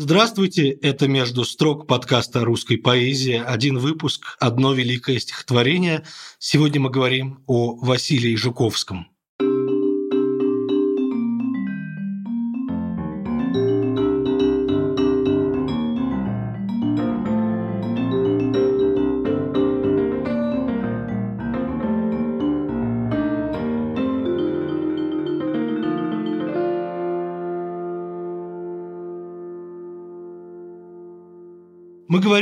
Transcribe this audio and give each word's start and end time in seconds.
Здравствуйте, 0.00 0.70
это 0.70 1.08
«Между 1.08 1.44
строк» 1.44 1.88
подкаста 1.88 2.44
русской 2.44 2.76
поэзии. 2.76 3.42
Один 3.44 3.78
выпуск, 3.78 4.36
одно 4.38 4.72
великое 4.72 5.18
стихотворение. 5.18 6.04
Сегодня 6.38 6.80
мы 6.80 6.88
говорим 6.88 7.42
о 7.48 7.74
Василии 7.74 8.36
Жуковском. 8.36 9.08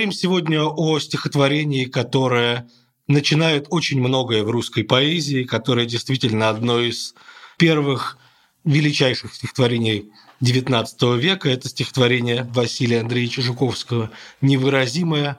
Говорим 0.06 0.12
сегодня 0.12 0.62
о 0.62 1.00
стихотворении, 1.00 1.84
которое 1.86 2.68
начинает 3.08 3.66
очень 3.70 4.00
многое 4.00 4.44
в 4.44 4.50
русской 4.50 4.84
поэзии, 4.84 5.42
которое 5.42 5.84
действительно 5.84 6.48
одно 6.48 6.78
из 6.78 7.14
первых 7.58 8.16
величайших 8.64 9.34
стихотворений 9.34 10.12
XIX 10.40 11.18
века. 11.18 11.48
Это 11.48 11.68
стихотворение 11.68 12.48
Василия 12.54 13.00
Андреевича 13.00 13.42
Жуковского 13.42 14.12
«Невыразимое», 14.40 15.38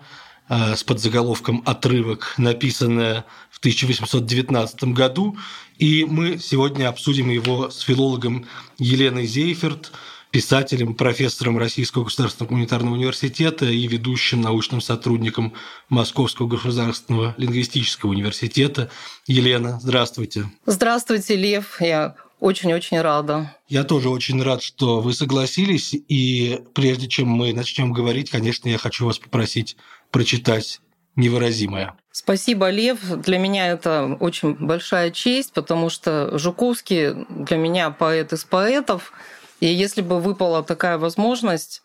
э, 0.49 0.75
с 0.75 0.83
подзаголовком 0.83 1.63
«Отрывок», 1.65 2.33
написанное 2.37 3.23
в 3.49 3.59
1819 3.59 4.83
году. 4.85 5.37
И 5.77 6.03
мы 6.03 6.39
сегодня 6.39 6.89
обсудим 6.89 7.29
его 7.29 7.69
с 7.69 7.79
филологом 7.79 8.45
Еленой 8.77 9.27
Зейферт– 9.27 9.93
писателем, 10.31 10.93
профессором 10.93 11.57
Российского 11.57 12.03
государственного 12.03 12.49
гуманитарного 12.49 12.95
университета 12.95 13.65
и 13.65 13.87
ведущим 13.87 14.41
научным 14.41 14.81
сотрудником 14.81 15.53
Московского 15.89 16.47
государственного 16.47 17.33
лингвистического 17.37 18.11
университета. 18.11 18.89
Елена, 19.25 19.79
здравствуйте. 19.81 20.49
Здравствуйте, 20.65 21.35
Лев. 21.35 21.81
Я 21.81 22.15
очень-очень 22.39 23.01
рада. 23.01 23.55
Я 23.67 23.83
тоже 23.83 24.09
очень 24.09 24.41
рад, 24.41 24.61
что 24.61 25.01
вы 25.01 25.13
согласились. 25.13 25.93
И 25.93 26.59
прежде 26.73 27.07
чем 27.07 27.27
мы 27.29 27.53
начнем 27.53 27.93
говорить, 27.93 28.29
конечно, 28.29 28.69
я 28.69 28.77
хочу 28.77 29.05
вас 29.05 29.17
попросить 29.17 29.77
прочитать 30.11 30.81
невыразимое. 31.15 31.95
Спасибо, 32.11 32.69
Лев. 32.69 32.99
Для 33.23 33.39
меня 33.39 33.67
это 33.67 34.17
очень 34.19 34.53
большая 34.53 35.09
честь, 35.09 35.53
потому 35.53 35.89
что 35.89 36.37
Жуковский 36.37 37.25
для 37.29 37.57
меня 37.57 37.89
поэт 37.89 38.33
из 38.33 38.43
поэтов– 38.43 39.13
и 39.59 39.67
если 39.67 40.01
бы 40.01 40.19
выпала 40.19 40.63
такая 40.63 40.97
возможность, 40.97 41.81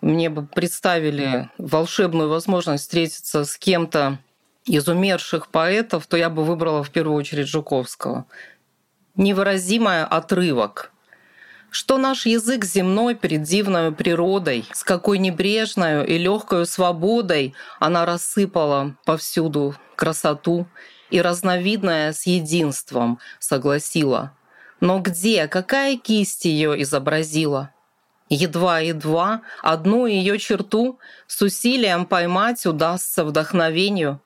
мне 0.00 0.28
бы 0.28 0.44
представили 0.44 1.48
волшебную 1.56 2.28
возможность 2.28 2.84
встретиться 2.84 3.44
с 3.44 3.56
кем-то 3.56 4.18
из 4.66 4.88
умерших 4.88 5.48
поэтов, 5.48 6.06
то 6.06 6.16
я 6.16 6.28
бы 6.28 6.44
выбрала 6.44 6.82
в 6.82 6.90
первую 6.90 7.16
очередь 7.16 7.48
Жуковского. 7.48 8.26
Невыразимая 9.16 10.04
отрывок. 10.04 10.90
Что 11.70 11.98
наш 11.98 12.26
язык 12.26 12.64
земной 12.64 13.14
перед 13.14 13.42
дивной 13.42 13.90
природой, 13.92 14.64
с 14.72 14.84
какой 14.84 15.18
небрежною 15.18 16.06
и 16.06 16.18
легкою 16.18 16.66
свободой 16.66 17.54
она 17.80 18.04
рассыпала 18.04 18.96
повсюду 19.04 19.74
красоту 19.96 20.66
и 21.10 21.20
разновидное 21.20 22.12
с 22.12 22.26
единством 22.26 23.18
согласила– 23.40 24.32
но 24.84 24.98
где, 24.98 25.48
какая 25.48 25.96
кисть 25.96 26.44
ее 26.44 26.82
изобразила? 26.82 27.70
Едва-едва 28.28 29.40
одну 29.62 30.04
ее 30.04 30.38
черту 30.38 30.98
с 31.26 31.40
усилием 31.40 32.04
поймать 32.04 32.66
удастся 32.66 33.24
вдохновению. 33.24 34.20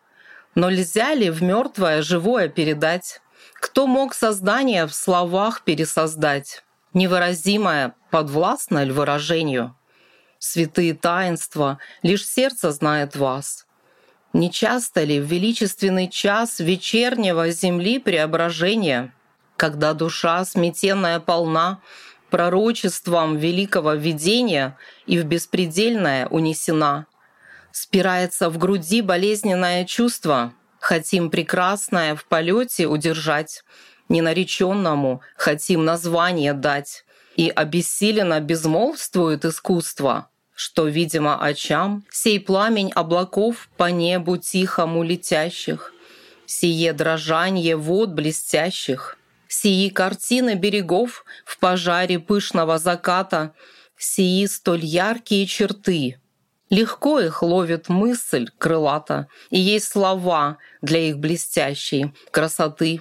Но 0.56 0.68
нельзя 0.68 1.14
ли 1.14 1.30
в 1.30 1.44
мертвое 1.44 2.02
живое 2.02 2.48
передать? 2.48 3.20
Кто 3.54 3.86
мог 3.86 4.14
создание 4.14 4.86
в 4.86 4.94
словах 4.94 5.62
пересоздать? 5.62 6.64
Невыразимое 6.92 7.94
подвластно 8.10 8.84
ль 8.84 8.90
выражению? 8.90 9.76
Святые 10.40 10.94
таинства, 10.94 11.78
лишь 12.02 12.26
сердце 12.26 12.72
знает 12.72 13.14
вас. 13.14 13.64
Не 14.32 14.50
часто 14.50 15.04
ли 15.04 15.20
в 15.20 15.24
величественный 15.24 16.08
час 16.08 16.58
вечернего 16.58 17.48
земли 17.50 18.00
преображения– 18.00 19.14
когда 19.58 19.92
душа 19.92 20.44
сметенная 20.44 21.18
полна 21.18 21.80
пророчеством 22.30 23.36
великого 23.36 23.94
видения 23.94 24.78
и 25.06 25.18
в 25.18 25.24
беспредельное 25.24 26.28
унесена. 26.28 27.06
Спирается 27.72 28.50
в 28.50 28.58
груди 28.58 29.02
болезненное 29.02 29.84
чувство, 29.84 30.54
хотим 30.78 31.28
прекрасное 31.28 32.14
в 32.14 32.24
полете 32.24 32.86
удержать, 32.86 33.64
ненареченному 34.08 35.22
хотим 35.36 35.84
название 35.84 36.52
дать, 36.54 37.04
и 37.36 37.48
обессиленно 37.48 38.40
безмолвствует 38.40 39.44
искусство, 39.44 40.28
что, 40.54 40.86
видимо, 40.86 41.40
очам 41.40 42.04
сей 42.10 42.38
пламень 42.38 42.92
облаков 42.92 43.68
по 43.76 43.90
небу 43.90 44.36
тихому 44.36 45.02
летящих, 45.02 45.92
сие 46.46 46.92
дрожанье 46.92 47.76
вод 47.76 48.10
блестящих, 48.10 49.17
Сии 49.48 49.88
картины 49.88 50.54
берегов 50.54 51.24
в 51.46 51.58
пожаре 51.58 52.18
пышного 52.18 52.78
заката, 52.78 53.54
Сии 53.96 54.46
столь 54.46 54.84
яркие 54.84 55.46
черты. 55.46 56.20
Легко 56.70 57.18
их 57.18 57.42
ловит 57.42 57.88
мысль 57.88 58.48
крылата, 58.58 59.26
И 59.50 59.58
есть 59.58 59.88
слова 59.88 60.58
для 60.82 61.00
их 61.08 61.18
блестящей 61.18 62.12
красоты. 62.30 63.00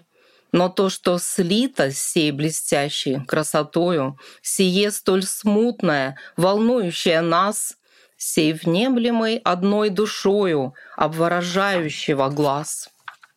Но 0.54 0.70
то, 0.70 0.90
что 0.90 1.20
слито 1.20 1.92
сей 1.92 2.32
блестящей 2.32 3.24
красотою, 3.26 4.18
Сие 4.42 4.90
столь 4.92 5.24
смутное, 5.24 6.18
волнующее 6.38 7.20
нас, 7.20 7.76
Сей 8.16 8.54
внемлемой 8.54 9.38
одной 9.38 9.90
душою, 9.90 10.74
обворожающего 10.96 12.30
глаз. 12.30 12.90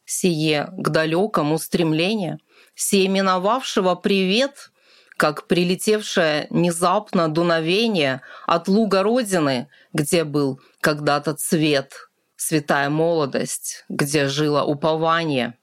Сие 0.06 0.68
к 0.78 0.88
далекому 0.88 1.58
стремлению— 1.58 2.38
Семеновавшего 2.82 3.94
привет, 3.94 4.70
как 5.18 5.46
прилетевшее 5.46 6.46
внезапно 6.48 7.28
дуновение 7.28 8.22
от 8.46 8.68
луга 8.68 9.02
Родины, 9.02 9.68
где 9.92 10.24
был 10.24 10.62
когда-то 10.80 11.34
цвет, 11.34 12.08
святая 12.36 12.88
молодость, 12.88 13.84
где 13.90 14.28
жило 14.28 14.62
упование. 14.62 15.58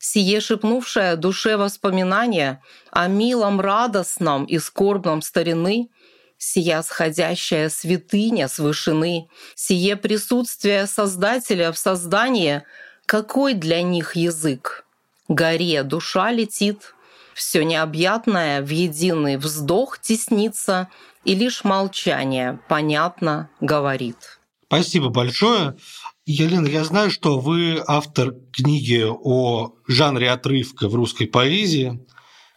Сие 0.00 0.40
шепнувшее 0.40 1.14
душе 1.14 1.56
воспоминание 1.56 2.60
о 2.90 3.06
милом 3.06 3.60
радостном 3.60 4.44
и 4.44 4.58
скорбном 4.58 5.22
старины— 5.22 5.88
сия 6.36 6.82
сходящая 6.82 7.68
святыня 7.68 8.48
с 8.48 8.58
вышины, 8.58 9.28
сие 9.54 9.94
присутствие 9.94 10.88
Создателя 10.88 11.70
в 11.70 11.78
создании, 11.78 12.64
какой 13.06 13.54
для 13.54 13.82
них 13.82 14.16
язык? 14.16 14.85
Горе 15.28 15.82
душа 15.82 16.30
летит, 16.32 16.94
все 17.34 17.64
необъятное 17.64 18.62
в 18.62 18.68
единый 18.70 19.36
вздох 19.36 20.00
теснится, 20.00 20.88
и 21.24 21.34
лишь 21.34 21.64
молчание 21.64 22.60
понятно 22.68 23.50
говорит. 23.60 24.38
Спасибо 24.66 25.10
большое. 25.10 25.76
Елена, 26.24 26.66
я 26.66 26.82
знаю, 26.84 27.10
что 27.10 27.38
вы 27.38 27.82
автор 27.86 28.34
книги 28.52 29.04
о 29.06 29.74
жанре 29.86 30.30
отрывка 30.30 30.88
в 30.88 30.94
русской 30.94 31.26
поэзии, 31.26 32.04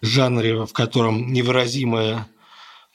жанре, 0.01 0.65
в 0.65 0.73
котором 0.73 1.31
невыразимое 1.31 2.27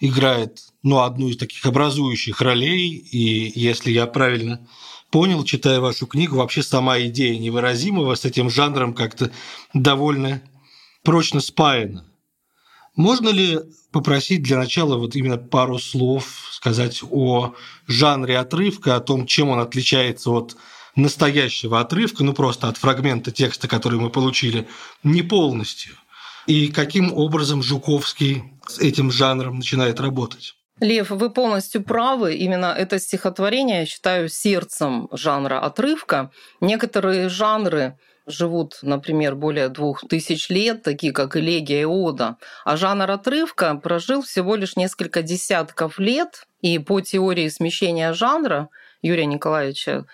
играет 0.00 0.58
ну, 0.82 1.00
одну 1.00 1.28
из 1.28 1.36
таких 1.36 1.64
образующих 1.64 2.40
ролей. 2.40 2.88
И 2.90 3.52
если 3.58 3.90
я 3.92 4.06
правильно 4.06 4.66
понял, 5.14 5.44
читая 5.44 5.78
вашу 5.78 6.08
книгу, 6.08 6.34
вообще 6.34 6.60
сама 6.64 6.98
идея 7.02 7.38
невыразимого 7.38 8.16
с 8.16 8.24
этим 8.24 8.50
жанром 8.50 8.92
как-то 8.92 9.30
довольно 9.72 10.42
прочно 11.04 11.38
спаяна. 11.38 12.04
Можно 12.96 13.28
ли 13.28 13.60
попросить 13.92 14.42
для 14.42 14.58
начала 14.58 14.96
вот 14.96 15.14
именно 15.14 15.38
пару 15.38 15.78
слов 15.78 16.48
сказать 16.50 17.00
о 17.08 17.54
жанре 17.86 18.38
отрывка, 18.38 18.96
о 18.96 19.00
том, 19.00 19.26
чем 19.28 19.50
он 19.50 19.60
отличается 19.60 20.32
от 20.32 20.56
настоящего 20.96 21.78
отрывка, 21.78 22.24
ну 22.24 22.32
просто 22.32 22.66
от 22.66 22.76
фрагмента 22.76 23.30
текста, 23.30 23.68
который 23.68 24.00
мы 24.00 24.10
получили, 24.10 24.66
не 25.04 25.22
полностью, 25.22 25.94
и 26.48 26.66
каким 26.66 27.12
образом 27.12 27.62
Жуковский 27.62 28.42
с 28.66 28.80
этим 28.80 29.12
жанром 29.12 29.58
начинает 29.58 30.00
работать? 30.00 30.56
Лев, 30.84 31.08
вы 31.08 31.30
полностью 31.30 31.82
правы. 31.82 32.34
Именно 32.34 32.66
это 32.66 32.98
стихотворение 32.98 33.80
я 33.80 33.86
считаю 33.86 34.28
сердцем 34.28 35.08
жанра 35.12 35.58
отрывка. 35.58 36.30
Некоторые 36.60 37.30
жанры 37.30 37.98
живут, 38.26 38.80
например, 38.82 39.34
более 39.34 39.70
двух 39.70 40.06
тысяч 40.06 40.50
лет, 40.50 40.82
такие 40.82 41.14
как 41.14 41.36
Элегия 41.36 41.80
и 41.80 41.84
Ода, 41.84 42.36
а 42.66 42.76
жанр 42.76 43.10
отрывка 43.10 43.74
прожил 43.76 44.20
всего 44.20 44.56
лишь 44.56 44.76
несколько 44.76 45.22
десятков 45.22 45.98
лет, 45.98 46.46
и 46.60 46.78
по 46.78 47.00
теории 47.00 47.48
смещения 47.48 48.12
жанра 48.12 48.68
Юрия 49.00 49.26
Николаевича 49.26 50.04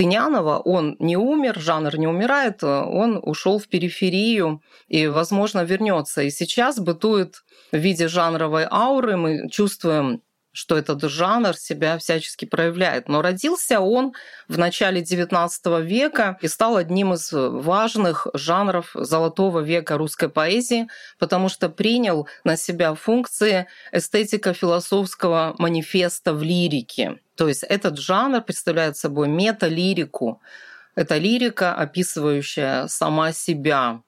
Тынянова, 0.00 0.60
он 0.60 0.96
не 0.98 1.18
умер, 1.18 1.60
жанр 1.60 1.98
не 1.98 2.06
умирает, 2.06 2.64
он 2.64 3.20
ушел 3.22 3.58
в 3.58 3.68
периферию 3.68 4.62
и, 4.88 5.06
возможно, 5.08 5.62
вернется. 5.62 6.22
И 6.22 6.30
сейчас 6.30 6.78
бытует 6.78 7.44
в 7.70 7.76
виде 7.76 8.08
жанровой 8.08 8.66
ауры, 8.70 9.18
мы 9.18 9.50
чувствуем 9.50 10.22
что 10.52 10.76
этот 10.76 11.02
жанр 11.02 11.56
себя 11.56 11.98
всячески 11.98 12.44
проявляет. 12.44 13.08
Но 13.08 13.22
родился 13.22 13.80
он 13.80 14.12
в 14.48 14.58
начале 14.58 15.02
XIX 15.02 15.82
века 15.82 16.38
и 16.40 16.48
стал 16.48 16.76
одним 16.76 17.14
из 17.14 17.30
важных 17.32 18.26
жанров 18.34 18.90
золотого 18.94 19.60
века 19.60 19.96
русской 19.96 20.28
поэзии, 20.28 20.88
потому 21.18 21.48
что 21.48 21.68
принял 21.68 22.28
на 22.44 22.56
себя 22.56 22.94
функции 22.94 23.66
эстетико-философского 23.92 25.54
манифеста 25.58 26.34
в 26.34 26.42
лирике. 26.42 27.20
То 27.36 27.48
есть 27.48 27.62
этот 27.62 27.98
жанр 27.98 28.42
представляет 28.42 28.96
собой 28.96 29.28
металирику. 29.28 30.40
Это 30.94 31.16
лирика, 31.16 31.74
описывающая 31.74 32.88
сама 32.88 33.32
себя. 33.32 34.02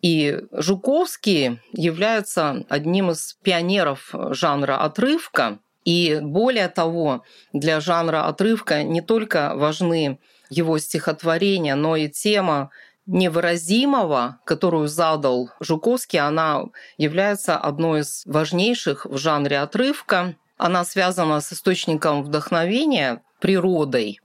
И 0.00 0.42
Жуковский 0.52 1.60
является 1.72 2.64
одним 2.68 3.10
из 3.10 3.36
пионеров 3.42 4.14
жанра 4.30 4.76
отрывка, 4.76 5.58
и 5.88 6.20
более 6.20 6.68
того, 6.68 7.24
для 7.54 7.80
жанра 7.80 8.26
отрывка 8.28 8.82
не 8.82 9.00
только 9.00 9.52
важны 9.54 10.20
его 10.50 10.76
стихотворения, 10.76 11.76
но 11.76 11.96
и 11.96 12.10
тема 12.10 12.68
невыразимого, 13.06 14.38
которую 14.44 14.88
задал 14.88 15.48
Жуковский, 15.60 16.18
она 16.18 16.64
является 16.98 17.56
одной 17.56 18.00
из 18.00 18.26
важнейших 18.26 19.06
в 19.06 19.16
жанре 19.16 19.60
отрывка. 19.60 20.36
Она 20.58 20.84
связана 20.84 21.40
с 21.40 21.54
источником 21.54 22.22
вдохновения, 22.22 23.22
природой. 23.40 24.20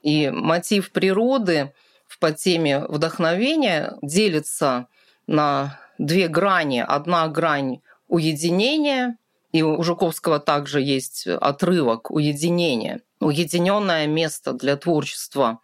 И 0.00 0.30
мотив 0.30 0.90
природы 0.90 1.74
в 2.06 2.18
подтеме 2.18 2.86
вдохновения 2.88 3.98
делится 4.00 4.86
на 5.26 5.78
две 5.98 6.28
грани. 6.28 6.82
Одна 6.88 7.28
грань 7.28 7.82
уединения 8.08 9.18
и 9.54 9.62
у 9.62 9.80
Жуковского 9.84 10.40
также 10.40 10.82
есть 10.82 11.28
отрывок 11.28 12.10
уединения, 12.10 13.02
уединенное 13.20 14.08
место 14.08 14.52
для 14.52 14.76
творчества. 14.76 15.60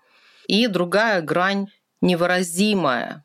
И 0.46 0.68
другая 0.68 1.22
грань 1.22 1.66
невыразимая. 2.00 3.24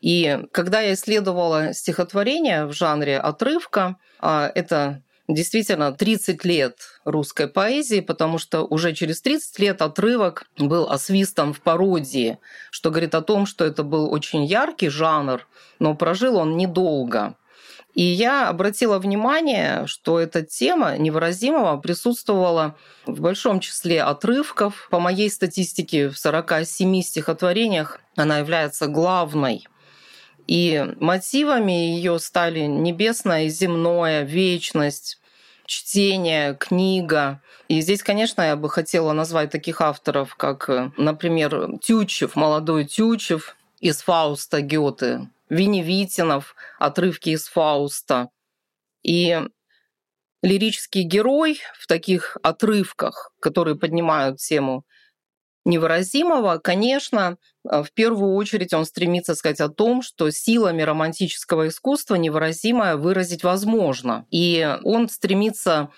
И 0.00 0.38
когда 0.52 0.82
я 0.82 0.94
исследовала 0.94 1.74
стихотворение 1.74 2.66
в 2.66 2.72
жанре 2.72 3.18
отрывка, 3.18 3.96
а, 4.20 4.52
это 4.54 5.02
действительно 5.26 5.90
30 5.90 6.44
лет 6.44 6.78
русской 7.04 7.48
поэзии, 7.48 7.98
потому 7.98 8.38
что 8.38 8.62
уже 8.62 8.92
через 8.92 9.20
30 9.20 9.58
лет 9.58 9.82
отрывок 9.82 10.44
был 10.56 10.88
освистан 10.88 11.52
в 11.52 11.60
пародии, 11.60 12.38
что 12.70 12.90
говорит 12.90 13.16
о 13.16 13.22
том, 13.22 13.46
что 13.46 13.64
это 13.64 13.82
был 13.82 14.12
очень 14.12 14.44
яркий 14.44 14.90
жанр, 14.90 15.44
но 15.80 15.96
прожил 15.96 16.36
он 16.36 16.56
недолго. 16.56 17.34
И 17.94 18.02
я 18.02 18.48
обратила 18.48 18.98
внимание, 18.98 19.86
что 19.86 20.18
эта 20.18 20.42
тема 20.42 20.98
невыразимого 20.98 21.76
присутствовала 21.76 22.76
в 23.06 23.20
большом 23.20 23.60
числе 23.60 24.02
отрывков. 24.02 24.88
По 24.90 24.98
моей 24.98 25.30
статистике, 25.30 26.08
в 26.08 26.18
47 26.18 27.02
стихотворениях 27.02 28.00
она 28.16 28.38
является 28.38 28.88
главной. 28.88 29.66
И 30.48 30.84
мотивами 30.98 31.72
ее 31.72 32.18
стали 32.18 32.60
небесное 32.60 33.44
и 33.44 33.48
земное, 33.48 34.22
вечность, 34.22 35.20
чтение, 35.64 36.54
книга. 36.54 37.40
И 37.68 37.80
здесь, 37.80 38.02
конечно, 38.02 38.42
я 38.42 38.56
бы 38.56 38.68
хотела 38.68 39.12
назвать 39.12 39.50
таких 39.50 39.80
авторов, 39.80 40.34
как, 40.34 40.68
например, 40.96 41.78
Тютчев, 41.80 42.34
молодой 42.34 42.84
Тютчев 42.84 43.56
из 43.80 44.02
Фауста 44.02 44.60
Гёте, 44.60 45.28
Виневитинов, 45.48 46.54
отрывки 46.78 47.30
из 47.30 47.46
Фауста. 47.48 48.28
И 49.02 49.40
лирический 50.42 51.02
герой 51.02 51.60
в 51.78 51.86
таких 51.86 52.36
отрывках, 52.42 53.32
которые 53.40 53.76
поднимают 53.76 54.38
тему 54.38 54.84
невыразимого, 55.64 56.58
конечно, 56.58 57.38
в 57.64 57.88
первую 57.94 58.34
очередь 58.34 58.74
он 58.74 58.84
стремится 58.84 59.34
сказать 59.34 59.60
о 59.60 59.70
том, 59.70 60.02
что 60.02 60.30
силами 60.30 60.82
романтического 60.82 61.68
искусства 61.68 62.16
невыразимое 62.16 62.96
выразить 62.96 63.42
возможно. 63.42 64.26
И 64.30 64.76
он 64.84 65.08
стремится 65.08 65.90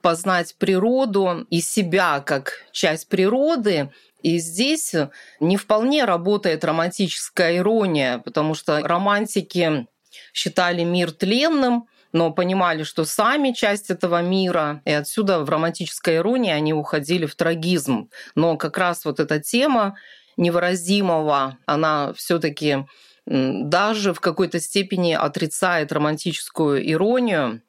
познать 0.00 0.56
природу 0.58 1.46
и 1.48 1.60
себя 1.60 2.20
как 2.20 2.64
часть 2.72 3.08
природы 3.08 3.92
и 4.22 4.38
здесь 4.38 4.94
не 5.40 5.56
вполне 5.56 6.04
работает 6.04 6.64
романтическая 6.64 7.58
ирония, 7.58 8.18
потому 8.18 8.54
что 8.54 8.80
романтики 8.80 9.86
считали 10.32 10.84
мир 10.84 11.12
тленным, 11.12 11.86
но 12.12 12.30
понимали, 12.30 12.82
что 12.82 13.04
сами 13.04 13.52
часть 13.52 13.90
этого 13.90 14.22
мира, 14.22 14.82
и 14.84 14.92
отсюда 14.92 15.40
в 15.40 15.48
романтической 15.48 16.16
иронии 16.16 16.52
они 16.52 16.74
уходили 16.74 17.26
в 17.26 17.34
трагизм. 17.34 18.10
Но 18.34 18.56
как 18.56 18.76
раз 18.78 19.04
вот 19.04 19.18
эта 19.18 19.40
тема 19.40 19.96
невыразимого, 20.36 21.58
она 21.66 22.12
все 22.14 22.38
таки 22.38 22.86
даже 23.26 24.12
в 24.12 24.20
какой-то 24.20 24.60
степени 24.60 25.12
отрицает 25.12 25.92
романтическую 25.92 26.90
иронию, 26.90 27.62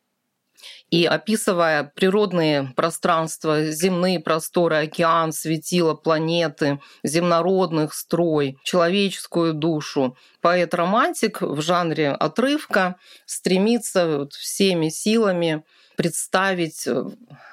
и 0.93 1.05
описывая 1.05 1.91
природные 1.95 2.71
пространства, 2.75 3.71
земные 3.71 4.19
просторы, 4.19 4.75
океан, 4.75 5.33
светила, 5.33 5.95
планеты, 5.95 6.81
земнородных 7.03 7.95
строй, 7.95 8.59
человеческую 8.63 9.55
душу, 9.55 10.15
поэт-романтик 10.41 11.41
в 11.41 11.59
жанре 11.63 12.11
отрывка 12.11 12.97
стремится 13.25 14.27
всеми 14.39 14.89
силами 14.89 15.63
представить 15.95 16.85
э, 16.85 17.05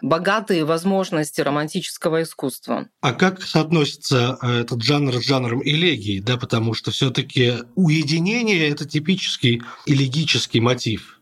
богатые 0.02 0.66
возможности 0.66 1.40
романтического 1.40 2.22
искусства. 2.22 2.88
А 3.00 3.14
как 3.14 3.42
соотносится 3.42 4.38
э, 4.42 4.60
этот 4.60 4.82
жанр 4.82 5.14
с 5.14 5.24
жанром 5.24 5.62
элегии? 5.62 6.20
Да, 6.20 6.36
потому 6.36 6.74
что 6.74 6.90
все 6.90 7.08
таки 7.08 7.54
уединение– 7.74 8.68
это 8.70 8.86
типический 8.86 9.62
элегический 9.86 10.60
мотив– 10.60 11.16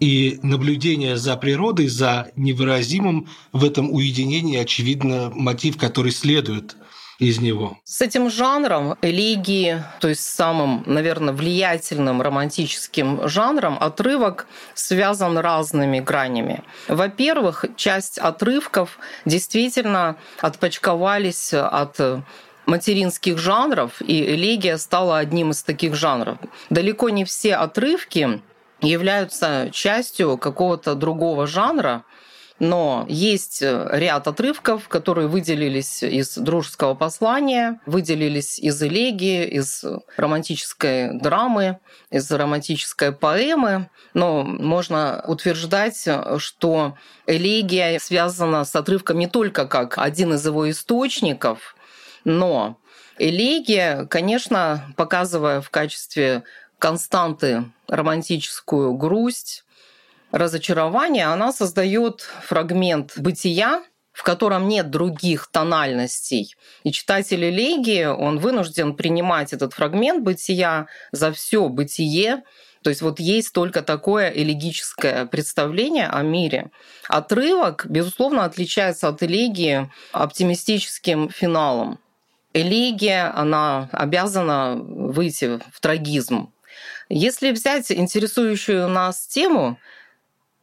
и 0.00 0.40
наблюдение 0.42 1.16
за 1.16 1.36
природой, 1.36 1.88
за 1.88 2.30
невыразимым 2.34 3.28
в 3.52 3.64
этом 3.64 3.92
уединении, 3.92 4.58
очевидно, 4.58 5.30
мотив, 5.34 5.76
который 5.76 6.10
следует 6.10 6.76
из 7.18 7.38
него. 7.38 7.76
С 7.84 8.00
этим 8.00 8.30
жанром 8.30 8.96
элегии, 9.02 9.84
то 10.00 10.08
есть 10.08 10.24
самым, 10.24 10.82
наверное, 10.86 11.34
влиятельным 11.34 12.22
романтическим 12.22 13.28
жанром, 13.28 13.76
отрывок 13.78 14.46
связан 14.74 15.36
разными 15.36 16.00
гранями. 16.00 16.64
Во-первых, 16.88 17.66
часть 17.76 18.16
отрывков 18.18 18.98
действительно 19.26 20.16
отпочковались 20.40 21.52
от 21.52 22.00
материнских 22.64 23.36
жанров, 23.36 24.00
и 24.00 24.34
элегия 24.34 24.78
стала 24.78 25.18
одним 25.18 25.50
из 25.50 25.62
таких 25.62 25.94
жанров. 25.94 26.38
Далеко 26.70 27.10
не 27.10 27.26
все 27.26 27.54
отрывки 27.56 28.40
являются 28.82 29.68
частью 29.72 30.38
какого-то 30.38 30.94
другого 30.94 31.46
жанра, 31.46 32.04
но 32.60 33.06
есть 33.08 33.62
ряд 33.62 34.28
отрывков, 34.28 34.88
которые 34.88 35.28
выделились 35.28 36.02
из 36.02 36.36
дружеского 36.36 36.94
послания, 36.94 37.80
выделились 37.86 38.58
из 38.58 38.82
элегии, 38.82 39.46
из 39.46 39.82
романтической 40.18 41.18
драмы, 41.18 41.78
из 42.10 42.30
романтической 42.30 43.12
поэмы. 43.12 43.88
Но 44.12 44.42
можно 44.42 45.24
утверждать, 45.26 46.06
что 46.36 46.98
элегия 47.26 47.98
связана 47.98 48.66
с 48.66 48.76
отрывком 48.76 49.18
не 49.18 49.26
только 49.26 49.66
как 49.66 49.96
один 49.96 50.34
из 50.34 50.44
его 50.44 50.68
источников, 50.68 51.74
но 52.24 52.78
элегия, 53.18 54.04
конечно, 54.04 54.92
показывая 54.96 55.62
в 55.62 55.70
качестве 55.70 56.42
константы 56.80 57.70
романтическую 57.86 58.94
грусть, 58.94 59.64
разочарование, 60.32 61.26
она 61.26 61.52
создает 61.52 62.22
фрагмент 62.42 63.12
бытия, 63.16 63.84
в 64.12 64.22
котором 64.22 64.68
нет 64.68 64.90
других 64.90 65.48
тональностей. 65.50 66.56
И 66.82 66.92
читатель 66.92 67.44
элегии, 67.44 68.04
он 68.04 68.38
вынужден 68.38 68.94
принимать 68.94 69.52
этот 69.52 69.72
фрагмент 69.74 70.22
бытия 70.24 70.88
за 71.12 71.32
все 71.32 71.68
бытие, 71.68 72.42
то 72.82 72.90
есть 72.90 73.02
вот 73.02 73.20
есть 73.20 73.52
только 73.52 73.82
такое 73.82 74.30
элегическое 74.30 75.26
представление 75.26 76.06
о 76.06 76.22
мире. 76.22 76.70
Отрывок, 77.08 77.86
безусловно, 77.86 78.44
отличается 78.44 79.08
от 79.08 79.22
элегии 79.22 79.90
оптимистическим 80.12 81.28
финалом. 81.28 81.98
элегия, 82.52 83.32
она 83.36 83.88
обязана 83.92 84.76
выйти 84.76 85.60
в 85.72 85.80
трагизм. 85.80 86.52
Если 87.08 87.50
взять 87.50 87.90
интересующую 87.90 88.88
нас 88.88 89.26
тему, 89.26 89.78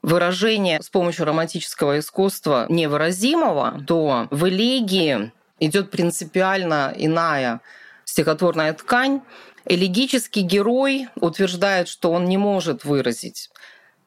выражение 0.02 0.82
с 0.82 0.90
помощью 0.90 1.26
романтического 1.26 2.00
искусства 2.00 2.66
невыразимого, 2.70 3.84
то 3.86 4.28
в 4.32 4.48
элегии 4.48 5.32
идет 5.60 5.92
принципиально 5.92 6.94
иная 6.96 7.62
стихотворная 8.06 8.74
ткань. 8.74 9.22
Элегический 9.66 10.42
герой 10.42 11.10
утверждает, 11.16 11.90
что 11.90 12.12
он 12.12 12.26
не 12.26 12.38
может 12.38 12.86
выразить 12.86 13.50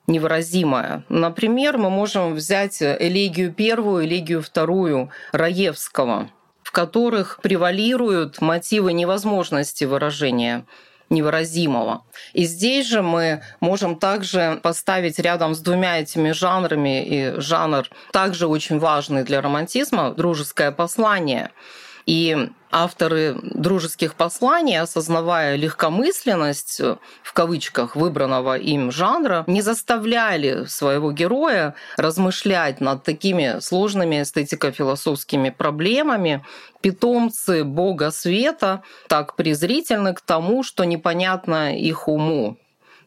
невыразимое. 0.07 1.05
Например, 1.09 1.77
мы 1.77 1.91
можем 1.91 2.35
взять 2.35 2.83
элегию 2.83 3.53
первую, 3.53 4.05
элегию 4.07 4.43
вторую 4.43 5.11
Раевского, 5.33 6.31
в 6.63 6.73
которых 6.73 7.41
превалируют 7.43 8.41
мотивы 8.41 8.93
невозможности 8.93 9.85
выражения 9.85 10.65
невыразимого. 11.11 12.05
И 12.33 12.45
здесь 12.45 12.87
же 12.87 13.03
мы 13.03 13.43
можем 13.61 13.97
также 13.97 14.59
поставить 14.63 15.19
рядом 15.19 15.55
с 15.55 15.61
двумя 15.61 16.01
этими 16.01 16.31
жанрами, 16.31 17.05
и 17.05 17.41
жанр 17.41 17.89
также 18.13 18.47
очень 18.47 18.79
важный 18.79 19.25
для 19.25 19.41
романтизма, 19.41 20.13
дружеское 20.13 20.71
послание– 20.71 21.51
и 22.07 22.51
авторы 22.71 23.37
дружеских 23.43 24.15
посланий, 24.15 24.79
осознавая 24.79 25.57
легкомысленность, 25.57 26.81
в 27.23 27.33
кавычках, 27.33 27.97
выбранного 27.97 28.57
им 28.57 28.91
жанра, 28.91 29.45
не 29.47 29.63
заставляли 29.63 30.65
своего 30.67 31.13
героя 31.13 31.75
размышлять 31.97 32.81
над 32.81 33.03
такими 33.03 33.61
сложными 33.61 34.23
эстетико-философскими 34.23 35.51
проблемами. 35.51 36.45
Питомцы 36.81 37.65
бога 37.65 38.11
света 38.11 38.83
так 39.09 39.37
презрительны 39.37 40.15
к 40.15 40.21
тому, 40.21 40.63
что 40.63 40.85
непонятно 40.85 41.77
их 41.77 42.09
уму, 42.09 42.57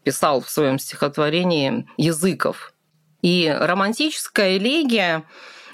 писал 0.04 0.42
в 0.42 0.50
своем 0.50 0.78
стихотворении 0.78 1.88
Языков. 1.98 2.74
И 3.22 3.56
романтическая 3.58 4.58
элегия 4.58 5.24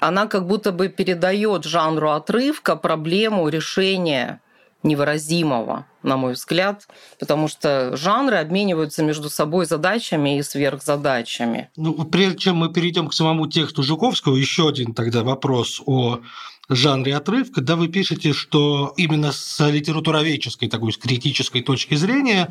она 0.00 0.26
как 0.26 0.46
будто 0.46 0.72
бы 0.72 0.88
передает 0.88 1.64
жанру 1.64 2.10
отрывка 2.10 2.74
проблему 2.74 3.48
решения 3.48 4.40
невыразимого, 4.82 5.86
на 6.02 6.16
мой 6.16 6.32
взгляд, 6.32 6.88
потому 7.18 7.48
что 7.48 7.96
жанры 7.96 8.36
обмениваются 8.38 9.02
между 9.02 9.28
собой 9.28 9.66
задачами 9.66 10.38
и 10.38 10.42
сверхзадачами. 10.42 11.68
Ну, 11.76 12.04
прежде 12.04 12.38
чем 12.38 12.56
мы 12.56 12.72
перейдем 12.72 13.08
к 13.08 13.14
самому 13.14 13.46
тексту 13.46 13.82
Жуковского, 13.82 14.36
еще 14.36 14.68
один 14.68 14.94
тогда 14.94 15.22
вопрос 15.22 15.82
о 15.84 16.20
жанре 16.70 17.14
отрывка. 17.14 17.60
Да, 17.60 17.76
вы 17.76 17.88
пишете, 17.88 18.32
что 18.32 18.94
именно 18.96 19.32
с 19.32 19.68
литературоведческой, 19.68 20.68
такой 20.68 20.92
с 20.92 20.96
критической 20.96 21.60
точки 21.60 21.94
зрения 21.94 22.50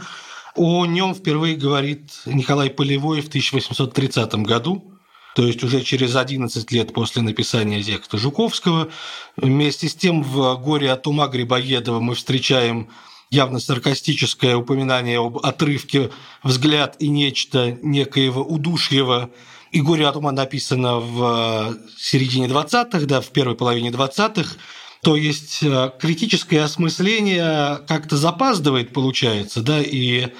о 0.55 0.85
нем 0.85 1.15
впервые 1.15 1.55
говорит 1.55 2.11
Николай 2.25 2.69
Полевой 2.69 3.21
в 3.21 3.27
1830 3.27 4.35
году 4.35 4.98
то 5.39 5.47
есть 5.47 5.63
уже 5.63 5.83
через 5.83 6.17
11 6.17 6.69
лет 6.73 6.91
после 6.91 7.21
написания 7.21 7.81
текста 7.81 8.17
Жуковского. 8.17 8.89
Вместе 9.37 9.87
с 9.87 9.95
тем 9.95 10.21
в 10.21 10.57
«Горе 10.57 10.91
от 10.91 11.07
ума» 11.07 11.29
Грибоедова 11.29 12.01
мы 12.01 12.15
встречаем 12.15 12.89
явно 13.29 13.61
саркастическое 13.61 14.57
упоминание 14.57 15.17
об 15.17 15.37
отрывке 15.37 16.11
«Взгляд 16.43 16.97
и 16.99 17.07
нечто 17.07 17.77
некоего 17.81 18.43
удушьего». 18.43 19.29
И 19.71 19.79
«Горе 19.79 20.07
от 20.07 20.17
ума» 20.17 20.33
написано 20.33 20.97
в 20.97 21.77
середине 21.97 22.47
20-х, 22.47 23.05
да, 23.05 23.21
в 23.21 23.29
первой 23.29 23.55
половине 23.55 23.91
20-х. 23.91 24.57
То 25.03 25.15
есть 25.15 25.63
э, 25.63 25.93
критическое 26.01 26.63
осмысление 26.65 27.79
как-то 27.87 28.17
запаздывает, 28.17 28.91
получается, 28.91 29.61
да, 29.61 29.81
и 29.81 30.33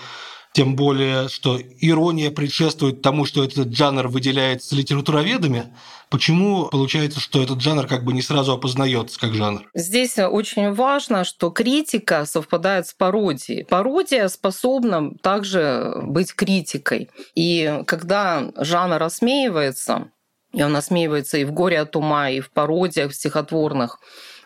тем 0.54 0.76
более, 0.76 1.30
что 1.30 1.60
ирония 1.80 2.32
предшествует 2.32 3.02
тому, 3.02 3.26
что 3.26 3.44
этот 3.44 3.76
жанр 3.76 4.08
выделяется 4.08 4.76
литературоведами. 4.76 5.74
Почему 6.10 6.66
получается, 6.70 7.20
что 7.20 7.44
этот 7.44 7.62
жанр 7.62 7.86
как 7.86 8.04
бы 8.04 8.14
не 8.14 8.24
сразу 8.24 8.54
опознается 8.54 9.20
как 9.20 9.36
жанр? 9.36 9.70
Здесь 9.76 10.18
очень 10.18 10.74
важно, 10.74 11.24
что 11.24 11.52
критика 11.52 12.26
совпадает 12.26 12.88
с 12.88 12.94
пародией. 12.94 13.64
Пародия 13.64 14.28
способна 14.28 15.12
также 15.22 15.94
быть 16.04 16.34
критикой. 16.34 17.10
И 17.36 17.82
когда 17.86 18.52
жанр 18.58 19.04
осмеивается, 19.04 20.12
и 20.52 20.64
он 20.64 20.76
осмеивается 20.76 21.38
и 21.38 21.46
в 21.46 21.52
«Горе 21.52 21.80
от 21.80 21.96
ума», 21.96 22.32
и 22.32 22.40
в 22.40 22.52
пародиях 22.52 23.12
в 23.12 23.16
стихотворных, 23.16 24.00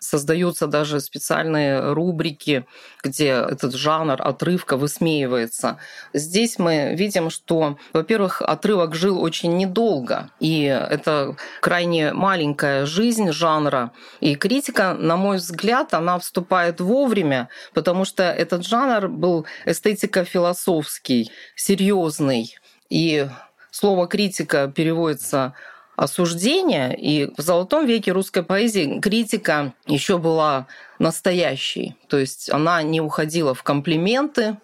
Создаются 0.03 0.67
даже 0.67 0.99
специальные 0.99 1.93
рубрики, 1.93 2.65
где 3.01 3.27
этот 3.27 3.73
жанр 3.73 4.21
отрывка 4.21 4.75
высмеивается. 4.75 5.77
Здесь 6.13 6.59
мы 6.59 6.93
видим, 6.93 7.29
что, 7.29 7.77
во-первых, 7.93 8.41
отрывок 8.41 8.95
жил 8.95 9.21
очень 9.21 9.55
недолго, 9.55 10.29
и 10.41 10.63
это 10.63 11.37
крайне 11.61 12.11
маленькая 12.11 12.85
жизнь 12.85 13.31
жанра. 13.31 13.91
И 14.19 14.35
критика, 14.35 14.93
на 14.93 15.15
мой 15.15 15.37
взгляд, 15.37 15.93
она 15.93 16.19
вступает 16.19 16.81
вовремя, 16.81 17.47
потому 17.73 18.03
что 18.03 18.23
этот 18.23 18.65
жанр 18.65 19.07
был 19.07 19.45
эстетико-философский, 19.65 21.31
серьезный. 21.55 22.57
И 22.89 23.29
слово 23.71 24.07
критика 24.07 24.67
переводится 24.67 25.53
осуждения, 25.95 26.91
и 26.91 27.31
в 27.37 27.41
золотом 27.41 27.85
веке 27.85 28.11
русской 28.11 28.43
поэзии 28.43 28.99
критика 28.99 29.73
еще 29.85 30.17
была 30.17 30.67
настоящей, 30.99 31.95
то 32.07 32.17
есть 32.17 32.49
она 32.49 32.81
не 32.81 33.01
уходила 33.01 33.53
в 33.53 33.63
комплименты, 33.63 34.57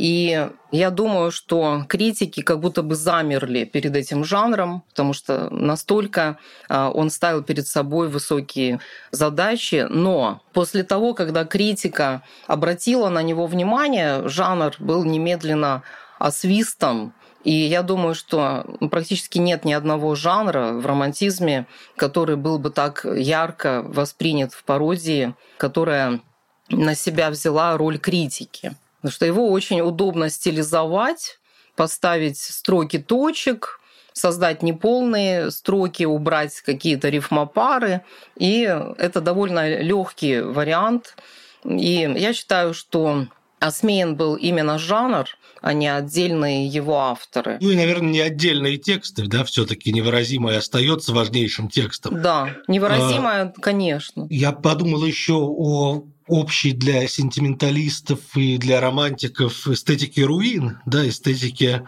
и 0.00 0.48
я 0.72 0.90
думаю, 0.90 1.30
что 1.30 1.84
критики 1.86 2.40
как 2.40 2.60
будто 2.60 2.82
бы 2.82 2.94
замерли 2.94 3.64
перед 3.64 3.94
этим 3.94 4.24
жанром, 4.24 4.82
потому 4.88 5.12
что 5.12 5.50
настолько 5.50 6.38
а, 6.70 6.90
он 6.90 7.10
ставил 7.10 7.42
перед 7.42 7.66
собой 7.66 8.08
высокие 8.08 8.80
задачи. 9.10 9.86
Но 9.90 10.40
после 10.54 10.84
того, 10.84 11.12
когда 11.12 11.44
критика 11.44 12.22
обратила 12.46 13.10
на 13.10 13.22
него 13.22 13.46
внимание, 13.46 14.26
жанр 14.26 14.74
был 14.78 15.04
немедленно 15.04 15.82
освистан 16.18 17.12
и 17.42 17.52
я 17.52 17.82
думаю, 17.82 18.14
что 18.14 18.66
практически 18.90 19.38
нет 19.38 19.64
ни 19.64 19.72
одного 19.72 20.14
жанра 20.14 20.72
в 20.72 20.84
романтизме, 20.84 21.66
который 21.96 22.36
был 22.36 22.58
бы 22.58 22.70
так 22.70 23.04
ярко 23.04 23.82
воспринят 23.82 24.52
в 24.52 24.62
пародии, 24.64 25.34
которая 25.56 26.20
на 26.68 26.94
себя 26.94 27.30
взяла 27.30 27.76
роль 27.76 27.98
критики. 27.98 28.76
Потому 29.00 29.12
что 29.12 29.26
его 29.26 29.50
очень 29.50 29.80
удобно 29.80 30.28
стилизовать, 30.28 31.38
поставить 31.76 32.38
строки 32.38 32.98
точек, 32.98 33.80
создать 34.12 34.62
неполные 34.62 35.50
строки, 35.50 36.04
убрать 36.04 36.60
какие-то 36.60 37.08
рифмопары. 37.08 38.02
И 38.36 38.62
это 38.98 39.22
довольно 39.22 39.80
легкий 39.80 40.40
вариант. 40.40 41.16
И 41.64 42.12
я 42.16 42.34
считаю, 42.34 42.74
что 42.74 43.26
осмеян 43.60 44.16
был 44.16 44.34
именно 44.34 44.78
жанр, 44.78 45.26
а 45.60 45.72
не 45.72 45.86
отдельные 45.86 46.66
его 46.66 46.98
авторы. 46.98 47.58
Ну 47.60 47.70
и, 47.70 47.76
наверное, 47.76 48.10
не 48.10 48.20
отдельные 48.20 48.78
тексты, 48.78 49.26
да, 49.26 49.44
все-таки 49.44 49.92
невыразимое 49.92 50.58
остается 50.58 51.12
важнейшим 51.12 51.68
текстом. 51.68 52.20
Да, 52.20 52.56
невыразимое, 52.66 53.42
а, 53.42 53.60
конечно. 53.60 54.26
Я 54.30 54.52
подумал 54.52 55.04
еще 55.04 55.34
о 55.34 56.04
общей 56.26 56.72
для 56.72 57.06
сентименталистов 57.06 58.20
и 58.34 58.56
для 58.56 58.80
романтиков 58.80 59.68
эстетики 59.68 60.20
руин, 60.20 60.78
да, 60.86 61.06
эстетики 61.06 61.82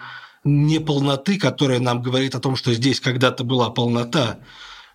неполноты, 0.45 1.39
которая 1.39 1.79
нам 1.79 2.03
говорит 2.03 2.35
о 2.35 2.41
том, 2.41 2.57
что 2.57 2.75
здесь 2.75 3.01
когда-то 3.01 3.45
была 3.45 3.71
полнота. 3.71 4.41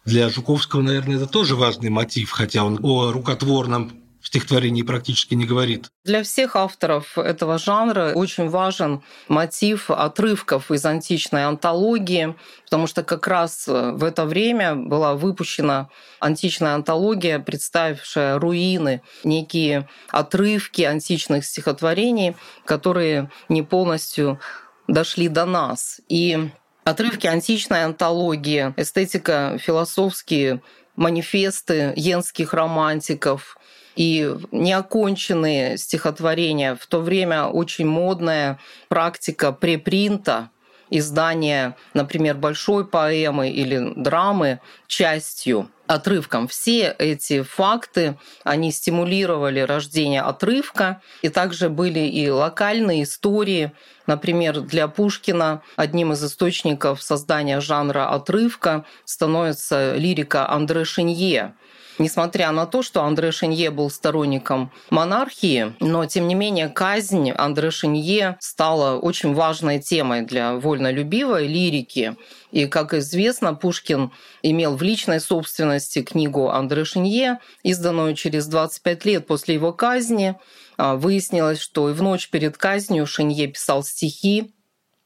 Для 0.05 0.29
Жуковского, 0.29 0.81
наверное, 0.81 1.17
это 1.17 1.25
тоже 1.25 1.55
важный 1.55 1.89
мотив, 1.89 2.31
хотя 2.31 2.63
он 2.63 2.79
о 2.83 3.11
рукотворном 3.11 4.06
в 4.27 4.29
стихотворении 4.29 4.81
практически 4.81 5.35
не 5.35 5.45
говорит. 5.45 5.89
Для 6.03 6.21
всех 6.21 6.57
авторов 6.57 7.17
этого 7.17 7.57
жанра 7.57 8.11
очень 8.13 8.49
важен 8.49 9.01
мотив 9.29 9.89
отрывков 9.89 10.69
из 10.69 10.83
античной 10.85 11.45
антологии, 11.45 12.35
потому 12.65 12.87
что 12.87 13.03
как 13.03 13.25
раз 13.25 13.67
в 13.67 14.03
это 14.03 14.25
время 14.25 14.75
была 14.75 15.15
выпущена 15.15 15.87
античная 16.19 16.75
антология, 16.75 17.39
представившая 17.39 18.37
руины, 18.37 19.01
некие 19.23 19.87
отрывки 20.09 20.81
античных 20.81 21.45
стихотворений, 21.45 22.35
которые 22.65 23.31
не 23.47 23.61
полностью 23.61 24.41
дошли 24.89 25.29
до 25.29 25.45
нас. 25.45 26.01
И 26.09 26.49
отрывки 26.83 27.27
античной 27.27 27.85
антологии, 27.85 28.73
эстетика, 28.75 29.57
философские 29.57 30.61
манифесты 30.97 31.93
йенских 31.95 32.53
романтиков, 32.53 33.57
и 33.97 34.35
неоконченные 34.51 35.77
стихотворения. 35.77 36.75
В 36.75 36.85
то 36.85 37.01
время 37.01 37.45
очень 37.45 37.87
модная 37.87 38.59
практика 38.89 39.51
препринта, 39.51 40.51
издания, 40.91 41.75
например, 41.95 42.35
большой 42.35 42.85
поэмы 42.85 43.49
или 43.49 43.93
драмы 43.95 44.59
частью 44.85 45.69
отрывком. 45.87 46.47
Все 46.47 46.95
эти 46.97 47.41
факты, 47.41 48.17
они 48.43 48.71
стимулировали 48.71 49.59
рождение 49.59 50.21
отрывка, 50.21 51.01
и 51.21 51.29
также 51.29 51.69
были 51.69 51.99
и 51.99 52.29
локальные 52.29 53.03
истории. 53.03 53.71
Например, 54.05 54.61
для 54.61 54.87
Пушкина 54.87 55.61
одним 55.75 56.13
из 56.13 56.23
источников 56.23 57.01
создания 57.01 57.59
жанра 57.59 58.09
отрывка 58.09 58.85
становится 59.05 59.95
лирика 59.95 60.49
Андре 60.49 60.85
Шинье, 60.85 61.55
Несмотря 61.99 62.51
на 62.51 62.67
то, 62.67 62.83
что 62.83 63.03
Андре 63.03 63.31
Шинье 63.31 63.71
был 63.71 63.89
сторонником 63.89 64.71
монархии, 64.91 65.73
но 65.79 66.05
тем 66.05 66.27
не 66.27 66.35
менее 66.35 66.69
казнь 66.69 67.31
Андре 67.31 67.71
Шинье 67.71 68.37
стала 68.39 68.99
очень 68.99 69.33
важной 69.33 69.79
темой 69.79 70.21
для 70.21 70.53
вольнолюбивой 70.55 71.47
лирики. 71.47 72.15
И, 72.51 72.67
как 72.67 72.93
известно, 72.93 73.55
Пушкин 73.55 74.11
имел 74.43 74.75
в 74.75 74.83
личной 74.83 75.19
собственности 75.19 76.03
книгу 76.03 76.49
Андре 76.49 76.85
Шинье, 76.85 77.39
изданную 77.63 78.15
через 78.15 78.45
25 78.45 79.05
лет 79.05 79.25
после 79.25 79.55
его 79.55 79.73
казни. 79.73 80.35
А, 80.77 80.95
выяснилось, 80.95 81.59
что 81.59 81.89
и 81.89 81.93
в 81.93 82.03
ночь 82.03 82.29
перед 82.29 82.57
казнью 82.57 83.07
Шинье 83.07 83.47
писал 83.47 83.83
стихи, 83.83 84.53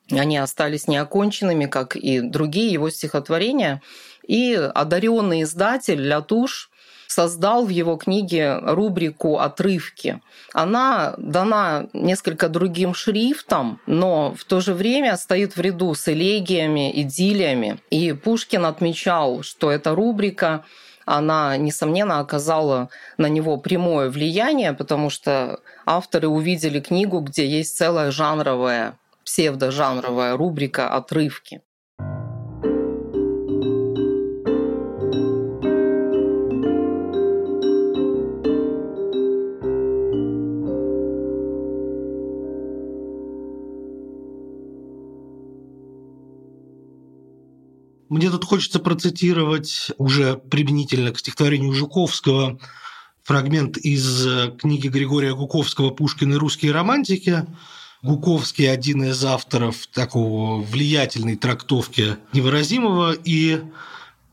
они 0.10 0.38
остались 0.38 0.88
неоконченными, 0.88 1.67
как 1.67 1.95
и 1.95 2.19
другие 2.19 2.71
его 2.71 2.89
стихотворения. 2.89 3.81
И 4.27 4.53
одаренный 4.53 5.43
издатель 5.43 6.01
Лятуш 6.01 6.71
создал 7.12 7.65
в 7.65 7.70
его 7.70 7.98
книге 7.98 8.58
рубрику 8.62 9.38
«Отрывки». 9.38 10.22
Она 10.53 11.13
дана 11.18 11.88
несколько 11.94 12.48
другим 12.48 12.94
шрифтом, 12.94 13.82
но 13.86 14.34
в 14.34 14.46
то 14.46 14.62
же 14.62 14.74
время 14.74 15.18
стоит 15.18 15.58
в 15.58 15.62
ряду 15.62 15.94
с 15.94 16.08
элегиями, 16.08 16.89
идиллиями. 17.01 17.80
И 17.89 18.13
Пушкин 18.13 18.65
отмечал, 18.65 19.44
что 19.44 19.70
эта 19.70 19.94
рубрика 19.94 20.63
она, 21.06 21.58
несомненно, 21.58 22.20
оказала 22.20 22.89
на 23.18 23.25
него 23.27 23.58
прямое 23.58 24.10
влияние, 24.10 24.72
потому 24.72 25.10
что 25.10 25.60
авторы 25.86 26.30
увидели 26.30 26.80
книгу, 26.80 27.20
где 27.20 27.46
есть 27.46 27.75
целая 27.75 28.12
жанровая, 28.12 28.98
псевдожанровая 29.25 30.38
рубрика 30.38 30.88
«Отрывки». 30.88 31.62
Мне 48.12 48.30
тут 48.30 48.44
хочется 48.44 48.80
процитировать 48.80 49.89
уже 49.98 50.36
применительно 50.36 51.13
к 51.13 51.20
стихотворению 51.20 51.72
Жуковского 51.72 52.60
фрагмент 53.24 53.77
из 53.77 54.27
э, 54.27 54.51
книги 54.60 54.89
Григория 54.89 55.34
Гуковского 55.34 55.91
«Пушкин 55.91 56.34
и 56.34 56.36
русские 56.36 56.74
романтики». 56.74 57.46
Гуковский– 58.03 58.70
один 58.74 59.06
из 59.06 59.24
авторов 59.24 59.88
такого 59.88 60.62
влиятельной 60.62 61.38
трактовки 61.38 62.18
невыразимого, 62.34 63.13
и 63.13 63.62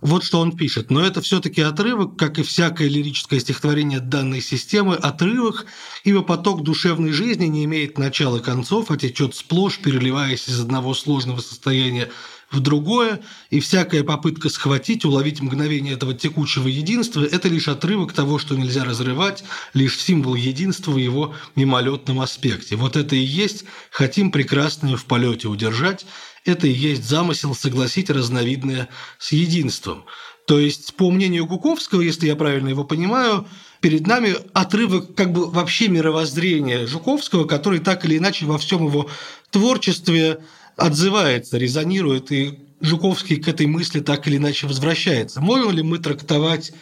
вот 0.01 0.25
что 0.25 0.41
он 0.41 0.57
пишет. 0.57 0.91
Но 0.91 1.05
это 1.05 1.21
все-таки 1.21 1.61
отрывок, 1.61 2.17
как 2.17 2.41
и 2.41 2.43
всякое 2.43 2.89
лирическое 2.89 3.39
стихотворение 3.39 4.01
данной 4.01 4.41
системы, 4.41 4.97
отрывок, 4.97 5.67
ибо 6.03 6.23
поток 6.23 6.65
душевной 6.65 7.13
жизни 7.13 7.47
не 7.47 7.65
имеет 7.65 7.97
начала 7.97 8.39
и 8.39 8.43
концов, 8.43 8.91
а 8.91 8.97
течет 8.97 9.37
сплошь, 9.37 9.79
переливаясь 9.79 10.49
из 10.49 10.59
одного 10.59 10.95
сложного 10.95 11.39
состояния 11.41 12.11
в 12.51 12.61
другое, 12.61 13.21
и 13.51 13.61
всякая 13.61 14.03
попытка 14.03 14.49
схватить, 14.49 15.05
уловить 15.05 15.41
мгновение 15.41 15.95
этого 15.95 16.15
текучего 16.15 16.69
единства– 16.69 17.23
это 17.31 17.49
лишь 17.49 17.69
отрывок 17.69 18.13
того, 18.13 18.39
что 18.39 18.57
нельзя 18.57 18.85
разрывать, 18.85 19.45
лишь 19.75 19.99
символ 19.99 20.35
единства 20.35 20.93
в 20.93 20.97
его 20.97 21.35
мимолетном 21.57 22.21
аспекте. 22.21 22.77
Вот 22.77 22.97
это 22.97 23.17
и 23.17 23.21
есть 23.21 23.65
«хотим 23.91 24.31
прекрасное 24.31 24.97
в 24.97 25.05
полете 25.05 25.49
удержать», 25.49 26.07
это 26.45 26.67
и 26.67 26.73
есть 26.73 27.05
замысел 27.05 27.55
согласить 27.55 28.09
разновидное 28.09 28.89
с 29.19 29.33
единством. 29.33 30.05
То 30.47 30.59
есть, 30.59 30.95
по 30.95 31.11
мнению 31.11 31.45
Гуковского, 31.45 32.01
если 32.01 32.27
я 32.27 32.35
правильно 32.35 32.69
его 32.69 32.83
понимаю, 32.85 33.47
перед 33.81 34.07
нами 34.07 34.35
отрывок 34.55 35.15
как 35.15 35.31
бы 35.33 35.51
вообще 35.51 35.89
мировоззрения 35.89 36.87
Жуковского, 36.87 37.45
который 37.45 37.81
так 37.81 38.07
или 38.07 38.17
иначе 38.17 38.47
во 38.47 38.57
всем 38.57 38.87
его 38.87 39.11
творчестве 39.51 40.41
отзывается, 40.79 41.59
резонирует, 41.59 42.33
и 42.33 42.59
Жуковский 42.81 43.37
к 43.37 43.49
этой 43.49 43.67
мысли 43.67 44.01
так 44.01 44.27
или 44.27 44.37
иначе 44.37 44.67
возвращается. 44.67 45.41
Можем 45.41 45.73
ли 45.73 45.83
мы 45.83 45.99
трактовать 45.99 46.73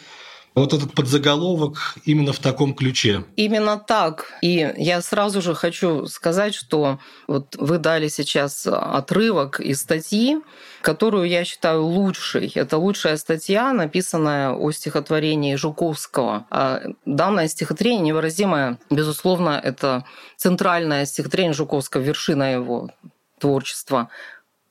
вот 0.57 0.73
этот 0.73 0.93
подзаголовок 0.93 1.95
именно 2.03 2.33
в 2.33 2.39
таком 2.39 2.73
ключе. 2.73 3.23
Именно 3.35 3.77
так. 3.77 4.33
И 4.41 4.73
я 4.77 5.01
сразу 5.01 5.39
же 5.39 5.53
хочу 5.53 6.07
сказать, 6.07 6.55
что 6.55 6.97
вот 7.27 7.55
вы 7.59 7.77
дали 7.77 8.07
сейчас 8.07 8.65
отрывок 8.65 9.59
из 9.59 9.81
статьи, 9.81 10.39
которую 10.81 11.27
я 11.29 11.45
считаю 11.45 11.85
лучшей. 11.85 12.51
Это 12.55 12.79
лучшая 12.79 13.17
статья, 13.17 13.71
написанная 13.71 14.51
о 14.51 14.71
стихотворении 14.71 15.53
Жуковского. 15.55 16.47
А 16.49 16.81
данное 17.05 17.47
стихотворение 17.47 18.05
невыразимое, 18.07 18.79
безусловно, 18.89 19.61
это 19.63 20.05
центральное 20.37 21.05
стихотворение 21.05 21.53
Жуковского, 21.53 22.01
вершина 22.01 22.53
его 22.53 22.89
творчества. 23.39 24.09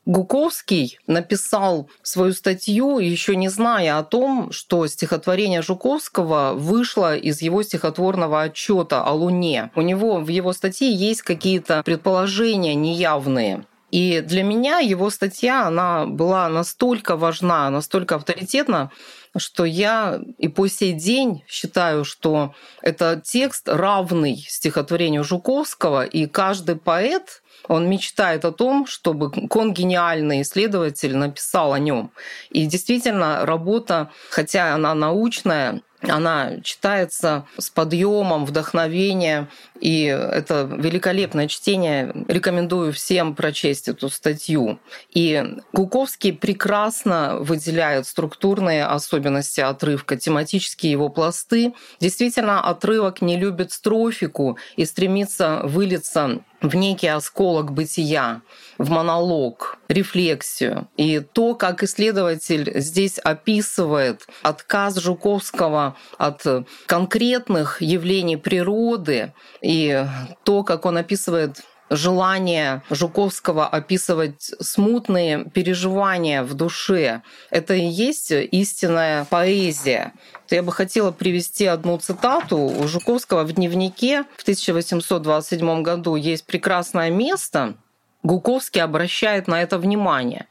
Гуковский 0.07 0.99
написал 1.05 1.89
свою 2.01 2.31
статью, 2.31 2.99
еще 2.99 3.35
не 3.35 3.49
зная 3.49 3.97
о 3.99 4.03
том, 4.03 4.53
что 4.53 4.87
стихотворение 4.87 5.61
Жуковского 5.61 6.53
вышло 6.53 7.17
из 7.17 7.41
его 7.41 7.61
стихотворного 7.61 8.43
отчета 8.43 9.03
о 9.03 9.11
Луне. 9.11 9.69
У 9.75 9.81
него 9.81 10.21
в 10.21 10.29
его 10.29 10.53
статье 10.53 10.89
есть 10.89 11.23
какие-то 11.23 11.83
предположения 11.83 12.73
неявные. 12.73 13.65
И 13.91 14.21
для 14.21 14.43
меня 14.43 14.79
его 14.79 15.09
статья, 15.09 15.67
она 15.67 16.05
была 16.05 16.47
настолько 16.47 17.17
важна, 17.17 17.69
настолько 17.69 18.15
авторитетна, 18.15 18.91
что 19.35 19.65
я 19.65 20.19
и 20.37 20.47
по 20.47 20.67
сей 20.67 20.93
день 20.93 21.43
считаю, 21.47 22.05
что 22.05 22.53
это 22.81 23.21
текст 23.23 23.67
равный 23.67 24.37
стихотворению 24.37 25.23
Жуковского, 25.23 26.05
и 26.05 26.27
каждый 26.27 26.75
поэт 26.75 27.41
он 27.67 27.89
мечтает 27.89 28.45
о 28.45 28.51
том, 28.51 28.85
чтобы 28.87 29.31
он 29.49 29.73
гениальный 29.73 30.41
исследователь 30.41 31.15
написал 31.15 31.73
о 31.73 31.79
нем. 31.79 32.11
И 32.49 32.65
действительно, 32.65 33.45
работа, 33.45 34.11
хотя 34.29 34.73
она 34.73 34.93
научная, 34.93 35.81
она 36.01 36.59
читается 36.61 37.45
с 37.57 37.69
подъемом, 37.69 38.45
вдохновением, 38.45 39.49
и 39.79 40.03
это 40.03 40.69
великолепное 40.71 41.47
чтение. 41.47 42.13
Рекомендую 42.27 42.93
всем 42.93 43.35
прочесть 43.35 43.87
эту 43.87 44.09
статью. 44.09 44.79
И 45.13 45.43
Гуковский 45.73 46.33
прекрасно 46.33 47.37
выделяет 47.39 48.05
структурные 48.05 48.85
особенности 48.85 49.59
отрывка, 49.61 50.17
тематические 50.17 50.91
его 50.91 51.09
пласты. 51.09 51.73
Действительно, 51.99 52.61
отрывок 52.61 53.21
не 53.21 53.37
любит 53.37 53.71
строфику 53.71 54.57
и 54.75 54.85
стремится 54.85 55.61
вылиться 55.63 56.41
в 56.61 56.75
некий 56.75 57.07
осколок 57.07 57.71
бытия, 57.71 58.41
в 58.77 58.89
монолог, 58.89 59.77
рефлексию. 59.87 60.87
И 60.97 61.19
то, 61.19 61.55
как 61.55 61.83
исследователь 61.83 62.79
здесь 62.79 63.19
описывает 63.19 64.27
отказ 64.41 64.97
Жуковского 64.97 65.95
от 66.17 66.43
конкретных 66.85 67.81
явлений 67.81 68.37
природы 68.37 69.33
и 69.61 70.05
то, 70.43 70.63
как 70.63 70.85
он 70.85 70.97
описывает 70.97 71.63
желание 71.89 72.81
Жуковского 72.89 73.67
описывать 73.67 74.51
смутные 74.59 75.45
переживания 75.45 76.43
в 76.43 76.53
душе. 76.53 77.21
Это 77.49 77.73
и 77.73 77.85
есть 77.85 78.31
истинная 78.31 79.25
поэзия. 79.25 80.13
Я 80.49 80.63
бы 80.63 80.71
хотела 80.71 81.11
привести 81.11 81.65
одну 81.65 81.97
цитату. 81.97 82.57
У 82.57 82.87
Жуковского 82.87 83.43
в 83.43 83.51
дневнике 83.53 84.23
в 84.37 84.41
1827 84.43 85.81
году 85.83 86.15
есть 86.15 86.45
прекрасное 86.45 87.09
место. 87.09 87.75
Гуковский 88.23 88.81
обращает 88.81 89.47
на 89.47 89.61
это 89.61 89.77
внимание. 89.77 90.47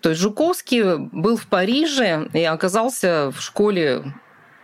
То 0.00 0.10
есть 0.10 0.20
Жуковский 0.20 0.96
был 0.96 1.36
в 1.36 1.46
Париже 1.46 2.28
и 2.32 2.42
оказался 2.44 3.32
в 3.34 3.40
школе 3.40 4.04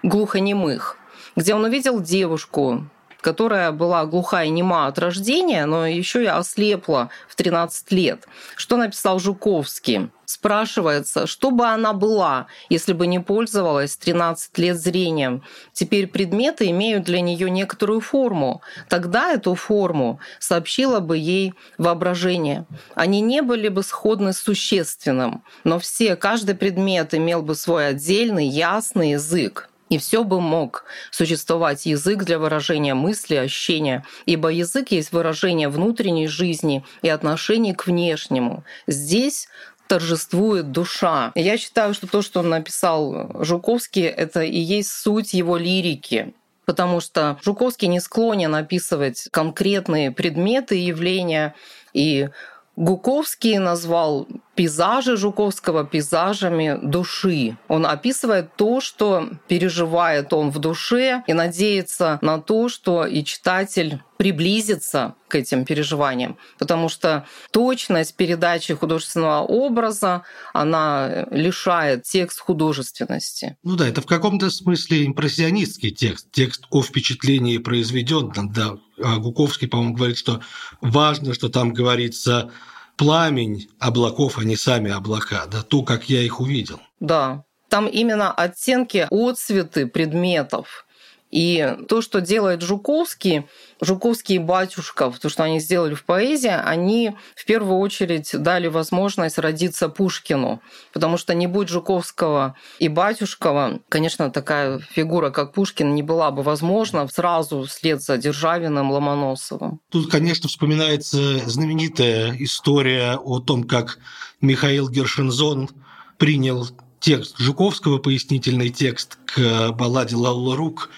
глухонемых, 0.02 0.98
где 1.36 1.54
он 1.54 1.64
увидел 1.64 2.00
девушку, 2.00 2.86
которая 3.22 3.72
была 3.72 4.04
глухая 4.04 4.46
и 4.46 4.50
нема 4.50 4.86
от 4.88 4.98
рождения, 4.98 5.64
но 5.64 5.86
еще 5.86 6.24
и 6.24 6.26
ослепла 6.26 7.08
в 7.28 7.36
13 7.36 7.90
лет. 7.92 8.26
Что 8.56 8.76
написал 8.76 9.18
Жуковский? 9.18 10.10
Спрашивается, 10.24 11.26
что 11.26 11.50
бы 11.50 11.66
она 11.66 11.92
была, 11.92 12.46
если 12.68 12.94
бы 12.94 13.06
не 13.06 13.20
пользовалась 13.20 13.96
13 13.96 14.56
лет 14.58 14.80
зрением. 14.80 15.42
Теперь 15.72 16.06
предметы 16.06 16.70
имеют 16.70 17.04
для 17.04 17.20
нее 17.20 17.50
некоторую 17.50 18.00
форму. 18.00 18.62
Тогда 18.88 19.32
эту 19.32 19.54
форму 19.54 20.20
сообщило 20.38 21.00
бы 21.00 21.18
ей 21.18 21.54
воображение. 21.76 22.64
Они 22.94 23.20
не 23.20 23.42
были 23.42 23.68
бы 23.68 23.82
сходны 23.82 24.32
с 24.32 24.38
существенным, 24.38 25.44
но 25.64 25.78
все, 25.78 26.16
каждый 26.16 26.54
предмет 26.54 27.14
имел 27.14 27.42
бы 27.42 27.54
свой 27.54 27.88
отдельный, 27.88 28.48
ясный 28.48 29.12
язык. 29.12 29.68
И 29.92 29.98
все 29.98 30.24
бы 30.24 30.40
мог 30.40 30.84
существовать 31.10 31.84
язык 31.84 32.24
для 32.24 32.38
выражения 32.38 32.94
мысли, 32.94 33.34
ощущения, 33.34 34.06
ибо 34.24 34.48
язык 34.48 34.90
есть 34.90 35.12
выражение 35.12 35.68
внутренней 35.68 36.28
жизни 36.28 36.82
и 37.02 37.10
отношений 37.10 37.74
к 37.74 37.86
внешнему. 37.86 38.64
Здесь 38.86 39.48
торжествует 39.88 40.72
душа. 40.72 41.30
Я 41.34 41.58
считаю, 41.58 41.92
что 41.92 42.06
то, 42.06 42.22
что 42.22 42.40
он 42.40 42.48
написал 42.48 43.44
Жуковский, 43.44 44.04
это 44.04 44.40
и 44.40 44.58
есть 44.58 44.90
суть 44.90 45.34
его 45.34 45.58
лирики 45.58 46.32
потому 46.64 47.00
что 47.00 47.38
Жуковский 47.42 47.88
не 47.88 47.98
склонен 47.98 48.54
описывать 48.54 49.28
конкретные 49.32 50.12
предметы 50.12 50.78
и 50.78 50.86
явления, 50.86 51.54
и 51.92 52.30
Гуковский 52.76 53.58
назвал 53.58 54.26
пейзажи 54.54 55.16
Жуковского 55.16 55.84
пейзажами 55.84 56.78
души. 56.82 57.56
Он 57.68 57.86
описывает 57.86 58.54
то, 58.56 58.80
что 58.80 59.30
переживает 59.48 60.32
он 60.32 60.50
в 60.50 60.58
душе 60.58 61.22
и 61.26 61.32
надеется 61.32 62.18
на 62.22 62.38
то, 62.38 62.68
что 62.68 63.06
и 63.06 63.24
читатель 63.24 64.00
приблизится 64.22 65.16
к 65.26 65.34
этим 65.34 65.64
переживаниям, 65.64 66.36
потому 66.58 66.88
что 66.88 67.26
точность 67.50 68.14
передачи 68.14 68.72
художественного 68.72 69.40
образа, 69.40 70.22
она 70.52 71.26
лишает 71.32 72.04
текст 72.04 72.38
художественности. 72.38 73.56
Ну 73.64 73.74
да, 73.74 73.88
это 73.88 74.00
в 74.00 74.06
каком-то 74.06 74.50
смысле 74.50 75.06
импрессионистский 75.06 75.90
текст, 75.90 76.28
текст 76.30 76.66
о 76.70 76.82
впечатлении 76.82 77.58
произведенном. 77.58 78.52
Да. 78.52 78.76
А 79.02 79.16
Гуковский, 79.16 79.66
по-моему, 79.66 79.94
говорит, 79.94 80.18
что 80.18 80.40
важно, 80.80 81.34
что 81.34 81.48
там 81.48 81.72
говорится 81.72 82.52
пламень 82.96 83.68
облаков, 83.78 84.38
а 84.38 84.44
не 84.44 84.56
сами 84.56 84.90
облака, 84.90 85.46
да, 85.46 85.62
то, 85.62 85.82
как 85.82 86.08
я 86.08 86.22
их 86.22 86.40
увидел. 86.40 86.80
Да, 87.00 87.44
там 87.68 87.86
именно 87.86 88.32
оттенки, 88.32 89.06
отцветы 89.10 89.86
предметов. 89.86 90.86
И 91.32 91.76
то, 91.88 92.02
что 92.02 92.20
делает 92.20 92.60
Жуковский, 92.60 93.46
Жуковский 93.80 94.36
и 94.36 94.38
Батюшков, 94.38 95.18
то, 95.18 95.30
что 95.30 95.42
они 95.42 95.60
сделали 95.60 95.94
в 95.94 96.04
поэзии, 96.04 96.52
они 96.52 97.16
в 97.34 97.46
первую 97.46 97.78
очередь 97.78 98.30
дали 98.34 98.68
возможность 98.68 99.38
родиться 99.38 99.88
Пушкину. 99.88 100.60
Потому 100.92 101.16
что 101.16 101.32
не 101.32 101.46
будь 101.46 101.70
Жуковского 101.70 102.54
и 102.78 102.88
Батюшкова, 102.88 103.80
конечно, 103.88 104.30
такая 104.30 104.78
фигура, 104.78 105.30
как 105.30 105.54
Пушкин, 105.54 105.94
не 105.94 106.02
была 106.02 106.30
бы 106.30 106.42
возможна 106.42 107.08
сразу 107.08 107.64
вслед 107.64 108.02
за 108.02 108.18
Державиным, 108.18 108.92
Ломоносовым. 108.92 109.80
Тут, 109.88 110.10
конечно, 110.10 110.50
вспоминается 110.50 111.38
знаменитая 111.48 112.36
история 112.40 113.14
о 113.14 113.40
том, 113.40 113.64
как 113.64 113.98
Михаил 114.42 114.90
Гершензон 114.90 115.70
принял 116.18 116.68
текст 117.00 117.38
Жуковского, 117.38 117.98
пояснительный 117.98 118.68
текст 118.68 119.18
к 119.24 119.72
балладе 119.72 120.14
«Лаула 120.14 120.56
Рук», 120.56 120.90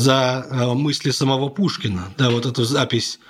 за 0.00 0.46
э, 0.48 0.74
мысли 0.74 1.10
самого 1.10 1.48
Пушкина. 1.48 2.12
Да, 2.16 2.30
вот 2.30 2.46
эту 2.46 2.64
запись 2.64 3.20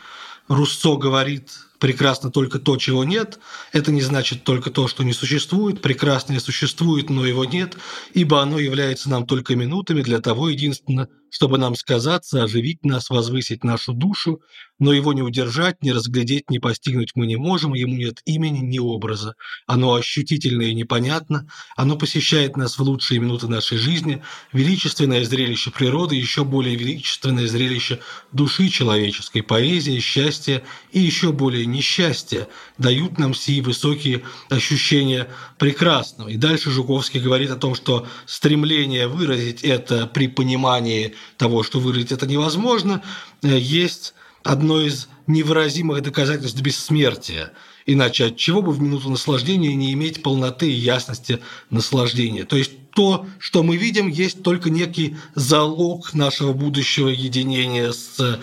Руссо 0.49 0.97
говорит 0.97 1.51
прекрасно 1.79 2.31
только 2.31 2.59
то, 2.59 2.77
чего 2.77 3.05
нет. 3.05 3.41
Это 3.73 3.91
не 3.91 4.03
значит 4.03 4.45
только 4.45 4.71
то, 4.71 4.87
что 4.87 5.03
не 5.03 5.13
существует. 5.13 5.83
Прекрасное 5.83 6.39
существует, 6.39 7.11
но 7.11 7.27
его 7.27 7.45
нет, 7.45 7.77
ибо 8.15 8.43
оно 8.43 8.59
является 8.59 9.11
нам 9.11 9.27
только 9.27 9.57
минутами 9.57 10.03
для 10.03 10.21
того 10.21 10.49
единственно, 10.49 11.09
чтобы 11.31 11.59
нам 11.59 11.75
сказаться, 11.75 12.43
оживить 12.43 12.85
нас, 12.85 13.11
возвысить 13.11 13.65
нашу 13.65 13.93
душу, 13.93 14.41
но 14.81 14.93
его 14.93 15.13
не 15.13 15.23
удержать, 15.23 15.83
не 15.83 15.93
разглядеть, 15.93 16.51
не 16.51 16.59
постигнуть 16.59 17.13
мы 17.15 17.27
не 17.27 17.37
можем, 17.37 17.75
ему 17.75 17.95
нет 17.95 18.23
имени, 18.25 18.59
ни 18.59 18.79
образа. 18.79 19.35
Оно 19.67 19.95
ощутительно 19.95 20.63
и 20.63 20.75
непонятно, 20.75 21.47
оно 21.77 21.97
посещает 21.97 22.57
нас 22.57 22.79
в 22.79 22.83
лучшие 22.83 23.21
минуты 23.21 23.47
нашей 23.47 23.79
жизни, 23.79 24.23
величественное 24.53 25.25
зрелище 25.25 25.71
природы, 25.71 26.17
еще 26.17 26.45
более 26.45 26.77
величественное 26.77 27.47
зрелище 27.47 28.01
души 28.33 28.69
человеческой, 28.71 29.43
поэзии, 29.43 30.01
счастья 30.01 30.63
и 30.93 30.99
еще 30.99 31.33
более 31.33 31.67
несчастья 31.67 32.49
дают 32.79 33.19
нам 33.19 33.35
сии 33.35 33.61
высокие 33.61 34.23
ощущения 34.49 35.29
прекрасного. 35.59 36.31
И 36.31 36.37
дальше 36.37 36.71
Жуковский 36.71 37.21
говорит 37.21 37.51
о 37.51 37.57
том, 37.57 37.75
что 37.75 38.07
стремление 38.25 39.09
выразить 39.09 39.63
это 39.63 40.07
при 40.07 40.27
понимании 40.27 41.15
того, 41.37 41.63
что 41.63 41.81
выразить 41.81 42.13
это 42.13 42.27
невозможно, 42.27 43.03
э, 43.43 43.59
есть 43.59 44.15
одно 44.43 44.81
из 44.81 45.09
невыразимых 45.27 46.03
доказательств 46.03 46.61
бессмертия. 46.61 47.53
Иначе 47.87 48.27
от 48.27 48.37
чего 48.37 48.63
бы 48.63 48.73
в 48.73 48.81
минуту 48.81 49.11
наслаждения 49.11 49.75
не 49.75 49.93
иметь 49.93 50.23
полноты 50.23 50.71
и 50.71 50.75
ясности 50.75 51.41
наслаждения? 51.71 52.45
То 52.45 52.57
есть 52.57 52.73
то, 52.95 53.27
что 53.39 53.63
мы 53.63 53.77
видим, 53.77 54.09
есть 54.09 54.43
только 54.43 54.71
некий 54.71 55.17
залог 55.35 56.15
нашего 56.15 56.53
будущего 56.53 57.09
единения 57.09 57.93
с 57.93 58.41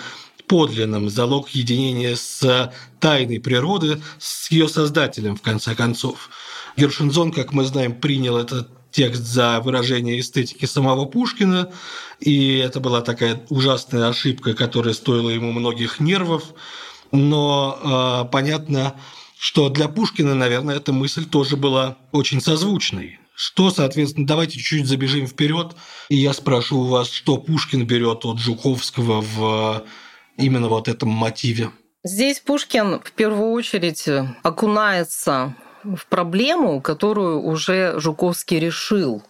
подлинным, 0.47 1.09
залог 1.09 1.49
единения 1.49 2.15
с 2.15 2.73
тайной 2.99 3.39
природы, 3.39 4.01
с 4.17 4.49
ее 4.49 4.69
создателем, 4.69 5.35
в 5.35 5.41
конце 5.41 5.75
концов. 5.75 6.29
Гершинзон, 6.77 7.31
как 7.31 7.53
мы 7.53 7.65
знаем, 7.65 7.93
принял 7.93 8.37
этот 8.37 8.69
текст 8.97 9.21
за 9.21 9.61
выражение 9.61 10.19
эстетики 10.19 10.65
самого 10.65 11.05
Пушкина, 11.05 11.71
и 12.19 12.57
это 12.57 12.79
была 12.79 13.01
такая 13.01 13.39
ужасная 13.49 14.09
ошибка, 14.09 14.55
которая 14.55 14.95
стоила 14.95 15.29
ему 15.29 15.51
многих 15.51 15.99
нервов. 15.99 16.45
Но 17.11 18.25
э, 18.25 18.31
понятно, 18.31 18.95
что 19.37 19.69
для 19.69 19.87
Пушкина, 19.87 20.33
наверное, 20.33 20.77
эта 20.77 20.93
мысль 20.93 21.25
тоже 21.25 21.57
была 21.57 21.95
очень 22.11 22.41
созвучной. 22.41 23.19
Что, 23.35 23.69
соответственно, 23.69 24.25
давайте 24.25 24.57
чуть-чуть 24.57 24.87
забежим 24.87 25.27
вперед, 25.27 25.75
и 26.09 26.15
я 26.15 26.33
спрошу 26.33 26.79
у 26.79 26.87
вас, 26.87 27.11
что 27.11 27.37
Пушкин 27.37 27.85
берет 27.85 28.25
от 28.25 28.39
Жуковского 28.39 29.21
в 29.21 29.85
именно 30.37 30.69
вот 30.69 30.87
этом 30.87 31.09
мотиве. 31.09 31.69
Здесь 32.03 32.39
Пушкин 32.39 32.99
в 32.99 33.11
первую 33.11 33.51
очередь 33.51 34.09
окунается 34.41 35.55
в 35.95 36.07
проблему, 36.07 36.81
которую 36.81 37.41
уже 37.41 37.99
Жуковский 37.99 38.59
решил. 38.59 39.23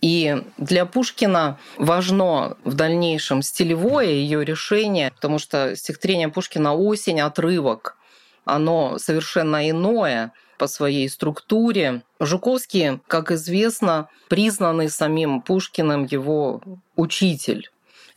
И 0.00 0.42
для 0.58 0.84
Пушкина 0.84 1.58
важно 1.78 2.56
в 2.64 2.74
дальнейшем 2.74 3.40
стилевое 3.40 4.08
ее 4.08 4.44
решение, 4.44 5.12
потому 5.12 5.38
что 5.38 5.76
стихотворение 5.76 6.28
Пушкина 6.28 6.74
«Осень», 6.74 7.20
отрывок, 7.20 7.96
оно 8.44 8.98
совершенно 8.98 9.70
иное 9.70 10.32
по 10.58 10.66
своей 10.66 11.08
структуре. 11.08 12.02
Жуковский, 12.18 13.00
как 13.06 13.30
известно, 13.30 14.08
признанный 14.28 14.90
самим 14.90 15.40
Пушкиным 15.40 16.04
его 16.04 16.60
учитель. 16.96 17.70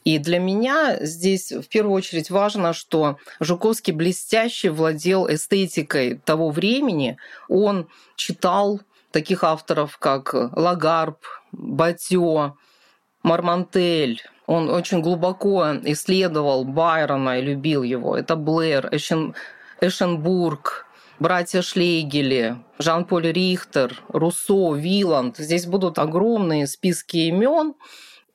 И 0.05 0.19
для 0.19 0.39
меня 0.39 0.97
здесь 1.03 1.51
в 1.51 1.67
первую 1.67 1.95
очередь 1.95 2.29
важно, 2.29 2.73
что 2.73 3.17
Жуковский 3.39 3.91
блестяще 3.91 4.69
владел 4.69 5.27
эстетикой 5.27 6.21
того 6.23 6.51
времени. 6.51 7.17
Он 7.49 7.89
читал 8.15 8.81
таких 9.09 9.43
авторов, 9.43 9.97
как 9.97 10.33
Лагарб, 10.55 11.17
Батё, 11.51 12.55
Мармантель. 13.23 14.21
Он 14.45 14.69
очень 14.69 15.01
глубоко 15.01 15.71
исследовал 15.83 16.65
Байрона 16.65 17.39
и 17.39 17.41
любил 17.41 17.81
его. 17.81 18.15
Это 18.15 18.35
Блэр, 18.35 18.89
Эшен, 18.91 19.33
Эшенбург, 19.81 20.85
братья 21.17 21.63
Шлейгели, 21.63 22.57
Жан-Поль 22.77 23.31
Рихтер, 23.31 24.03
Руссо, 24.09 24.75
Виланд. 24.75 25.37
Здесь 25.37 25.65
будут 25.65 25.97
огромные 25.97 26.67
списки 26.67 27.17
имен. 27.17 27.73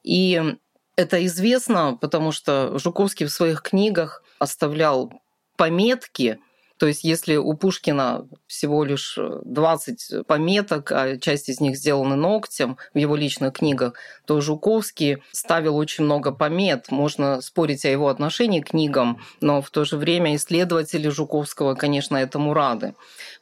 И 0.02 0.56
это 1.00 1.24
известно, 1.26 1.96
потому 2.00 2.30
что 2.30 2.78
Жуковский 2.78 3.26
в 3.26 3.30
своих 3.30 3.62
книгах 3.62 4.22
оставлял 4.38 5.10
пометки, 5.56 6.38
то 6.78 6.86
есть 6.86 7.04
если 7.04 7.36
у 7.36 7.52
Пушкина 7.54 8.26
всего 8.46 8.84
лишь 8.84 9.18
20 9.18 10.26
пометок, 10.26 10.92
а 10.92 11.18
часть 11.18 11.50
из 11.50 11.60
них 11.60 11.76
сделаны 11.76 12.16
ногтем 12.16 12.78
в 12.94 12.98
его 12.98 13.16
личных 13.16 13.52
книгах, 13.52 13.94
то 14.24 14.40
Жуковский 14.40 15.22
ставил 15.32 15.76
очень 15.76 16.04
много 16.04 16.32
помет. 16.32 16.90
Можно 16.90 17.42
спорить 17.42 17.84
о 17.84 17.90
его 17.90 18.08
отношении 18.08 18.60
к 18.60 18.70
книгам, 18.70 19.20
но 19.42 19.60
в 19.60 19.68
то 19.68 19.84
же 19.84 19.98
время 19.98 20.34
исследователи 20.36 21.10
Жуковского, 21.10 21.74
конечно, 21.74 22.16
этому 22.16 22.54
рады. 22.54 22.94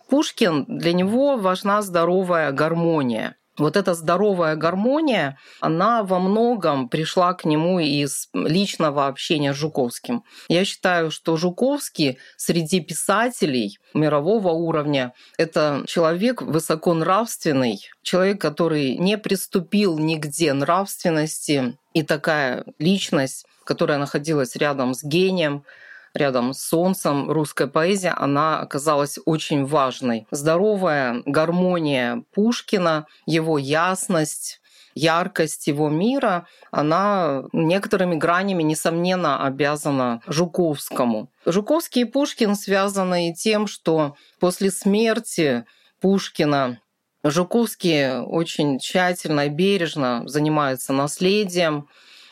Пушкин, 0.09 0.65
для 0.67 0.93
него 0.93 1.37
важна 1.37 1.83
здоровая 1.83 2.51
гармония. 2.51 3.37
Вот 3.59 3.77
эта 3.77 3.95
здоровая 3.95 4.57
гармония, 4.57 5.39
она 5.61 6.03
во 6.03 6.19
многом 6.19 6.89
пришла 6.89 7.35
к 7.35 7.45
нему 7.45 7.79
из 7.81 8.29
личного 8.33 9.07
общения 9.07 9.53
с 9.53 9.57
Жуковским. 9.57 10.25
Я 10.49 10.65
считаю, 10.65 11.11
что 11.11 11.37
Жуковский 11.37 12.19
среди 12.37 12.81
писателей 12.81 13.79
мирового 13.95 14.51
уровня– 14.51 15.13
это 15.39 15.83
человек 15.87 16.43
высоконравственный, 16.43 17.81
человек, 18.03 18.41
который 18.41 18.97
не 18.97 19.19
приступил 19.19 19.99
нигде 19.99 20.53
нравственности, 20.53 21.77
и 21.95 22.03
такая 22.03 22.65
личность, 22.79 23.47
которая 23.65 23.99
находилась 23.99 24.55
рядом 24.57 24.95
с 24.95 25.03
гением, 25.03 25.65
рядом 26.15 26.53
с 26.53 26.63
солнцем 26.63 27.31
русская 27.31 27.69
поэзия, 27.69 28.15
она 28.17 28.61
оказалась 28.61 29.19
очень 29.25 29.65
важной. 29.65 30.27
Здоровая 30.31 31.23
гармония 31.27 32.25
Пушкина, 32.33 33.07
его 33.27 33.59
ясность, 33.59 34.61
яркость 34.95 35.67
его 35.67 35.89
мира, 35.89 36.47
она 36.71 37.45
некоторыми 37.53 38.17
гранями, 38.17 38.63
несомненно, 38.63 39.45
обязана 39.45 40.23
Жуковскому. 40.27 41.31
Жуковский 41.47 42.03
и 42.03 42.05
Пушкин 42.05 42.55
связаны 42.55 43.31
и 43.31 43.35
тем, 43.35 43.67
что 43.67 44.17
после 44.41 44.71
смерти 44.71 45.65
Пушкина 46.01 46.81
Жуковский 47.25 48.21
очень 48.21 48.79
тщательно 48.79 49.47
и 49.47 49.49
бережно 49.49 50.23
занимается 50.27 50.93
наследием, 50.93 51.89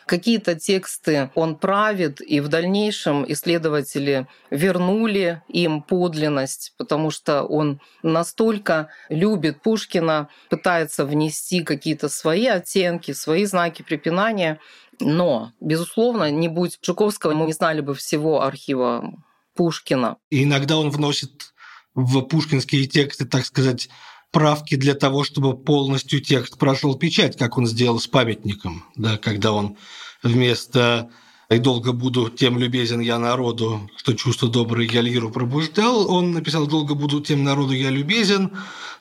Какие-то 0.06 0.54
тексты 0.54 1.30
он 1.34 1.56
правит, 1.56 2.20
и 2.20 2.38
в 2.38 2.46
дальнейшем 2.46 3.24
исследователи 3.26 4.28
вернули 4.50 5.42
им 5.48 5.82
подлинность, 5.82 6.74
потому 6.78 7.10
что 7.10 7.42
он 7.42 7.80
настолько 8.04 8.88
любит 9.08 9.62
Пушкина, 9.62 10.28
пытается 10.48 11.04
внести 11.04 11.64
какие-то 11.64 12.08
свои 12.08 12.46
оттенки, 12.46 13.10
свои 13.10 13.46
знаки 13.46 13.82
препинания. 13.82 14.60
Но, 15.00 15.52
безусловно, 15.60 16.30
не 16.30 16.46
будь 16.46 16.78
Жуковского, 16.82 17.34
мы 17.34 17.46
не 17.46 17.52
знали 17.52 17.80
бы 17.80 17.94
всего 17.96 18.42
архива 18.42 19.12
Пушкина. 19.56 20.18
И 20.30 20.44
иногда 20.44 20.76
он 20.76 20.90
вносит 20.90 21.52
в 21.96 22.20
пушкинские 22.22 22.86
тексты, 22.86 23.24
так 23.24 23.44
сказать, 23.44 23.88
правки 24.36 24.74
для 24.74 24.92
того, 24.92 25.24
чтобы 25.24 25.56
полностью 25.56 26.20
текст 26.20 26.58
прошел 26.58 26.94
печать, 26.94 27.38
как 27.38 27.56
он 27.56 27.66
сделал 27.66 27.98
с 27.98 28.06
памятником, 28.06 28.84
да, 28.94 29.16
когда 29.16 29.52
он 29.52 29.78
вместо 30.22 31.08
«И 31.48 31.56
долго 31.56 31.92
буду 31.92 32.28
тем 32.28 32.58
любезен 32.58 33.00
я 33.00 33.18
народу, 33.18 33.88
что 33.96 34.12
чувство 34.12 34.50
доброе 34.50 34.86
я 34.92 35.00
лиру 35.00 35.30
пробуждал», 35.30 36.12
он 36.12 36.32
написал 36.32 36.66
«Долго 36.66 36.94
буду 36.94 37.22
тем 37.22 37.44
народу 37.44 37.72
я 37.72 37.88
любезен», 37.88 38.50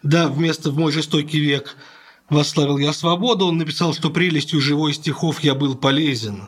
да, 0.03 0.29
вместо 0.29 0.71
«В 0.71 0.77
мой 0.77 0.93
жестокий 0.93 1.39
век 1.39 1.75
восславил 2.29 2.77
я 2.77 2.93
свободу», 2.93 3.47
он 3.47 3.57
написал, 3.57 3.93
что 3.93 4.11
прелестью 4.11 4.61
живой 4.61 4.93
стихов 4.93 5.41
я 5.41 5.53
был 5.53 5.75
полезен. 5.75 6.47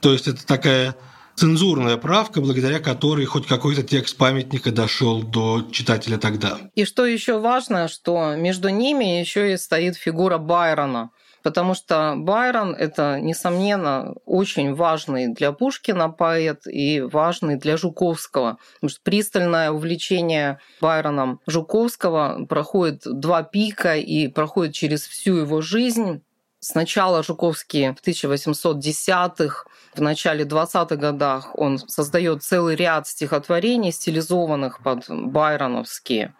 То 0.00 0.12
есть 0.12 0.28
это 0.28 0.46
такая 0.46 0.94
цензурная 1.40 1.96
правка, 1.96 2.42
благодаря 2.42 2.80
которой 2.80 3.24
хоть 3.24 3.46
какой-то 3.46 3.82
текст 3.82 4.18
памятника 4.18 4.70
дошел 4.72 5.22
до 5.22 5.66
читателя 5.72 6.18
тогда. 6.18 6.58
И 6.74 6.84
что 6.84 7.06
еще 7.06 7.38
важно, 7.38 7.88
что 7.88 8.34
между 8.36 8.68
ними 8.68 9.20
еще 9.20 9.54
и 9.54 9.56
стоит 9.56 9.96
фигура 9.96 10.36
Байрона, 10.36 11.12
потому 11.42 11.72
что 11.72 12.12
Байрон– 12.18 12.74
это, 12.78 13.18
несомненно, 13.18 14.12
очень 14.26 14.74
важный 14.74 15.32
для 15.32 15.52
Пушкина 15.52 16.10
поэт 16.10 16.66
и 16.66 17.00
важный 17.00 17.56
для 17.56 17.78
Жуковского. 17.78 18.58
Потому 18.74 18.90
что 18.90 19.00
пристальное 19.02 19.70
увлечение 19.70 20.58
Байроном 20.82 21.40
Жуковского 21.46 22.44
проходит 22.50 23.00
два 23.06 23.44
пика 23.44 23.96
и 23.96 24.28
проходит 24.28 24.74
через 24.74 25.06
всю 25.06 25.36
его 25.36 25.62
жизнь. 25.62 26.20
Сначала 26.58 27.22
Жуковский 27.22 27.94
в 27.94 28.06
1810-х, 28.06 29.64
в 29.94 30.00
начале 30.00 30.44
20-х 30.44 30.96
годах 30.96 31.50
он 31.58 31.78
создает 31.78 32.42
целый 32.42 32.76
ряд 32.76 33.06
стихотворений, 33.08 33.92
стилизованных 33.92 34.82
под 34.82 35.04
байроновские, 35.08 36.34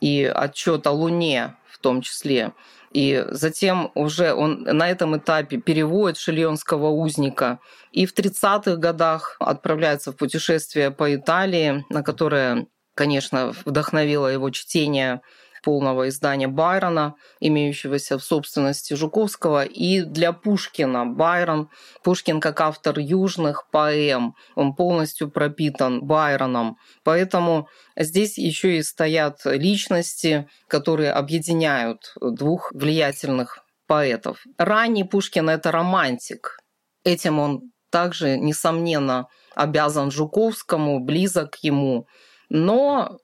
и 0.00 0.24
отчет 0.24 0.86
о 0.86 0.90
Луне 0.90 1.56
в 1.70 1.78
том 1.78 2.02
числе. 2.02 2.52
И 2.92 3.24
затем 3.30 3.90
уже 3.94 4.34
он 4.34 4.62
на 4.62 4.90
этом 4.90 5.16
этапе 5.16 5.56
переводит 5.56 6.18
шильонского 6.18 6.88
узника. 6.88 7.58
И 7.90 8.04
в 8.04 8.14
30-х 8.14 8.76
годах 8.76 9.36
отправляется 9.40 10.12
в 10.12 10.16
путешествие 10.16 10.90
по 10.90 11.14
Италии, 11.14 11.84
на 11.88 12.02
которое, 12.02 12.66
конечно, 12.94 13.54
вдохновило 13.64 14.26
его 14.26 14.50
чтение 14.50 15.22
полного 15.62 16.08
издания 16.08 16.48
Байрона, 16.48 17.14
имеющегося 17.40 18.18
в 18.18 18.24
собственности 18.24 18.94
Жуковского, 18.94 19.64
и 19.64 20.02
для 20.02 20.32
Пушкина. 20.32 21.06
Байрон, 21.06 21.70
Пушкин 22.02 22.40
как 22.40 22.60
автор 22.60 22.98
южных 22.98 23.68
поэм, 23.70 24.34
он 24.54 24.74
полностью 24.74 25.30
пропитан 25.30 26.04
Байроном. 26.04 26.76
Поэтому 27.04 27.68
здесь 27.96 28.36
еще 28.38 28.78
и 28.78 28.82
стоят 28.82 29.40
личности, 29.44 30.48
которые 30.68 31.12
объединяют 31.12 32.14
двух 32.20 32.72
влиятельных 32.72 33.60
поэтов. 33.86 34.44
Ранний 34.58 35.04
Пушкин– 35.04 35.48
это 35.50 35.70
романтик. 35.70 36.58
Этим 37.04 37.38
он 37.38 37.72
также, 37.90 38.38
несомненно, 38.38 39.26
обязан 39.54 40.10
Жуковскому, 40.10 41.00
близок 41.04 41.56
ему. 41.62 42.06
Но 42.48 43.18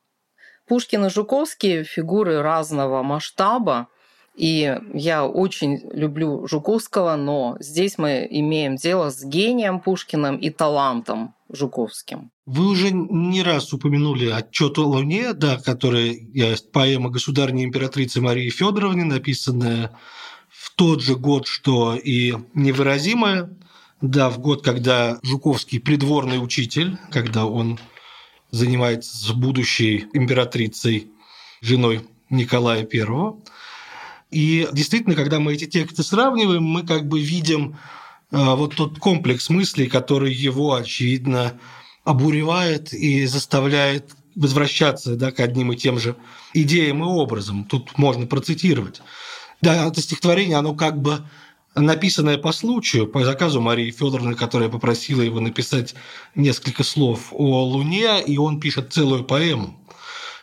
Пушкин 0.69 1.07
и 1.07 1.11
Жуковский– 1.11 1.83
фигуры 1.85 2.43
разного 2.43 3.03
масштаба, 3.03 3.89
и 4.35 4.79
я 4.95 5.27
очень 5.27 5.81
люблю 5.93 6.47
Жуковского, 6.47 7.17
но 7.17 7.57
здесь 7.59 7.99
мы 7.99 8.27
имеем 8.31 8.77
дело 8.77 9.11
с 9.11 9.25
гением 9.25 9.81
Пушкиным 9.81 10.37
и 10.37 10.51
талантом 10.51 11.35
Жуковским. 11.53 12.31
Вы 12.47 12.69
уже 12.69 12.93
не 12.93 13.43
раз 13.43 13.73
упомянули 13.73 14.31
отчет 14.31 14.79
о 14.79 14.85
Луне, 14.85 15.33
да, 15.33 15.59
который 15.59 16.31
поэма 16.73 17.11
государственной 17.11 17.65
императрицы 17.65 18.21
Марии 18.21 18.51
Федоровны, 18.51 19.05
написанная 19.05 19.99
в 20.49 20.75
тот 20.77 21.03
же 21.03 21.17
год, 21.17 21.47
что 21.47 21.97
и 21.97 22.35
невыразимая, 22.55 23.51
да, 24.01 24.31
в 24.31 24.39
год, 24.39 24.63
когда 24.63 25.19
Жуковский 25.23 25.81
придворный 25.81 26.43
учитель, 26.43 26.97
когда 27.11 27.47
он 27.47 27.79
занимается 28.51 29.17
с 29.17 29.31
будущей 29.31 30.07
императрицей, 30.13 31.11
женой 31.61 32.07
Николая 32.31 32.87
I. 32.91 33.33
И 34.31 34.69
действительно, 34.73 35.15
когда 35.15 35.39
мы 35.39 35.55
эти 35.55 35.67
тексты 35.67 36.03
сравниваем, 36.03 36.63
мы 36.63 36.87
как 36.87 37.07
бы 37.07 37.21
видим 37.21 37.79
э, 38.31 38.37
вот 38.55 38.77
тот 38.77 38.99
комплекс 38.99 39.49
мыслей, 39.49 39.87
который 39.87 40.33
его, 40.33 40.75
очевидно, 40.75 41.59
обуревает 42.05 42.93
и 42.93 43.27
заставляет 43.27 44.15
возвращаться 44.35 45.17
да, 45.17 45.33
к 45.33 45.41
одним 45.41 45.73
и 45.73 45.77
тем 45.77 45.99
же 45.99 46.17
идеям 46.53 47.03
и 47.03 47.07
образом. 47.07 47.65
Тут 47.65 47.99
можно 47.99 48.27
процитировать. 48.27 49.03
Да, 49.61 49.89
это 49.89 50.01
стихотворение, 50.01 50.57
оно 50.57 50.75
как 50.75 51.01
бы 51.01 51.25
написанное 51.79 52.39
по 52.39 52.53
случаю, 52.53 53.07
по 53.07 53.25
заказу 53.25 53.61
Марии 53.61 53.91
Федоровны, 53.91 54.35
которая 54.35 54.69
попросила 54.69 55.23
его 55.23 55.41
написать 55.41 55.95
несколько 56.35 56.85
слов 56.85 57.29
о 57.33 57.65
Луне, 57.65 58.23
и 58.25 58.39
он 58.39 58.61
пишет 58.61 58.93
целую 58.93 59.25
поэму. 59.25 59.79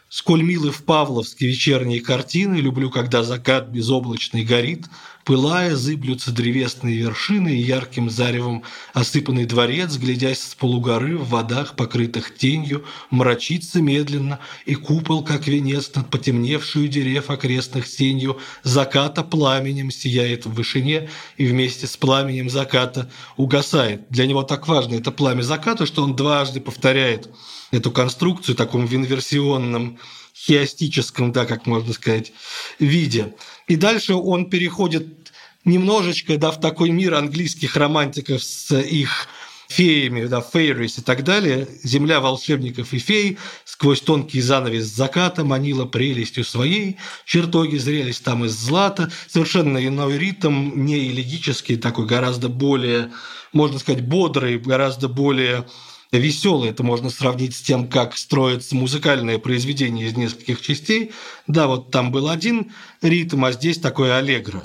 Сколь 0.09 0.43
милы 0.43 0.71
в 0.71 0.83
Павловске 0.83 1.47
вечерние 1.47 1.99
картины, 1.99 2.55
люблю, 2.55 2.89
когда 2.89 3.23
закат 3.23 3.67
безоблачный 3.67 4.43
горит, 4.43 4.85
Пылая, 5.25 5.75
зыблются 5.75 6.31
древесные 6.31 6.97
вершины, 6.97 7.49
и 7.49 7.61
ярким 7.61 8.11
заревом 8.11 8.61
осыпанный 8.93 9.45
дворец, 9.45 9.97
глядясь 9.97 10.39
с 10.39 10.53
полугоры 10.53 11.17
в 11.17 11.29
водах, 11.29 11.75
покрытых 11.75 12.35
тенью, 12.35 12.85
мрачится 13.09 13.81
медленно, 13.81 14.37
и 14.67 14.75
купол, 14.75 15.23
как 15.23 15.47
венец 15.47 15.91
над 15.95 16.11
потемневшую 16.11 16.89
дерев 16.89 17.31
окрестных 17.31 17.87
сенью, 17.87 18.37
заката 18.61 19.23
пламенем 19.23 19.89
сияет 19.89 20.45
в 20.45 20.53
вышине, 20.53 21.09
и 21.37 21.47
вместе 21.47 21.87
с 21.87 21.97
пламенем 21.97 22.47
заката 22.47 23.09
угасает. 23.35 24.07
Для 24.11 24.27
него 24.27 24.43
так 24.43 24.67
важно 24.67 24.93
это 24.93 25.09
пламя 25.09 25.41
заката, 25.41 25.87
что 25.87 26.03
он 26.03 26.15
дважды 26.15 26.61
повторяет 26.61 27.31
эту 27.71 27.89
конструкцию 27.89 28.53
в 28.53 28.59
таком 28.59 28.85
инверсионном 28.85 29.97
хиастическом, 30.35 31.31
да, 31.31 31.45
как 31.45 31.65
можно 31.65 31.93
сказать, 31.93 32.33
виде. 32.77 33.33
И 33.67 33.75
дальше 33.75 34.13
он 34.13 34.49
переходит 34.49 35.31
немножечко 35.63 36.37
да, 36.37 36.51
в 36.51 36.59
такой 36.59 36.91
мир 36.91 37.15
английских 37.15 37.75
романтиков 37.75 38.43
с 38.43 38.75
их 38.77 39.27
феями, 39.67 40.25
да, 40.25 40.41
фейрис 40.41 40.99
и 40.99 41.01
так 41.01 41.23
далее. 41.23 41.67
Земля 41.83 42.19
волшебников 42.19 42.93
и 42.93 42.99
фей 42.99 43.37
сквозь 43.63 44.01
тонкий 44.01 44.41
занавес 44.41 44.85
заката 44.85 45.43
манила 45.43 45.85
прелестью 45.85 46.43
своей, 46.43 46.97
чертоги 47.25 47.77
зрелись 47.77 48.19
там 48.19 48.45
из 48.45 48.51
злата, 48.51 49.11
совершенно 49.27 49.85
иной 49.85 50.17
ритм, 50.17 50.85
не 50.85 51.07
элегический, 51.07 51.77
такой 51.77 52.05
гораздо 52.05 52.47
более, 52.47 53.11
можно 53.53 53.79
сказать, 53.79 54.05
бодрый, 54.05 54.59
гораздо 54.59 55.07
более 55.07 55.65
веселый. 56.17 56.69
Это 56.69 56.83
можно 56.83 57.09
сравнить 57.09 57.55
с 57.55 57.61
тем, 57.61 57.87
как 57.87 58.17
строится 58.17 58.75
музыкальное 58.75 59.37
произведение 59.37 60.07
из 60.07 60.15
нескольких 60.15 60.61
частей. 60.61 61.11
Да, 61.47 61.67
вот 61.67 61.91
там 61.91 62.11
был 62.11 62.29
один 62.29 62.71
ритм, 63.01 63.45
а 63.45 63.51
здесь 63.51 63.77
такое 63.77 64.17
аллегро. 64.17 64.63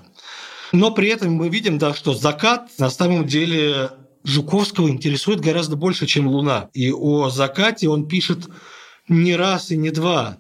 Но 0.73 0.91
при 0.93 1.09
этом 1.09 1.33
мы 1.33 1.49
видим, 1.49 1.79
да, 1.79 1.95
что 1.95 2.15
закат 2.15 2.71
на 2.79 2.91
самом 2.91 3.27
деле 3.27 3.91
Жуковского 4.25 4.89
интересует 4.89 5.41
гораздо 5.41 5.77
больше, 5.77 6.07
чем 6.07 6.29
Луна. 6.29 6.69
И 6.75 6.93
о 6.93 7.31
закате 7.31 7.89
он 7.89 8.07
пишет 8.07 8.49
не 9.09 9.35
раз 9.35 9.71
и 9.71 9.77
не 9.77 9.91
два 9.91 10.39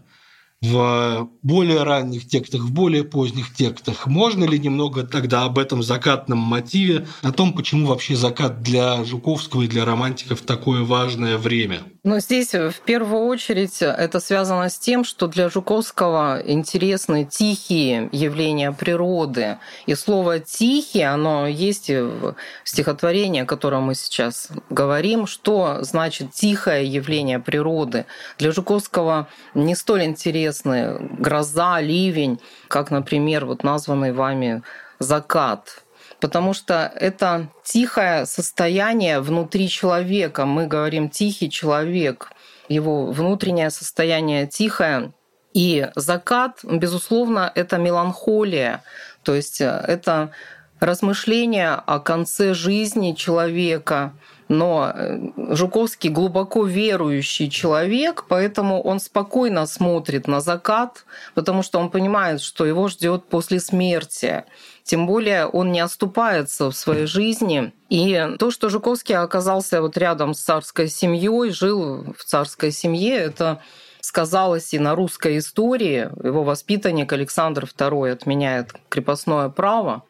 в 0.63 1.31
более 1.43 1.85
ранних 1.85 2.27
текстах, 2.29 2.63
в 2.63 2.73
более 2.73 3.03
поздних 3.03 3.55
текстах. 3.55 4.07
Можно 4.07 4.45
ли 4.45 4.59
немного 4.59 5.05
тогда 5.05 5.45
об 5.45 5.59
этом 5.59 5.83
закатном 5.83 6.39
мотиве, 6.39 7.07
о 7.23 7.33
том, 7.33 7.55
почему 7.55 7.87
вообще 7.87 8.15
закат 8.15 8.63
для 8.63 9.03
Жуковского 9.05 9.63
и 9.63 9.69
для 9.69 9.87
романтиков 9.87 10.43
такое 10.43 10.83
важное 10.83 11.39
время? 11.39 11.81
Но 12.03 12.19
здесь 12.19 12.55
в 12.55 12.81
первую 12.87 13.27
очередь 13.27 13.83
это 13.83 14.21
связано 14.21 14.71
с 14.71 14.79
тем, 14.79 15.05
что 15.05 15.27
для 15.27 15.51
Жуковского 15.51 16.41
интересны 16.47 17.27
тихие 17.27 18.09
явления 18.11 18.73
природы. 18.73 19.59
И 19.85 19.95
слово 19.95 20.39
«тихий», 20.39 21.03
оно 21.03 21.47
есть 21.47 21.91
в 21.91 22.35
стихотворении, 22.65 23.43
о 23.43 23.47
котором 23.47 23.83
мы 23.83 23.95
сейчас 23.95 24.49
говорим, 24.71 25.27
что 25.27 25.79
значит 25.83 26.33
тихое 26.33 26.87
явление 26.87 27.39
природы. 27.39 28.07
Для 28.39 28.51
Жуковского 28.51 29.29
не 29.53 29.75
столь 29.75 30.05
интересны 30.05 30.97
гроза, 31.19 31.81
ливень, 31.81 32.41
как, 32.69 32.91
например, 32.91 33.45
вот 33.45 33.63
названный 33.63 34.13
вами 34.13 34.63
закат 34.99 35.85
потому 36.21 36.53
что 36.53 36.93
это 36.95 37.49
тихое 37.65 38.27
состояние 38.27 39.21
внутри 39.21 39.69
человека. 39.69 40.47
Мы 40.47 40.67
говорим 40.67 41.09
тихий 41.09 41.51
человек, 41.51 42.31
его 42.69 43.07
внутреннее 43.07 43.71
состояние 43.71 44.47
тихое. 44.47 45.13
И 45.53 45.89
закат, 45.97 46.61
безусловно, 46.63 47.51
это 47.55 47.77
меланхолия, 47.77 48.85
то 49.25 49.35
есть 49.35 49.61
э, 49.61 49.85
это 49.89 50.31
размышление 50.79 51.73
о 51.75 51.99
конце 51.99 52.55
жизни 52.55 53.13
человека, 53.13 54.15
но 54.49 54.93
э, 54.95 55.19
Жуковский 55.55 56.11
глубоко 56.11 56.65
верующий 56.65 57.51
человек, 57.51 58.25
поэтому 58.29 58.81
он 58.81 58.99
спокойно 59.01 59.67
смотрит 59.67 60.27
на 60.27 60.41
закат, 60.41 61.05
потому 61.35 61.63
что 61.63 61.79
он 61.79 61.91
понимает, 61.91 62.41
что 62.41 62.65
его 62.65 62.89
ждет 62.89 63.25
после 63.25 63.61
смерти. 63.61 64.45
Тем 64.91 65.07
более 65.07 65.47
он 65.47 65.71
не 65.71 65.79
оступается 65.79 66.69
в 66.69 66.75
своей 66.75 67.07
жизни. 67.07 67.73
И 67.91 68.27
то, 68.41 68.51
что 68.51 68.69
Жуковский 68.69 69.15
оказался 69.15 69.83
вот 69.83 69.97
рядом 69.97 70.35
с 70.35 70.41
царской 70.41 70.89
семьей, 70.89 71.53
жил 71.53 72.13
в 72.19 72.25
царской 72.25 72.73
семье, 72.73 73.15
это 73.15 73.63
сказалось 74.01 74.75
и 74.75 74.81
на 74.81 74.97
русской 74.97 75.39
истории. 75.39 76.11
Его 76.27 76.43
воспитанник 76.43 77.13
Александр 77.13 77.67
II 77.67 78.11
отменяет 78.11 78.75
крепостное 78.89 79.49
право. 79.49 80.03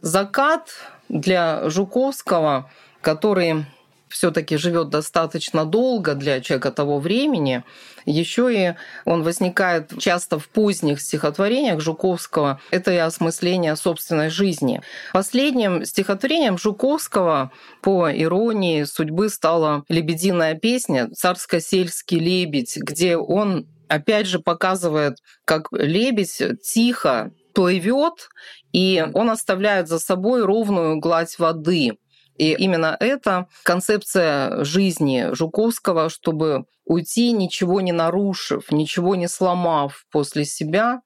Закат 0.00 0.70
для 1.08 1.70
Жуковского, 1.70 2.68
который 3.02 3.64
все-таки 4.10 4.56
живет 4.56 4.90
достаточно 4.90 5.64
долго 5.64 6.14
для 6.14 6.40
человека 6.40 6.72
того 6.72 6.98
времени, 6.98 7.64
еще 8.04 8.54
и 8.54 8.74
он 9.04 9.22
возникает 9.22 9.98
часто 9.98 10.38
в 10.38 10.48
поздних 10.48 11.00
стихотворениях 11.00 11.80
Жуковского. 11.80 12.60
Это 12.70 12.92
и 12.92 12.96
осмысление 12.96 13.76
собственной 13.76 14.30
жизни. 14.30 14.82
Последним 15.12 15.84
стихотворением 15.84 16.58
Жуковского 16.58 17.52
по 17.80 18.10
иронии 18.10 18.84
судьбы 18.84 19.28
стала 19.28 19.84
«Лебединая 19.88 20.54
песня», 20.54 21.08
«Царско-сельский 21.14 22.18
лебедь», 22.18 22.76
где 22.76 23.16
он 23.16 23.66
опять 23.88 24.26
же 24.26 24.38
показывает, 24.38 25.18
как 25.44 25.68
лебедь 25.72 26.42
тихо 26.62 27.32
плывет, 27.52 28.28
и 28.72 29.04
он 29.14 29.30
оставляет 29.30 29.88
за 29.88 29.98
собой 29.98 30.44
ровную 30.44 30.98
гладь 30.98 31.38
воды. 31.38 31.98
И 32.40 32.54
именно 32.54 32.96
эта 33.00 33.48
концепция 33.64 34.64
жизни 34.64 35.28
Жуковского, 35.32 36.08
чтобы 36.08 36.64
уйти, 36.86 37.32
ничего 37.32 37.82
не 37.82 37.92
нарушив, 37.92 38.72
ничего 38.72 39.14
не 39.14 39.28
сломав 39.28 40.06
после 40.10 40.46
себя. 40.46 41.02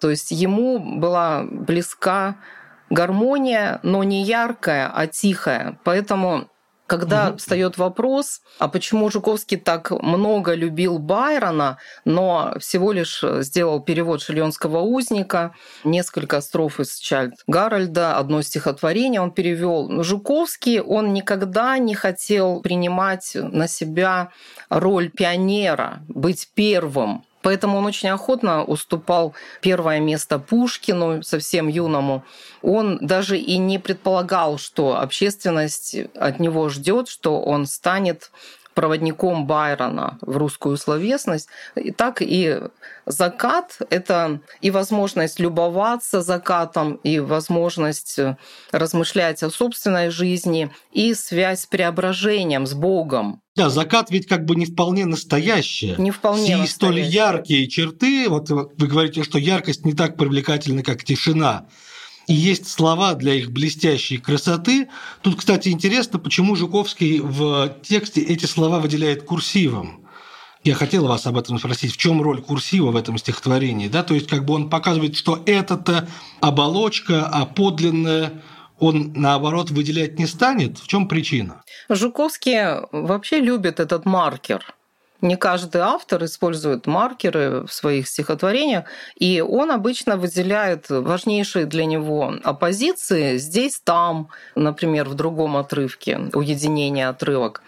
То 0.00 0.10
есть 0.10 0.30
ему 0.30 0.78
была 0.78 1.42
близка 1.42 2.36
гармония, 2.88 3.80
но 3.82 4.04
не 4.04 4.22
яркая, 4.22 4.88
а 4.94 5.08
тихая. 5.08 5.80
Поэтому 5.82 6.50
когда 6.86 7.30
угу. 7.30 7.38
встает 7.38 7.78
вопрос, 7.78 8.40
а 8.58 8.68
почему 8.68 9.10
Жуковский 9.10 9.56
так 9.56 9.90
много 9.90 10.54
любил 10.54 10.98
Байрона, 10.98 11.78
но 12.04 12.54
всего 12.58 12.92
лишь 12.92 13.22
сделал 13.40 13.80
перевод 13.80 14.22
«Шильонского 14.22 14.80
узника», 14.80 15.54
несколько 15.84 16.40
строф 16.40 16.80
из 16.80 16.96
Чальд 16.96 17.34
Гарольда, 17.46 18.16
одно 18.16 18.42
стихотворение 18.42 19.20
он 19.20 19.32
перевел. 19.32 20.02
Жуковский, 20.02 20.80
он 20.80 21.12
никогда 21.12 21.78
не 21.78 21.94
хотел 21.94 22.60
принимать 22.60 23.32
на 23.34 23.68
себя 23.68 24.30
роль 24.68 25.10
пионера, 25.10 26.00
быть 26.08 26.50
первым 26.54 27.24
Поэтому 27.46 27.78
он 27.78 27.86
очень 27.86 28.08
охотно 28.08 28.64
уступал 28.64 29.32
первое 29.60 30.00
место 30.00 30.40
Пушкину, 30.40 31.22
совсем 31.22 31.68
юному. 31.68 32.24
Он 32.60 32.98
даже 33.00 33.38
и 33.38 33.56
не 33.56 33.78
предполагал, 33.78 34.58
что 34.58 34.98
общественность 34.98 35.96
от 36.16 36.40
него 36.40 36.68
ждет, 36.70 37.06
что 37.06 37.40
он 37.40 37.66
станет 37.66 38.32
проводником 38.76 39.46
Байрона 39.46 40.18
в 40.20 40.36
русскую 40.36 40.76
словесность. 40.76 41.48
И 41.74 41.90
так 41.90 42.20
и 42.20 42.60
закат— 43.06 43.78
это 43.90 44.40
и 44.60 44.70
возможность 44.70 45.40
любоваться 45.40 46.20
закатом, 46.20 47.00
и 47.02 47.18
возможность 47.18 48.20
размышлять 48.70 49.42
о 49.42 49.50
собственной 49.50 50.10
жизни, 50.10 50.70
и 50.92 51.14
связь 51.14 51.62
с 51.62 51.66
преображением, 51.66 52.66
с 52.66 52.74
Богом. 52.74 53.40
Да, 53.56 53.70
закат 53.70 54.10
ведь 54.10 54.28
как 54.28 54.44
бы 54.44 54.54
не 54.54 54.66
вполне 54.66 55.06
настоящее. 55.06 55.96
Не 55.96 56.10
вполне 56.10 56.62
И 56.62 56.66
столь 56.66 57.00
яркие 57.00 57.68
черты, 57.68 58.28
вот 58.28 58.50
вы 58.50 58.86
говорите, 58.86 59.24
что 59.24 59.38
яркость 59.38 59.86
не 59.86 59.94
так 59.94 60.18
привлекательна, 60.18 60.82
как 60.82 61.02
тишина 61.02 61.66
и 62.26 62.34
есть 62.34 62.68
слова 62.68 63.14
для 63.14 63.34
их 63.34 63.50
блестящей 63.50 64.18
красоты. 64.18 64.88
Тут, 65.22 65.36
кстати, 65.36 65.68
интересно, 65.68 66.18
почему 66.18 66.56
Жуковский 66.56 67.20
в 67.20 67.76
тексте 67.82 68.20
эти 68.20 68.46
слова 68.46 68.78
выделяет 68.78 69.24
курсивом. 69.24 70.06
Я 70.64 70.74
хотел 70.74 71.06
вас 71.06 71.26
об 71.26 71.38
этом 71.38 71.58
спросить, 71.58 71.92
в 71.92 71.96
чем 71.96 72.20
роль 72.20 72.42
курсива 72.42 72.90
в 72.90 72.96
этом 72.96 73.18
стихотворении, 73.18 73.86
да, 73.86 74.02
то 74.02 74.14
есть 74.14 74.26
как 74.26 74.44
бы 74.44 74.54
он 74.54 74.68
показывает, 74.68 75.16
что 75.16 75.40
это-то 75.46 76.08
оболочка, 76.40 77.24
а 77.26 77.46
подлинное 77.46 78.42
он, 78.78 79.12
наоборот, 79.14 79.70
выделять 79.70 80.18
не 80.18 80.26
станет? 80.26 80.78
В 80.78 80.86
чем 80.86 81.08
причина? 81.08 81.62
Жуковский 81.88 82.86
вообще 82.92 83.40
любит 83.40 83.80
этот 83.80 84.04
маркер. 84.04 84.75
Не 85.22 85.36
каждый 85.36 85.80
автор 85.80 86.24
использует 86.24 86.86
маркеры 86.86 87.62
в 87.66 87.72
своих 87.72 88.06
стихотворениях, 88.06 88.84
и 89.16 89.40
он 89.40 89.70
обычно 89.70 90.16
выделяет 90.16 90.90
важнейшие 90.90 91.64
для 91.64 91.86
него 91.86 92.34
оппозиции 92.44 93.38
здесь, 93.38 93.80
там, 93.82 94.28
например, 94.54 95.08
в 95.08 95.14
другом 95.14 95.56
отрывке, 95.56 96.20
уединение 96.34 97.08
отрывок. 97.08 97.62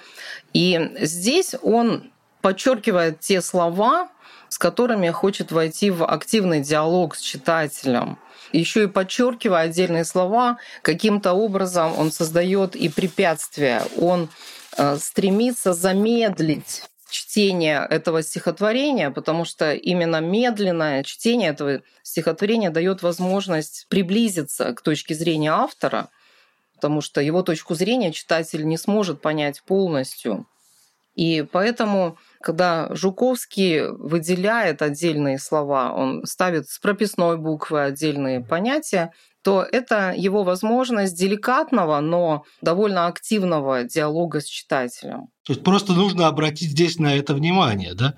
И 0.52 0.90
здесь 1.00 1.54
он 1.62 2.10
подчеркивает 2.42 3.20
те 3.20 3.40
слова, 3.40 4.08
с 4.48 4.58
которыми 4.58 5.10
хочет 5.10 5.52
войти 5.52 5.90
в 5.90 6.04
активный 6.04 6.60
диалог 6.60 7.14
с 7.14 7.20
читателем. 7.20 8.18
Еще 8.52 8.84
и 8.84 8.86
подчеркивая 8.86 9.64
отдельные 9.64 10.04
слова, 10.04 10.58
каким-то 10.82 11.32
образом 11.32 11.98
он 11.98 12.12
создает 12.12 12.76
и 12.76 12.88
препятствия. 12.88 13.82
Он 14.00 14.28
э, 14.76 14.96
стремится 14.96 15.74
замедлить 15.74 16.84
чтение 17.10 17.86
этого 17.88 18.22
стихотворения, 18.22 19.10
потому 19.10 19.44
что 19.44 19.72
именно 19.72 20.20
медленное 20.20 21.02
чтение 21.02 21.50
этого 21.50 21.82
стихотворения 22.02 22.70
дает 22.70 23.02
возможность 23.02 23.86
приблизиться 23.88 24.72
к 24.74 24.82
точке 24.82 25.14
зрения 25.14 25.52
автора, 25.52 26.08
потому 26.74 27.00
что 27.00 27.20
его 27.20 27.42
точку 27.42 27.74
зрения 27.74 28.12
читатель 28.12 28.66
не 28.66 28.76
сможет 28.76 29.20
понять 29.20 29.62
полностью. 29.62 30.46
И 31.14 31.44
поэтому, 31.50 32.16
когда 32.40 32.94
Жуковский 32.94 33.88
выделяет 33.88 34.82
отдельные 34.82 35.40
слова, 35.40 35.92
он 35.92 36.24
ставит 36.24 36.68
с 36.68 36.78
прописной 36.78 37.36
буквы 37.36 37.82
отдельные 37.82 38.40
понятия, 38.40 39.12
то 39.48 39.62
это 39.62 40.12
его 40.14 40.44
возможность 40.44 41.16
деликатного, 41.16 42.00
но 42.00 42.44
довольно 42.60 43.06
активного 43.06 43.84
диалога 43.84 44.42
с 44.42 44.44
читателем. 44.44 45.30
То 45.46 45.54
есть 45.54 45.64
просто 45.64 45.94
нужно 45.94 46.26
обратить 46.26 46.72
здесь 46.72 46.98
на 46.98 47.16
это 47.16 47.32
внимание, 47.32 47.94
да? 47.94 48.12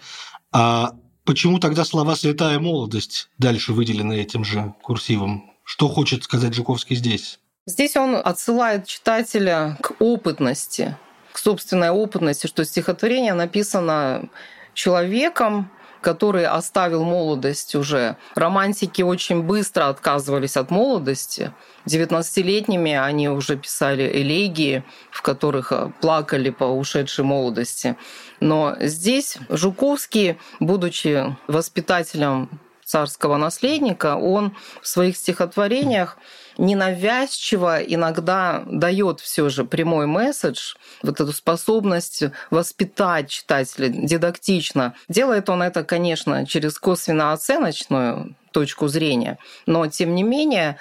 А 0.51 0.91
почему 1.25 1.61
тогда 1.61 1.85
слова 1.85 2.17
«святая 2.17 2.59
молодость» 2.59 3.29
дальше 3.39 3.73
выделены 3.73 4.15
этим 4.15 4.43
же 4.43 4.75
курсивом? 4.83 5.53
Что 5.63 5.87
хочет 5.87 6.25
сказать 6.25 6.53
Жуковский 6.53 6.97
здесь? 6.97 7.39
Здесь 7.65 7.97
он 7.97 8.17
отсылает 8.17 8.89
читателя 8.89 9.79
к 9.81 9.93
опытности, 10.01 10.97
к 11.33 11.39
собственной 11.39 11.91
опытности, 11.91 12.49
что 12.49 12.65
стихотворение 12.65 13.35
написано 13.35 14.31
человеком, 14.75 15.71
который 16.01 16.47
оставил 16.47 17.05
молодость 17.05 17.75
уже. 17.75 18.17
Романтики 18.35 19.03
очень 19.03 19.43
быстро 19.43 19.89
отказывались 19.89 20.57
от 20.57 20.71
молодости. 20.71 21.53
19-летними 21.87 22.93
они 22.93 23.29
уже 23.29 23.57
писали 23.57 24.11
элегии, 24.11 24.85
в 25.11 25.23
которых 25.23 25.73
э, 25.73 25.91
плакали 26.01 26.51
по 26.51 26.65
ушедшей 26.65 27.25
молодости. 27.25 27.97
Но 28.41 28.77
здесь 28.81 29.39
Жуковский, 29.49 30.39
будучи 30.61 31.37
воспитателем 31.47 32.49
царского 32.85 33.37
наследника, 33.37 34.17
он 34.17 34.57
в 34.83 34.89
своих 34.89 35.17
стихотворениях 35.17 36.17
ненавязчиво 36.61 37.83
иногда 37.83 38.63
дает 38.67 39.21
все 39.21 39.49
же 39.49 39.65
прямой 39.65 40.07
месседж, 40.07 40.75
вот 41.03 41.21
эту 41.21 41.33
способность 41.33 42.25
воспитать 42.51 43.31
читателя 43.31 43.89
дидактично. 43.89 44.95
Делает 45.09 45.49
он 45.49 45.63
это, 45.63 45.83
конечно, 45.85 46.47
через 46.47 46.79
косвенно-оценочную 46.79 48.37
точку 48.53 48.89
зрения, 48.89 49.39
но 49.67 49.87
тем 49.87 50.15
не 50.15 50.23
менее 50.23 50.77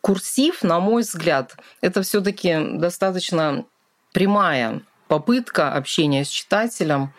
курсив, 0.00 0.62
на 0.62 0.78
мой 0.78 1.02
взгляд, 1.02 1.56
это 1.80 2.02
все-таки 2.02 2.56
достаточно 2.74 3.64
прямая 4.12 4.82
попытка 5.08 5.72
общения 5.72 6.24
с 6.24 6.28
читателем, 6.28 7.12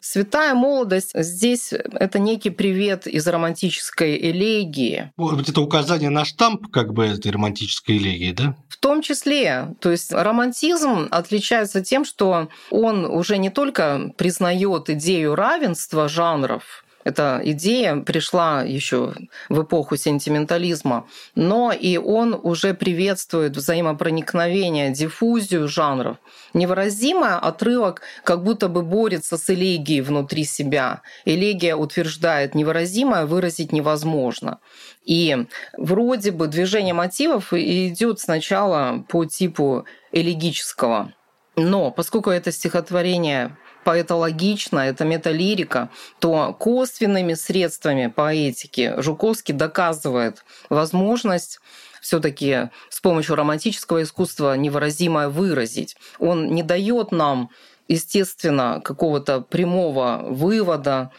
Святая 0.00 0.54
молодость 0.54 1.10
здесь 1.14 1.72
это 1.72 2.18
некий 2.18 2.50
привет 2.50 3.06
из 3.06 3.26
романтической 3.26 4.16
элегии. 4.16 5.12
Может 5.16 5.38
быть, 5.38 5.48
это 5.50 5.60
указание 5.60 6.08
на 6.10 6.24
штамп 6.24 6.70
как 6.70 6.94
бы 6.94 7.06
этой 7.06 7.30
романтической 7.30 7.98
элегии, 7.98 8.32
да? 8.32 8.56
В 8.68 8.78
том 8.78 9.02
числе. 9.02 9.74
То 9.80 9.90
есть 9.90 10.12
романтизм 10.12 11.08
отличается 11.10 11.84
тем, 11.84 12.06
что 12.06 12.48
он 12.70 13.04
уже 13.04 13.36
не 13.36 13.50
только 13.50 14.10
признает 14.16 14.88
идею 14.88 15.34
равенства 15.34 16.08
жанров, 16.08 16.84
эта 17.02 17.40
идея 17.44 17.96
пришла 17.96 18.62
еще 18.62 19.14
в 19.48 19.62
эпоху 19.62 19.96
сентиментализма, 19.96 21.06
но 21.34 21.72
и 21.72 21.96
он 21.96 22.38
уже 22.42 22.74
приветствует 22.74 23.56
взаимопроникновение, 23.56 24.90
диффузию 24.90 25.66
жанров. 25.66 26.18
Невыразимый 26.52 27.36
отрывок 27.36 28.02
как 28.22 28.44
будто 28.44 28.68
бы 28.68 28.82
борется 28.82 29.38
с 29.38 29.48
элегией 29.48 30.02
внутри 30.02 30.44
себя. 30.44 31.00
Элегия 31.24 31.74
утверждает 31.74 32.54
невыразимое 32.54 33.24
выразить 33.24 33.72
невозможно. 33.72 34.58
И 35.04 35.46
вроде 35.78 36.32
бы 36.32 36.48
движение 36.48 36.92
мотивов 36.92 37.52
идет 37.52 38.20
сначала 38.20 39.04
по 39.08 39.24
типу 39.24 39.86
элегического. 40.12 41.14
Но 41.56 41.90
поскольку 41.90 42.30
это 42.30 42.52
стихотворение 42.52 43.56
поэтологично, 43.84 44.80
это 44.80 45.04
металлирика, 45.04 45.90
то 46.18 46.52
косвенными 46.58 47.34
средствами 47.34 48.06
поэтики 48.06 48.94
Жуковский 48.98 49.54
доказывает 49.54 50.44
возможность 50.68 51.60
все-таки 52.00 52.70
с 52.88 53.00
помощью 53.00 53.36
романтического 53.36 54.02
искусства 54.02 54.56
невыразимое 54.56 55.28
выразить. 55.28 55.96
Он 56.18 56.52
не 56.54 56.62
дает 56.62 57.12
нам, 57.12 57.50
естественно, 57.88 58.80
какого-то 58.82 59.40
прямого 59.42 60.24
вывода, 60.26 61.10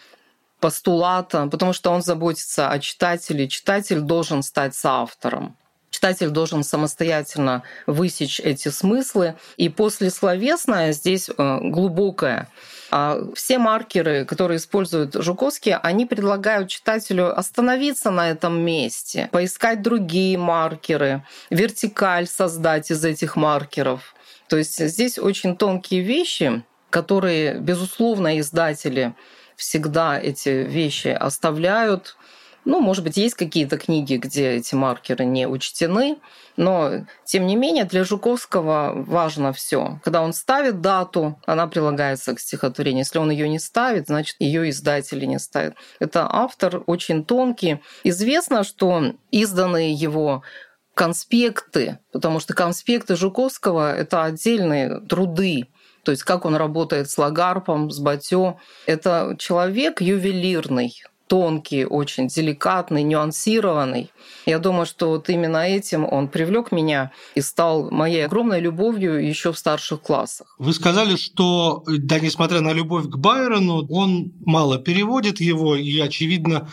постулата, 0.60 1.48
потому 1.48 1.74
что 1.74 1.92
он 1.92 2.02
заботится 2.02 2.70
о 2.70 2.80
читателе. 2.80 3.48
Читатель 3.48 4.00
должен 4.00 4.44
стать 4.44 4.76
соавтором. 4.76 5.58
Читатель 5.92 6.30
должен 6.30 6.64
самостоятельно 6.64 7.64
высечь 7.86 8.40
эти 8.40 8.70
смыслы. 8.70 9.36
И 9.58 9.70
послесловесное 9.70 10.94
здесь 10.94 11.30
э, 11.30 11.60
глубокое. 11.62 12.48
А 12.92 13.20
все 13.36 13.58
маркеры, 13.58 14.26
которые 14.26 14.58
используют 14.58 15.16
Жуковский, 15.16 15.76
они 15.76 16.06
предлагают 16.06 16.70
читателю 16.70 17.38
остановиться 17.38 18.10
на 18.10 18.30
этом 18.30 18.62
месте, 18.62 19.30
поискать 19.32 19.82
другие 19.82 20.38
маркеры, 20.38 21.24
вертикаль 21.50 22.28
создать 22.28 22.90
из 22.90 23.06
этих 23.06 23.36
маркеров. 23.36 24.16
То 24.48 24.58
есть 24.58 24.80
здесь 24.80 25.20
очень 25.20 25.56
тонкие 25.56 26.02
вещи, 26.02 26.64
которые, 26.90 27.60
безусловно, 27.60 28.40
издатели 28.40 29.14
всегда 29.56 30.20
эти 30.20 30.50
вещи 30.50 31.10
оставляют 31.10 32.18
ну, 32.66 32.80
может 32.80 33.04
быть, 33.04 33.18
есть 33.18 33.36
какие-то 33.36 33.78
книги, 33.78 34.16
где 34.16 34.52
эти 34.52 34.76
маркеры 34.76 35.26
не 35.26 35.48
учтены, 35.48 36.18
но, 36.58 37.06
тем 37.26 37.48
не 37.48 37.56
менее, 37.56 37.86
для 37.86 38.04
Жуковского 38.04 38.94
важно 38.96 39.52
все. 39.54 40.00
Когда 40.04 40.22
он 40.22 40.34
ставит 40.34 40.82
дату, 40.82 41.40
она 41.46 41.68
прилагается 41.68 42.36
к 42.36 42.40
стихотворению. 42.40 43.02
Если 43.02 43.20
он 43.20 43.32
ее 43.32 43.50
не 43.50 43.60
ставит, 43.60 44.08
значит, 44.08 44.36
ее 44.40 44.70
издатели 44.70 45.26
не 45.26 45.40
ставят. 45.40 45.76
Это 46.00 46.28
автор 46.30 46.84
очень 46.86 47.26
тонкий. 47.26 47.82
Известно, 48.04 48.64
что 48.64 49.14
изданные 49.32 49.94
его 49.94 50.44
конспекты, 50.94 52.00
потому 52.12 52.40
что 52.40 52.54
конспекты 52.54 53.16
Жуковского— 53.16 53.96
это 53.98 54.24
отдельные 54.24 55.00
труды, 55.00 55.68
то 56.04 56.12
есть 56.12 56.24
как 56.24 56.46
он 56.46 56.56
работает 56.56 57.10
с 57.10 57.18
Лагарпом, 57.18 57.92
с 57.92 58.00
Батё. 58.00 58.58
Это 58.86 59.36
человек 59.40 60.02
ювелирный, 60.02 60.94
тонкий, 61.32 61.86
очень 61.86 62.28
деликатный, 62.28 63.04
нюансированный. 63.04 64.12
Я 64.46 64.60
думаю, 64.60 64.86
что 64.86 65.12
вот 65.12 65.30
именно 65.30 65.60
этим 65.60 66.04
он 66.04 66.28
привлек 66.28 66.74
меня 66.74 67.14
и 67.36 67.42
стал 67.42 67.90
моей 67.90 68.26
огромной 68.26 68.60
любовью 68.60 69.26
еще 69.26 69.54
в 69.54 69.58
старших 69.58 70.02
классах. 70.02 70.54
Вы 70.60 70.74
сказали, 70.74 71.16
что, 71.16 71.86
да, 71.88 72.20
несмотря 72.20 72.60
на 72.60 72.74
любовь 72.74 73.06
к 73.06 73.16
Байрону, 73.16 73.88
он 73.88 74.34
мало 74.46 74.78
переводит 74.78 75.40
его 75.40 75.78
и, 75.78 75.98
очевидно, 76.02 76.68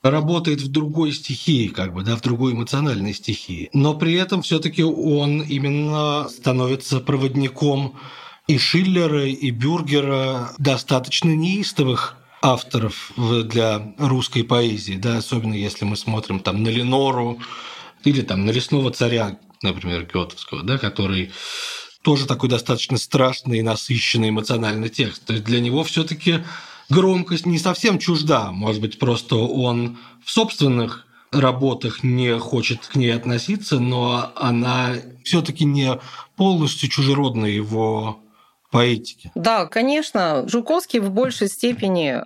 работает 0.00 0.60
в 0.60 0.70
другой 0.70 1.10
стихии, 1.10 1.66
как 1.66 1.92
бы, 1.92 2.04
да, 2.04 2.14
в 2.14 2.20
другой 2.20 2.52
эмоциональной 2.52 3.14
стихии. 3.14 3.68
Но 3.72 3.94
при 3.94 4.14
этом 4.14 4.42
все-таки 4.42 4.84
он 4.84 5.40
именно 5.40 6.28
становится 6.28 7.00
проводником 7.00 7.98
и 8.46 8.58
Шиллера, 8.58 9.26
и 9.26 9.50
Бюргера, 9.50 10.52
достаточно 10.58 11.34
неистовых 11.34 12.16
авторов 12.44 13.10
для 13.16 13.94
русской 13.96 14.44
поэзии, 14.44 14.96
да, 14.96 15.16
особенно 15.16 15.54
если 15.54 15.86
мы 15.86 15.96
смотрим 15.96 16.40
там 16.40 16.62
на 16.62 16.68
Ленору 16.68 17.40
или 18.04 18.20
там 18.20 18.44
на 18.44 18.50
Лесного 18.50 18.90
царя, 18.90 19.38
например, 19.62 20.04
Гетовского, 20.04 20.62
да, 20.62 20.76
который 20.76 21.32
тоже 22.02 22.26
такой 22.26 22.50
достаточно 22.50 22.98
страшный 22.98 23.60
и 23.60 23.62
насыщенный 23.62 24.28
эмоциональный 24.28 24.90
текст. 24.90 25.24
То 25.24 25.32
есть 25.32 25.44
для 25.46 25.60
него 25.60 25.84
все 25.84 26.04
таки 26.04 26.44
громкость 26.90 27.46
не 27.46 27.58
совсем 27.58 27.98
чужда. 27.98 28.52
Может 28.52 28.82
быть, 28.82 28.98
просто 28.98 29.36
он 29.36 29.96
в 30.22 30.30
собственных 30.30 31.06
работах 31.32 32.04
не 32.04 32.38
хочет 32.38 32.86
к 32.86 32.94
ней 32.94 33.14
относиться, 33.14 33.80
но 33.80 34.32
она 34.36 34.92
все-таки 35.24 35.64
не 35.64 35.98
полностью 36.36 36.90
чужеродна 36.90 37.46
его 37.46 38.20
поэтике. 38.70 39.32
Да, 39.34 39.64
конечно, 39.64 40.46
Жуковский 40.46 40.98
в 40.98 41.10
большей 41.10 41.48
степени 41.48 42.20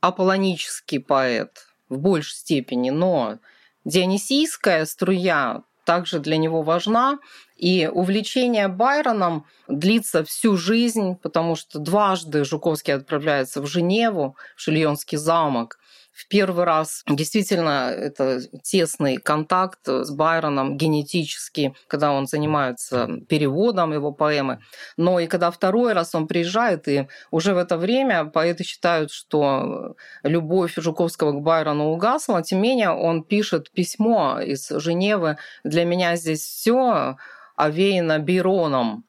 аполлонический 0.00 1.00
поэт 1.00 1.66
в 1.88 1.98
большей 1.98 2.36
степени, 2.36 2.90
но 2.90 3.38
дионисийская 3.84 4.84
струя 4.84 5.62
также 5.84 6.20
для 6.20 6.36
него 6.36 6.62
важна. 6.62 7.18
И 7.56 7.90
увлечение 7.92 8.68
Байроном 8.68 9.44
длится 9.66 10.24
всю 10.24 10.56
жизнь, 10.56 11.16
потому 11.16 11.56
что 11.56 11.80
дважды 11.80 12.44
Жуковский 12.44 12.94
отправляется 12.94 13.60
в 13.60 13.66
Женеву, 13.66 14.36
в 14.54 14.60
Шильонский 14.60 15.18
замок, 15.18 15.79
в 16.12 16.28
первый 16.28 16.64
раз 16.64 17.02
действительно 17.08 17.90
это 17.90 18.40
тесный 18.62 19.16
контакт 19.16 19.80
с 19.86 20.10
Байроном 20.10 20.76
генетически, 20.76 21.74
когда 21.86 22.12
он 22.12 22.26
занимается 22.26 23.08
переводом 23.28 23.92
его 23.92 24.12
поэмы. 24.12 24.60
Но 24.96 25.20
и 25.20 25.26
когда 25.26 25.50
второй 25.50 25.92
раз 25.92 26.14
он 26.14 26.26
приезжает, 26.26 26.88
и 26.88 27.08
уже 27.30 27.54
в 27.54 27.58
это 27.58 27.76
время 27.78 28.24
поэты 28.24 28.64
считают, 28.64 29.10
что 29.10 29.94
любовь 30.22 30.74
Жуковского 30.76 31.32
к 31.32 31.42
Байрону 31.42 31.90
угасла, 31.90 32.42
тем 32.42 32.60
не 32.60 32.70
менее 32.70 32.90
он 32.90 33.24
пишет 33.24 33.70
письмо 33.70 34.40
из 34.40 34.68
Женевы 34.68 35.38
«Для 35.64 35.84
меня 35.84 36.16
здесь 36.16 36.42
все 36.42 37.16
овеяно 37.56 38.18
Бироном». 38.18 39.04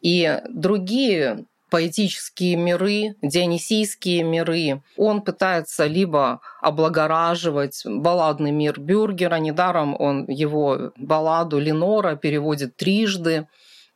И 0.00 0.40
другие 0.48 1.46
поэтические 1.70 2.56
миры, 2.56 3.14
дионисийские 3.22 4.22
миры. 4.22 4.82
Он 4.96 5.22
пытается 5.22 5.86
либо 5.86 6.40
облагораживать 6.60 7.82
балладный 7.84 8.50
мир 8.50 8.80
Бюргера, 8.80 9.36
недаром 9.36 9.94
он 9.98 10.26
его 10.28 10.92
балладу 10.96 11.58
Ленора 11.58 12.16
переводит 12.16 12.76
трижды 12.76 13.46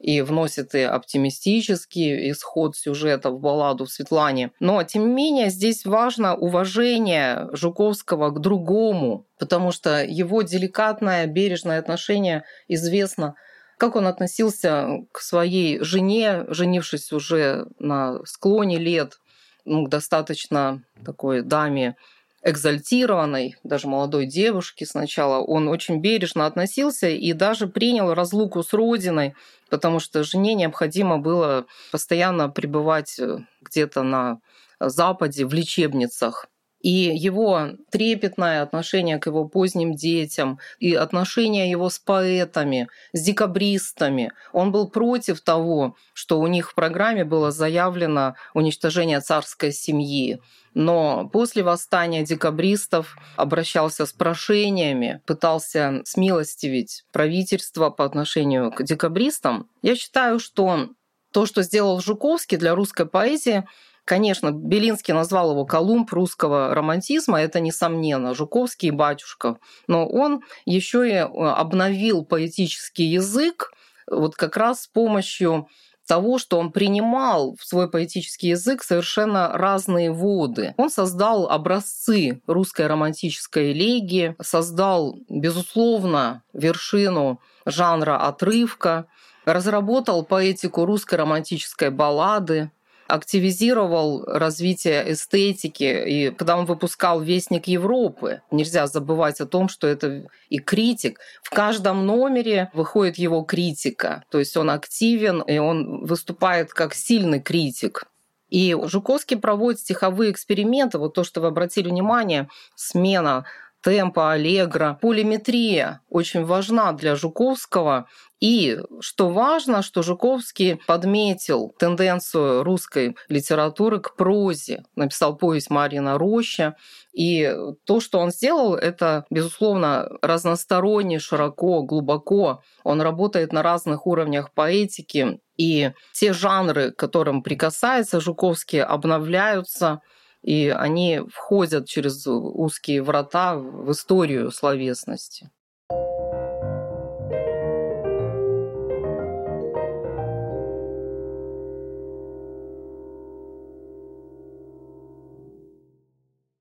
и 0.03 0.21
вносит 0.21 0.75
и 0.75 0.81
оптимистический 0.81 2.33
исход 2.33 2.77
сюжета 2.77 3.31
в 3.31 3.39
балладу 3.39 3.85
в 3.85 3.91
Светлане. 3.91 4.51
Но, 4.59 4.83
тем 4.83 5.09
не 5.09 5.15
менее, 5.15 5.49
здесь 5.49 5.85
важно 5.87 6.35
уважение 6.35 7.49
Жуковского 7.53 8.31
к 8.31 8.41
другому, 8.41 9.27
потому 9.39 9.71
что 9.71 10.03
его 10.03 10.43
деликатное, 10.43 11.27
бережное 11.27 11.79
отношение 11.79 12.43
известно 12.67 13.37
как 13.83 13.97
он 13.97 14.07
относился 14.07 15.01
к 15.11 15.19
своей 15.19 15.81
жене, 15.81 16.45
женившись 16.47 17.11
уже 17.11 17.67
на 17.81 18.25
склоне 18.25 18.79
лет, 18.79 19.19
ну, 19.65 19.89
достаточно 19.89 20.85
такой 21.05 21.43
даме 21.43 21.97
экзальтированной, 22.45 23.57
даже 23.65 23.89
молодой 23.89 24.27
девушке 24.27 24.87
сначала, 24.87 25.45
он 25.45 25.67
очень 25.67 26.01
бережно 26.01 26.47
относился 26.47 27.09
и 27.09 27.33
даже 27.33 27.67
принял 27.67 28.15
разлуку 28.15 28.63
с 28.63 28.73
родиной, 28.73 29.35
потому 29.69 29.99
что 29.99 30.23
жене 30.23 30.55
необходимо 30.55 31.19
было 31.19 31.67
постоянно 31.91 32.49
пребывать 32.49 33.19
э, 33.19 33.39
где-то 33.63 34.05
на 34.05 34.39
Западе 34.79 35.45
в 35.45 35.53
лечебницах. 35.53 36.47
И 36.83 36.91
его 36.91 37.71
трепетное 37.91 38.63
отношение 38.63 39.19
к 39.19 39.27
его 39.27 39.47
поздним 39.47 39.95
детям, 39.95 40.59
и 40.81 40.95
отношение 40.95 41.71
его 41.71 41.89
с 41.89 41.99
поэтами, 41.99 42.89
с 43.13 43.23
декабристами. 43.23 44.33
Он 44.53 44.73
был 44.73 44.89
против 44.89 45.41
того, 45.41 45.97
что 46.13 46.41
у 46.41 46.47
них 46.49 46.73
в 46.73 46.75
программе 46.75 47.25
было 47.25 47.53
заявлено 47.53 48.35
уничтожение 48.53 49.21
царской 49.21 49.73
семьи. 49.73 50.41
Но 50.75 51.29
после 51.29 51.63
восстания 51.63 52.25
декабристов 52.25 53.17
обращался 53.37 54.07
с 54.07 54.13
прошениями, 54.13 55.21
пытался 55.27 56.01
смилостивить 56.05 57.05
правительство 57.13 57.91
по 57.91 58.05
отношению 58.05 58.73
к 58.73 58.83
декабристам. 58.83 59.69
Я 59.83 59.95
считаю, 59.95 60.39
что 60.41 60.89
то, 61.33 61.47
что 61.47 61.63
сделал 61.63 62.01
Жуковский 62.01 62.59
для 62.59 62.75
русской 62.75 63.07
поэзии, 63.07 63.65
Конечно, 64.05 64.51
Белинский 64.51 65.15
назвал 65.15 65.53
его 65.53 65.65
Колумб 65.65 66.13
русского 66.13 66.75
романтизма, 66.75 67.41
это 67.41 67.61
несомненно, 67.61 68.35
Жуковский 68.35 68.89
и 68.89 68.93
батюшка. 68.93 69.59
Но 69.87 70.09
он 70.09 70.43
еще 70.65 71.09
и 71.09 71.13
э, 71.13 71.25
обновил 71.25 72.25
поэтический 72.25 73.05
язык 73.05 73.71
вот 74.09 74.35
как 74.35 74.57
раз 74.57 74.83
с 74.83 74.87
помощью 74.89 75.69
того, 76.07 76.39
что 76.39 76.59
он 76.59 76.73
принимал 76.73 77.55
в 77.59 77.65
свой 77.65 77.89
поэтический 77.89 78.49
язык 78.49 78.83
совершенно 78.83 79.57
разные 79.57 80.11
воды. 80.11 80.75
Он 80.77 80.91
создал 80.91 81.49
образцы 81.49 82.43
русской 82.47 82.89
романтической 82.89 83.73
элегии, 83.73 84.35
создал, 84.43 85.17
безусловно, 85.29 86.43
вершину 86.53 87.41
жанра 87.65 88.17
отрывка, 88.17 89.07
разработал 89.45 90.25
поэтику 90.25 90.85
русской 90.85 91.15
романтической 91.15 91.91
баллады, 91.91 92.71
активизировал 93.09 94.25
развитие 94.25 95.13
эстетики. 95.13 95.85
И 95.85 96.31
когда 96.31 96.57
он 96.57 96.65
выпускал 96.65 97.21
«Вестник 97.21 97.67
Европы», 97.67 98.43
нельзя 98.51 98.87
забывать 98.87 99.41
о 99.41 99.47
том, 99.47 99.69
что 99.69 99.87
это 99.87 100.25
и 100.49 100.59
критик. 100.59 101.21
В 101.43 101.51
каждом 101.51 102.07
номере 102.07 102.71
выходит 102.75 103.17
его 103.19 103.43
критика. 103.43 104.25
То 104.31 104.39
есть 104.39 104.57
он 104.57 104.71
активен, 104.71 105.43
и 105.43 105.59
он 105.59 106.05
выступает 106.05 106.73
как 106.73 106.95
сильный 106.95 107.41
критик. 107.41 108.05
И 108.53 108.77
Жуковский 108.85 109.39
проводит 109.39 109.81
стиховые 109.81 110.31
эксперименты. 110.31 110.99
Вот 110.99 111.15
то, 111.15 111.25
что 111.25 111.41
вы 111.41 111.47
обратили 111.47 111.89
внимание, 111.89 112.49
смена 112.77 113.47
темпа, 113.83 114.33
аллегро. 114.33 114.99
Полиметрия 115.01 116.01
очень 116.09 116.45
важна 116.45 116.93
для 116.93 117.17
Жуковского. 117.17 118.07
И 118.41 118.81
что 119.01 119.29
важно, 119.29 119.83
что 119.83 120.03
Жуковский 120.03 120.81
подметил 120.87 121.73
тенденцию 121.79 122.65
русской 122.65 123.17
литературы 123.29 124.01
к 124.01 124.17
прозе. 124.17 124.85
Написал 124.97 125.37
повесть 125.37 125.71
«Марина 125.71 126.19
Роща». 126.19 126.75
И 127.13 127.55
то, 127.85 128.01
что 128.01 128.19
он 128.19 128.31
сделал, 128.31 128.75
это, 128.75 129.27
безусловно, 129.31 130.09
разносторонне, 130.23 131.21
широко, 131.21 131.83
глубоко. 131.83 132.63
Он 132.83 133.01
работает 133.01 133.53
на 133.53 133.63
разных 133.63 134.07
уровнях 134.07 134.53
поэтики. 134.55 135.41
И 135.57 135.93
те 136.13 136.33
жанры, 136.33 136.91
к 136.91 136.97
которым 136.97 137.43
прикасается 137.43 138.21
Жуковский, 138.21 138.83
обновляются– 138.83 140.01
и 140.43 140.69
они 140.69 141.21
входят 141.33 141.87
через 141.87 142.27
узкие 142.27 143.03
врата 143.03 143.57
в 143.57 143.91
историю 143.93 144.51
словесности. 144.51 145.51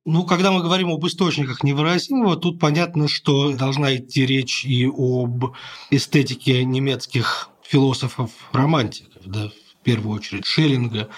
Ну, 0.04 0.26
когда 0.26 0.52
мы 0.52 0.62
говорим 0.62 0.92
об 0.92 1.06
источниках 1.06 1.64
невыразимого, 1.64 2.36
тут 2.36 2.60
понятно, 2.60 3.08
что 3.08 3.56
должна 3.56 3.96
идти 3.96 4.26
речь 4.26 4.66
и 4.66 4.86
об 4.86 5.54
эстетике 5.90 6.66
немецких 6.66 7.50
философов-романтиков, 7.64 9.22
да, 9.26 9.48
в 9.48 9.84
первую 9.84 10.18
очередь 10.18 10.46
Шеллинга, 10.46 11.10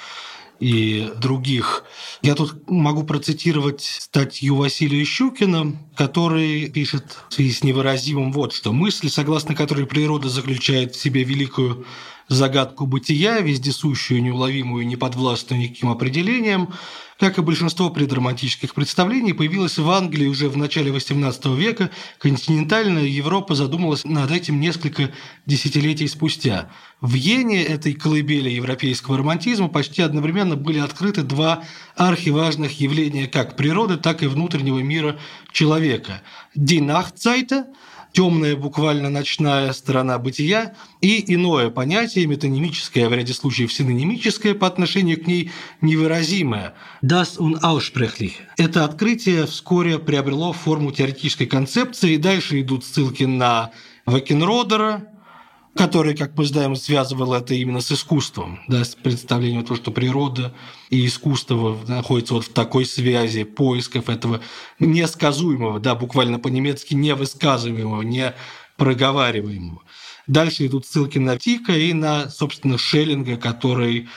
и 0.59 1.11
других. 1.17 1.83
Я 2.21 2.35
тут 2.35 2.69
могу 2.69 3.03
процитировать 3.03 3.81
статью 3.81 4.55
Василия 4.55 5.03
Щукина, 5.03 5.75
который 5.95 6.69
пишет 6.69 7.17
в 7.29 7.33
связи 7.33 7.51
с 7.51 7.63
невыразимым 7.63 8.31
вот 8.31 8.53
что. 8.53 8.71
«Мысль, 8.71 9.09
согласно 9.09 9.55
которой 9.55 9.85
природа 9.85 10.29
заключает 10.29 10.95
в 10.95 11.01
себе 11.01 11.23
великую 11.23 11.85
загадку 12.33 12.85
бытия, 12.85 13.39
вездесущую, 13.39 14.21
неуловимую, 14.21 14.85
неподвластную 14.85 15.61
никаким 15.61 15.89
определениям, 15.89 16.73
как 17.19 17.37
и 17.37 17.41
большинство 17.41 17.89
предромантических 17.89 18.73
представлений, 18.73 19.33
появилась 19.33 19.77
в 19.77 19.89
Англии 19.89 20.27
уже 20.27 20.49
в 20.49 20.57
начале 20.57 20.91
XVIII 20.91 21.55
века, 21.55 21.89
континентальная 22.17 23.05
Европа 23.05 23.55
задумалась 23.55 24.03
над 24.03 24.31
этим 24.31 24.59
несколько 24.59 25.11
десятилетий 25.45 26.07
спустя. 26.07 26.69
В 27.01 27.13
Йене, 27.13 27.63
этой 27.63 27.93
колыбели 27.93 28.49
европейского 28.49 29.19
романтизма, 29.19 29.69
почти 29.69 30.01
одновременно 30.01 30.55
были 30.55 30.79
открыты 30.79 31.23
два 31.23 31.63
архиважных 31.95 32.79
явления 32.79 33.27
как 33.27 33.55
природы, 33.55 33.97
так 33.97 34.23
и 34.23 34.27
внутреннего 34.27 34.79
мира 34.79 35.17
человека. 35.51 36.21
Die 36.57 36.81
Nachtzeit– 36.81 37.65
темная 38.13 38.55
буквально 38.55 39.09
ночная 39.09 39.73
сторона 39.73 40.17
бытия 40.19 40.75
и 41.01 41.33
иное 41.33 41.69
понятие, 41.69 42.27
метонимическое, 42.27 43.07
а 43.07 43.09
в 43.09 43.13
ряде 43.13 43.33
случаев 43.33 43.73
синонимическое 43.73 44.53
по 44.53 44.67
отношению 44.67 45.21
к 45.21 45.27
ней 45.27 45.51
невыразимое– 45.81 46.75
das 47.03 47.37
unaussprechlich. 47.37 48.33
Это 48.57 48.85
открытие 48.85 49.45
вскоре 49.45 49.99
приобрело 49.99 50.53
форму 50.53 50.91
теоретической 50.91 51.47
концепции, 51.47 52.13
и 52.13 52.17
дальше 52.17 52.61
идут 52.61 52.85
ссылки 52.85 53.23
на 53.23 53.71
Вакенродера, 54.05 55.12
который, 55.75 56.15
как 56.15 56.37
мы 56.37 56.45
знаем, 56.45 56.75
связывал 56.75 57.33
это 57.33 57.53
именно 57.53 57.81
с 57.81 57.91
искусством, 57.91 58.59
да, 58.67 58.83
с 58.83 58.95
представлением 58.95 59.63
того, 59.63 59.75
что 59.75 59.91
природа 59.91 60.53
и 60.89 61.05
искусство 61.05 61.77
находятся 61.87 62.35
вот 62.35 62.45
в 62.45 62.53
такой 62.53 62.85
связи 62.85 63.43
поисков 63.43 64.09
этого 64.09 64.41
несказуемого, 64.79 65.79
да, 65.79 65.95
буквально 65.95 66.39
по-немецки 66.39 66.93
невысказываемого, 66.93 68.03
не 68.03 68.33
проговариваемого. 68.77 69.81
Дальше 70.27 70.67
идут 70.67 70.85
ссылки 70.85 71.17
на 71.17 71.37
Тика 71.37 71.73
и 71.73 71.93
на, 71.93 72.29
собственно, 72.29 72.77
Шеллинга, 72.77 73.37
который 73.37 74.07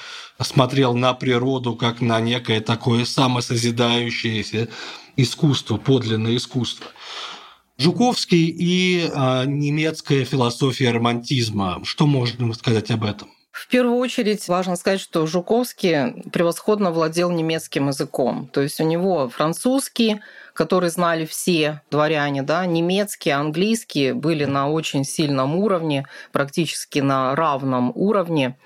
смотрел 0.41 0.95
на 0.95 1.15
природу 1.15 1.75
как 1.75 2.01
на 2.01 2.21
некое 2.21 2.61
такое 2.61 3.05
самосозидающееся 3.05 4.69
искусство, 5.17 5.79
подлинное 5.79 6.37
искусство. 6.37 6.87
Жуковский 7.79 8.47
и 8.49 9.11
а, 9.15 9.45
немецкая 9.45 10.25
философия 10.25 10.91
романтизма. 10.93 11.81
Что 11.85 12.07
можно 12.07 12.53
сказать 12.55 12.91
об 12.91 13.05
этом? 13.05 13.29
В 13.57 13.69
первую 13.69 13.97
очередь 13.97 14.47
важно 14.49 14.77
сказать, 14.77 15.01
что 15.01 15.27
Жуковский 15.27 16.23
превосходно 16.31 16.91
владел 16.91 17.31
немецким 17.31 17.89
языком. 17.89 18.49
То 18.53 18.61
есть 18.61 18.81
у 18.81 18.85
него 18.85 19.31
французский, 19.31 20.21
который 20.53 20.91
знали 20.91 21.25
все 21.25 21.81
дворяне, 21.91 22.43
да, 22.43 22.67
немецкий, 22.67 23.31
английский 23.31 24.13
были 24.13 24.45
на 24.45 24.69
очень 24.69 25.05
сильном 25.05 25.57
уровне, 25.57 26.07
практически 26.33 26.99
на 26.99 27.35
равном 27.35 27.93
уровне. 27.95 28.59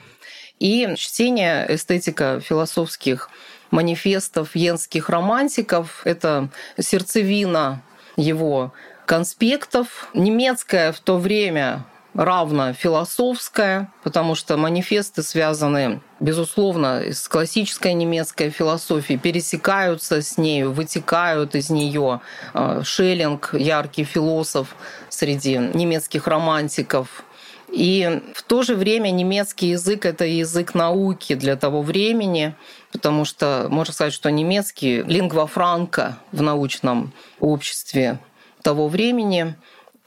И 0.59 0.89
чтение 0.97 1.67
эстетика 1.69 2.41
философских 2.41 3.31
манифестов 3.71 4.57
венских 4.57 5.09
романтиков– 5.09 6.03
это 6.05 6.51
сердцевина 6.79 7.85
его 8.17 8.73
конспектов. 9.11 10.09
Немецкая 10.15 10.93
в 10.93 11.01
то 11.01 11.19
время 11.19 11.85
равно 12.15 12.73
философская, 12.75 13.93
потому 14.05 14.37
что 14.37 14.57
манифесты 14.57 15.25
связаны, 15.25 16.01
безусловно, 16.21 17.03
с 17.11 17.27
классической 17.27 17.93
немецкой 17.95 18.51
философией, 18.51 19.19
пересекаются 19.19 20.23
с 20.23 20.39
нею, 20.39 20.71
вытекают 20.71 21.57
из 21.57 21.71
нее. 21.71 22.21
А, 22.55 22.85
Шеллинг, 22.85 23.53
яркий 23.55 24.05
философ 24.05 24.77
среди 25.09 25.57
немецких 25.57 26.29
романтиков, 26.29 27.25
и 27.73 28.23
в 28.35 28.43
то 28.43 28.63
же 28.63 28.77
время 28.77 29.11
немецкий 29.11 29.71
язык– 29.71 30.05
это 30.07 30.25
язык 30.25 30.75
науки 30.75 31.35
для 31.35 31.57
того 31.57 31.83
времени, 31.83 32.55
потому 32.93 33.25
что 33.25 33.67
можно 33.71 33.93
сказать, 33.93 34.13
что 34.13 34.31
немецкий– 34.31 35.03
лингва 35.07 35.49
франка 35.49 36.19
в 36.31 36.43
научном 36.43 37.13
обществе 37.39 38.19
того 38.63 38.89
времени. 38.89 39.55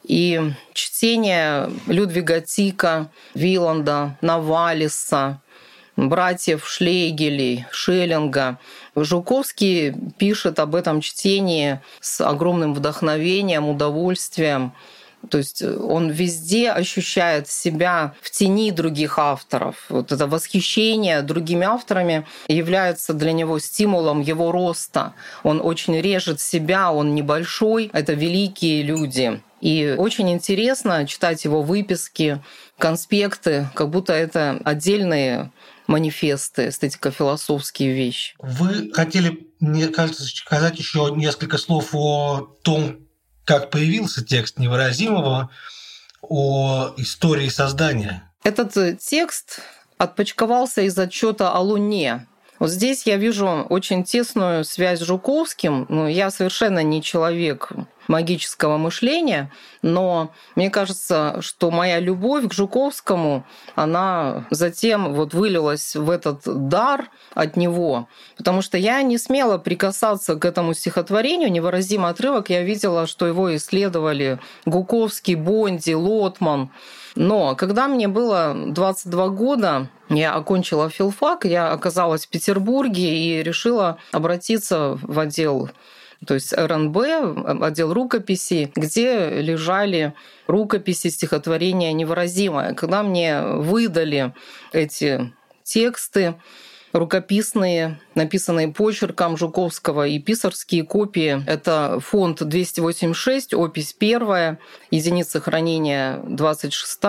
И 0.03 0.41
чтение 0.73 1.69
Людвига 1.87 2.41
Тика, 2.41 3.09
Виланда, 3.33 4.17
Навалиса, 4.21 5.41
братьев 5.95 6.67
Шлейгелей, 6.67 7.65
Шеллинга. 7.71 8.59
Жуковский 8.95 9.93
пишет 10.17 10.59
об 10.59 10.75
этом 10.75 11.01
чтении 11.01 11.79
с 12.01 12.19
огромным 12.21 12.73
вдохновением, 12.73 13.69
удовольствием. 13.69 14.73
То 15.29 15.37
есть 15.37 15.61
э, 15.61 15.75
он 15.75 16.09
везде 16.09 16.71
ощущает 16.71 17.47
себя 17.47 18.13
в 18.21 18.31
тени 18.31 18.71
других 18.71 19.19
авторов. 19.19 19.85
Вот 19.89 20.11
это 20.11 20.27
восхищение 20.27 21.21
другими 21.21 21.65
авторами 21.65 22.25
является 22.47 23.13
для 23.13 23.31
него 23.31 23.59
стимулом 23.59 24.21
его 24.21 24.51
роста. 24.51 25.13
Он 25.43 25.61
очень 25.61 25.99
режет 25.99 26.41
себя, 26.41 26.91
он 26.91 27.15
небольшой, 27.15 27.89
это 27.93 28.13
великие 28.13 28.83
люди. 28.83 29.41
И 29.61 29.95
очень 29.97 30.29
интересно 30.29 31.07
читать 31.07 31.45
его 31.45 31.61
выписки, 31.61 32.43
конспекты, 32.77 33.69
как 33.75 33.89
будто 33.89 34.11
это 34.11 34.59
отдельные 34.65 35.51
манифесты, 35.87 36.67
эстетико-философские 36.67 37.93
вещи. 37.93 38.35
Вы 38.39 38.91
хотели, 38.93 39.47
мне 39.61 39.87
кажется, 39.87 40.25
сказать 40.25 40.77
еще 40.79 41.13
несколько 41.15 41.57
слов 41.57 41.89
о 41.93 42.49
том, 42.61 43.02
как 43.45 43.69
появился 43.69 44.23
текст 44.23 44.57
невыразимого 44.59 45.49
о 46.21 46.93
истории 46.97 47.49
создания. 47.49 48.31
Этот 48.43 48.75
э, 48.77 48.95
текст 48.95 49.59
отпочковался 49.97 50.81
из 50.81 50.97
отчета 50.97 51.51
о 51.51 51.59
Луне. 51.59 52.27
Вот 52.59 52.69
здесь 52.69 53.05
я 53.05 53.17
вижу 53.17 53.65
очень 53.69 54.03
тесную 54.03 54.63
связь 54.63 54.99
с 54.99 55.03
Жуковским. 55.03 55.85
Ну, 55.89 56.07
я 56.07 56.31
совершенно 56.31 56.83
не 56.83 57.01
человек 57.01 57.71
магического 58.07 58.77
мышления, 58.77 59.51
но 59.81 60.31
мне 60.55 60.69
кажется, 60.69 61.37
что 61.41 61.71
моя 61.71 61.99
любовь 61.99 62.47
к 62.47 62.53
Жуковскому, 62.53 63.45
она 63.75 64.45
затем 64.49 65.13
вот 65.13 65.33
вылилась 65.33 65.95
в 65.95 66.09
этот 66.09 66.41
дар 66.45 67.09
от 67.33 67.57
него, 67.57 68.07
потому 68.37 68.61
что 68.61 68.77
я 68.77 69.01
не 69.01 69.17
смела 69.17 69.57
прикасаться 69.57 70.35
к 70.35 70.45
этому 70.45 70.73
стихотворению, 70.73 71.51
невыразимый 71.51 72.11
отрывок, 72.11 72.49
я 72.49 72.63
видела, 72.63 73.07
что 73.07 73.27
его 73.27 73.55
исследовали 73.55 74.39
Гуковский, 74.65 75.35
Бонди, 75.35 75.93
Лотман, 75.93 76.71
но 77.15 77.55
когда 77.55 77.87
мне 77.87 78.07
было 78.07 78.55
22 78.55 79.27
года, 79.29 79.89
я 80.09 80.33
окончила 80.33 80.89
филфак, 80.89 81.45
я 81.45 81.71
оказалась 81.71 82.25
в 82.25 82.29
Петербурге 82.29 83.15
и 83.15 83.43
решила 83.43 83.97
обратиться 84.11 84.97
в 85.01 85.19
отдел 85.19 85.69
то 86.25 86.33
есть 86.33 86.53
РНБ, 86.53 86.97
отдел 87.61 87.93
рукописи, 87.93 88.71
где 88.75 89.29
лежали 89.41 90.13
рукописи 90.47 91.07
стихотворения 91.07 91.93
невыразимое. 91.93 92.73
Когда 92.73 93.03
мне 93.03 93.41
выдали 93.41 94.33
эти 94.71 95.33
тексты, 95.63 96.35
рукописные, 96.93 97.99
написанные 98.15 98.69
почерком 98.69 99.35
Жуковского 99.35 100.07
и 100.07 100.19
писарские 100.19 100.83
копии. 100.83 101.43
Это 101.47 101.99
фонд 101.99 102.43
286, 102.43 103.53
опись 103.55 103.93
первая, 103.93 104.59
единица 104.91 105.41
хранения 105.41 106.19
26 106.27 106.99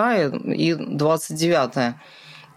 и 0.45 0.73
29 0.73 1.95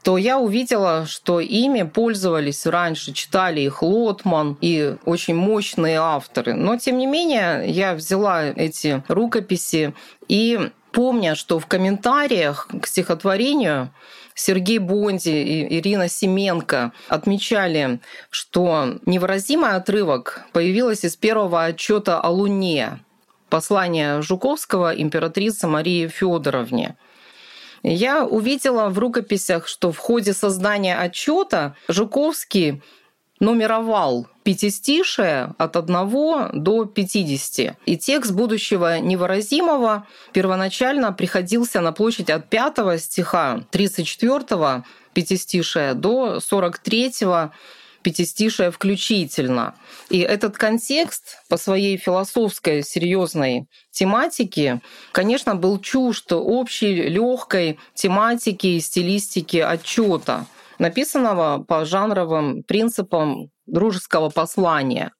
то 0.03 0.16
я 0.18 0.38
увидела, 0.38 1.07
что 1.07 1.40
ими 1.40 1.82
пользовались 1.82 2.66
раньше, 2.66 3.12
читали 3.12 3.61
их 3.61 3.82
Лотман 3.82 4.57
и 4.61 4.96
очень 5.05 5.34
мощные 5.34 5.99
авторы. 5.99 6.55
Но, 6.55 6.76
тем 6.76 6.99
не 6.99 7.07
менее, 7.07 7.68
я 7.68 7.94
взяла 7.94 8.44
эти 8.44 9.03
рукописи 9.09 9.94
и 10.28 10.70
помня, 10.92 11.34
что 11.34 11.59
в 11.59 11.66
комментариях 11.66 12.68
к 12.80 12.86
стихотворению 12.86 13.92
Сергей 14.34 14.78
Бонди 14.78 15.30
и 15.30 15.78
Ирина 15.78 16.09
Семенко 16.09 16.92
отмечали, 17.09 17.99
что 18.30 18.99
невыразимый 19.05 19.72
отрывок 19.72 20.42
появилась 20.53 21.05
из 21.05 21.16
первого 21.16 21.64
отчета 21.64 22.20
о 22.20 22.30
Луне, 22.30 23.01
послание 23.51 24.22
Жуковского 24.22 24.92
императрице 24.92 25.66
Марии 25.66 26.07
Федоровне– 26.07 26.96
я 27.83 28.24
увидела 28.24 28.89
в 28.89 28.99
рукописях, 28.99 29.66
что 29.66 29.93
в 29.93 29.99
ходе 29.99 30.33
создания 30.33 30.97
отчета 30.97 31.76
Жуковский 31.89 32.83
нумеровал 33.41 34.26
пятистишие 34.43 35.55
от 35.59 35.76
1 35.76 36.62
до 36.62 36.85
50. 36.87 37.76
И 37.87 37.97
текст 37.97 38.33
будущего 38.33 38.99
невыразимого 38.99 40.07
первоначально 40.33 41.12
приходился 41.12 41.81
на 41.81 41.93
площадь 41.93 42.31
от 42.31 42.49
5 42.49 43.01
стиха 43.01 43.64
34 43.70 44.85
пятистишия 45.12 45.95
до 45.95 46.41
43 46.41 47.12
пятистишия 48.03 48.70
включительно. 48.70 49.74
И 50.11 50.20
этот 50.20 50.57
контекст 50.57 51.38
по 51.49 51.57
своей 51.57 51.96
философской 51.96 52.82
серьезной 52.82 53.66
тематике, 53.90 54.80
конечно, 55.12 55.55
был 55.55 55.78
чужд 55.78 56.32
общей 56.32 56.94
легкой 57.09 57.78
тематики 57.94 58.66
и 58.66 58.80
стилистики 58.80 59.59
отчета, 59.59 60.46
написанного 60.78 61.62
по 61.62 61.84
жанровым 61.84 62.62
принципам 62.62 63.51
дружеского 63.66 64.30
послания. 64.30 65.12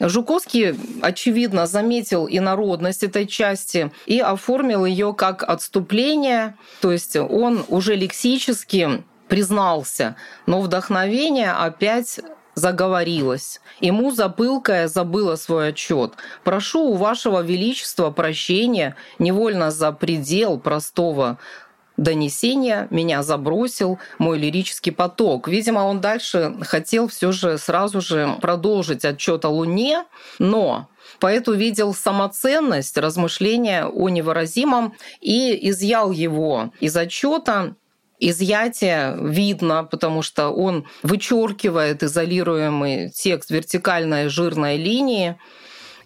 Жуковский, 0.00 0.74
очевидно, 1.02 1.66
заметил 1.66 2.26
инородность 2.28 3.02
этой 3.02 3.26
части 3.26 3.92
и 4.06 4.18
оформил 4.18 4.84
ее 4.84 5.14
как 5.14 5.42
отступление, 5.42 6.56
то 6.80 6.90
есть 6.90 7.16
он 7.16 7.64
уже 7.68 7.94
лексически 7.94 9.04
признался, 9.34 10.14
но 10.46 10.60
вдохновение 10.60 11.50
опять 11.50 12.20
заговорилось. 12.54 13.60
И 13.80 13.90
муза 13.90 14.28
пылкая 14.28 14.86
забыла 14.86 15.34
свой 15.34 15.70
отчет. 15.70 16.12
Прошу 16.44 16.90
у 16.90 16.94
вашего 16.94 17.42
величества 17.42 18.12
прощения 18.12 18.94
невольно 19.18 19.72
за 19.72 19.90
предел 19.90 20.56
простого 20.60 21.40
донесения 21.96 22.86
меня 22.90 23.24
забросил 23.24 23.98
мой 24.18 24.38
лирический 24.38 24.92
поток. 24.92 25.48
Видимо, 25.48 25.80
он 25.80 26.00
дальше 26.00 26.54
хотел 26.60 27.08
все 27.08 27.32
же 27.32 27.58
сразу 27.58 28.00
же 28.00 28.36
продолжить 28.40 29.04
отчет 29.04 29.44
о 29.44 29.48
Луне, 29.48 30.04
но 30.38 30.88
Поэт 31.20 31.48
увидел 31.48 31.94
самоценность 31.94 32.96
размышления 32.98 33.86
о 33.86 34.08
невыразимом 34.08 34.94
и 35.20 35.70
изъял 35.70 36.10
его 36.10 36.72
из 36.80 36.96
отчета 36.96 37.76
изъятие 38.18 39.16
видно, 39.20 39.84
потому 39.84 40.22
что 40.22 40.50
он 40.50 40.86
вычеркивает 41.02 42.02
изолируемый 42.02 43.10
текст 43.10 43.50
вертикальной 43.50 44.28
жирной 44.28 44.76
линии 44.76 45.36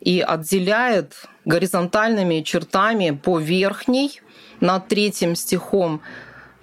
и 0.00 0.20
отделяет 0.20 1.14
горизонтальными 1.44 2.40
чертами 2.40 3.10
по 3.10 3.38
верхней 3.38 4.20
над 4.60 4.88
третьим 4.88 5.36
стихом 5.36 6.00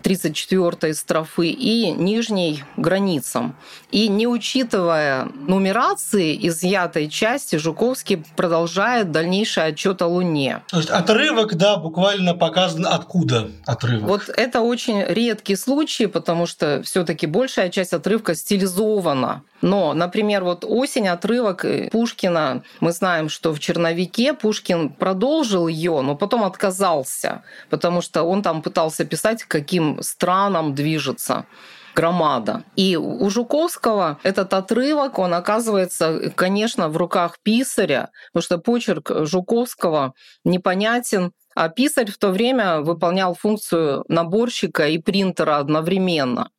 34 0.06 0.94
строфы 0.94 1.48
и 1.48 1.90
нижней 1.90 2.64
границам. 2.78 3.56
И 3.90 4.08
не 4.08 4.28
учитывая 4.28 5.28
нумерации 5.48 6.48
изъятой 6.48 7.10
части, 7.10 7.56
Жуковский 7.56 8.24
продолжает 8.36 9.10
дальнейший 9.10 9.66
отчет 9.66 10.04
о 10.04 10.08
Луне. 10.08 10.62
То 10.70 10.78
есть 10.78 10.92
отрывок, 10.92 11.56
да, 11.56 11.78
буквально 11.78 12.36
показан 12.36 12.86
откуда 12.86 13.50
отрывок. 13.66 14.08
Вот 14.08 14.30
это 14.30 14.62
очень 14.62 15.02
редкий 15.02 15.56
случай, 15.56 16.06
потому 16.06 16.46
что 16.46 16.84
все 16.84 17.04
таки 17.04 17.26
большая 17.26 17.70
часть 17.70 17.94
отрывка 17.94 18.36
стилизована. 18.36 19.42
Но, 19.66 19.96
например, 19.96 20.44
вот 20.44 20.64
осень 20.64 21.08
отрывок 21.08 21.66
Пушкина, 21.92 22.62
мы 22.82 22.92
знаем, 22.92 23.30
что 23.30 23.52
в 23.52 23.60
черновике 23.60 24.36
Пушкин 24.36 24.90
продолжил 24.90 25.68
ее, 25.68 26.02
но 26.02 26.16
потом 26.16 26.44
отказался, 26.44 27.44
потому 27.72 28.02
что 28.02 28.22
он 28.22 28.44
там 28.44 28.62
пытался 28.62 29.06
писать, 29.06 29.44
каким 29.44 30.04
странам 30.04 30.76
движется 30.76 31.48
громада. 31.96 32.64
И 32.76 32.96
у 32.96 33.28
Жуковского 33.28 34.20
этот 34.22 34.54
отрывок, 34.54 35.18
он 35.18 35.34
оказывается, 35.34 36.32
конечно, 36.36 36.88
в 36.88 36.98
руках 36.98 37.40
писаря, 37.42 38.12
потому 38.34 38.44
что 38.44 38.60
почерк 38.60 39.12
Жуковского 39.26 40.14
непонятен, 40.44 41.32
а 41.56 41.70
писарь 41.70 42.12
в 42.12 42.20
то 42.20 42.30
время 42.30 42.82
выполнял 42.82 43.34
функцию 43.34 44.06
наборщика 44.10 44.88
и 44.90 45.00
принтера 45.00 45.58
одновременно. 45.58 46.52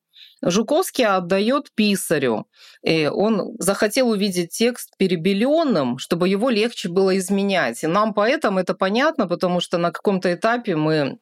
Жуковский 0.48 1.04
отдает 1.04 1.72
писарю. 1.74 2.46
И 2.82 3.06
он 3.06 3.56
захотел 3.58 4.10
увидеть 4.10 4.50
текст 4.50 4.96
перебеленным, 4.96 5.98
чтобы 5.98 6.28
его 6.28 6.50
легче 6.50 6.88
было 6.88 7.18
изменять. 7.18 7.82
И 7.82 7.88
нам 7.88 8.14
поэтому 8.14 8.60
это 8.60 8.74
понятно, 8.74 9.26
потому 9.26 9.60
что 9.60 9.76
на 9.76 9.90
каком-то 9.90 10.32
этапе 10.32 10.76
мы 10.76 11.18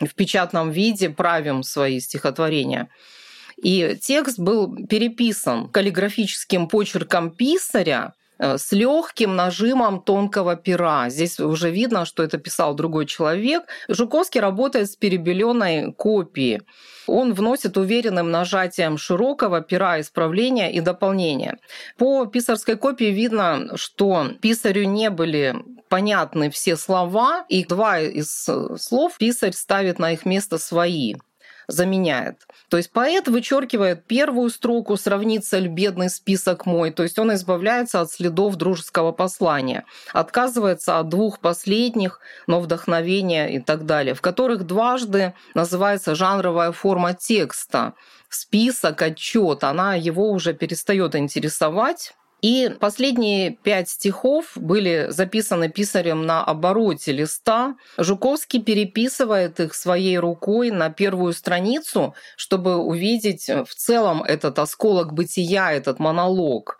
в 0.00 0.14
печатном 0.14 0.70
виде 0.70 1.10
правим 1.10 1.64
свои 1.64 1.98
стихотворения. 1.98 2.88
И 3.56 3.98
текст 4.00 4.38
был 4.38 4.76
переписан 4.86 5.68
каллиграфическим 5.68 6.68
почерком 6.68 7.32
писаря 7.32 8.14
с 8.38 8.72
легким 8.72 9.36
нажимом 9.36 10.00
тонкого 10.00 10.56
пера. 10.56 11.08
Здесь 11.10 11.40
уже 11.40 11.70
видно, 11.70 12.04
что 12.04 12.22
это 12.22 12.38
писал 12.38 12.74
другой 12.74 13.06
человек. 13.06 13.64
Жуковский 13.88 14.40
работает 14.40 14.90
с 14.90 14.96
перебеленной 14.96 15.92
копией. 15.92 16.62
Он 17.06 17.32
вносит 17.32 17.76
уверенным 17.76 18.30
нажатием 18.30 18.98
широкого 18.98 19.60
пера 19.60 20.00
исправления 20.00 20.72
и 20.72 20.80
дополнения. 20.80 21.58
По 21.96 22.26
писарской 22.26 22.76
копии 22.76 23.06
видно, 23.06 23.76
что 23.76 24.28
писарю 24.40 24.84
не 24.84 25.10
были 25.10 25.56
понятны 25.88 26.50
все 26.50 26.76
слова, 26.76 27.44
и 27.48 27.64
два 27.64 28.00
из 28.00 28.46
слов 28.76 29.16
писарь 29.18 29.52
ставит 29.52 29.98
на 29.98 30.12
их 30.12 30.26
место 30.26 30.58
свои 30.58 31.14
заменяет. 31.68 32.46
То 32.70 32.78
есть 32.78 32.90
поэт 32.90 33.28
вычеркивает 33.28 34.04
первую 34.06 34.48
строку 34.48 34.96
«Сравнится 34.96 35.58
ли 35.58 35.68
бедный 35.68 36.08
список 36.08 36.64
мой», 36.66 36.90
то 36.90 37.02
есть 37.02 37.18
он 37.18 37.32
избавляется 37.34 38.00
от 38.00 38.10
следов 38.10 38.56
дружеского 38.56 39.12
послания, 39.12 39.84
отказывается 40.12 40.98
от 40.98 41.08
двух 41.08 41.40
последних, 41.40 42.20
но 42.46 42.60
вдохновения 42.60 43.54
и 43.54 43.60
так 43.60 43.84
далее, 43.84 44.14
в 44.14 44.22
которых 44.22 44.64
дважды 44.64 45.34
называется 45.54 46.14
жанровая 46.14 46.72
форма 46.72 47.12
текста, 47.12 47.92
список, 48.30 49.02
отчет, 49.02 49.62
она 49.62 49.94
его 49.94 50.30
уже 50.30 50.54
перестает 50.54 51.14
интересовать, 51.14 52.14
и 52.40 52.70
последние 52.78 53.50
пять 53.50 53.90
стихов 53.90 54.52
были 54.54 55.06
записаны 55.08 55.68
писарем 55.68 56.24
на 56.24 56.44
обороте 56.44 57.10
листа. 57.10 57.74
Жуковский 57.96 58.62
переписывает 58.62 59.58
их 59.58 59.74
своей 59.74 60.18
рукой 60.18 60.70
на 60.70 60.90
первую 60.90 61.32
страницу, 61.32 62.14
чтобы 62.36 62.76
увидеть 62.76 63.48
в 63.48 63.74
целом 63.74 64.22
этот 64.22 64.58
осколок 64.60 65.12
бытия, 65.12 65.72
этот 65.72 65.98
монолог. 65.98 66.78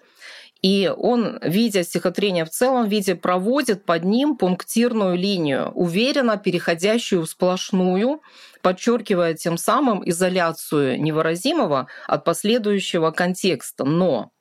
И 0.63 0.93
он, 0.97 1.39
видя 1.43 1.85
стихотворение 1.85 2.45
в 2.45 2.51
целом 2.51 2.89
виде, 2.89 3.15
проводит 3.15 3.85
под 3.85 4.05
ним 4.05 4.37
пунктирную 4.37 5.17
линию, 5.17 5.71
уверенно 5.75 6.37
переходящую 6.37 7.23
в 7.23 7.31
сплошную, 7.31 8.23
подчеркивая 8.63 9.35
тем 9.35 9.57
самым 9.57 10.09
изоляцию 10.09 11.01
невыразимого 11.01 11.87
от 12.09 12.25
последующего 12.25 13.13
контекста. 13.13 13.85
Но 13.85 14.33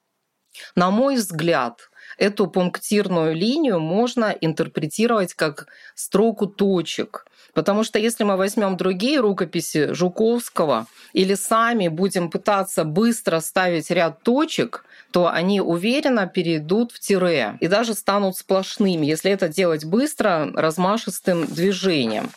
на 0.76 0.91
мой 0.91 1.16
взгляд, 1.16 1.89
эту 2.18 2.47
пунктирную 2.47 3.36
линию 3.36 3.80
можно 3.80 4.36
интерпретировать 4.41 5.34
как 5.34 5.68
строку 5.95 6.47
точек. 6.47 7.26
Потому 7.53 7.84
что 7.84 7.97
если 7.97 8.24
мы 8.24 8.38
возьмем 8.38 8.78
другие 8.78 9.20
рукописи 9.20 9.93
Жуковского 9.93 10.86
или 11.14 11.34
сами 11.34 11.88
будем 11.88 12.30
пытаться 12.30 12.84
быстро 12.84 13.39
ставить 13.39 13.89
ряд 13.89 14.22
точек, 14.22 14.86
то 15.12 15.28
они 15.28 15.60
уверенно 15.62 16.28
перейдут 16.28 16.91
в 16.91 16.99
тире 16.99 17.58
и 17.60 17.68
даже 17.68 17.93
станут 17.95 18.38
сплошными, 18.38 19.05
если 19.05 19.32
это 19.32 19.47
делать 19.47 19.86
быстро, 19.86 20.51
размашистым 20.53 21.47
движением. 21.47 22.30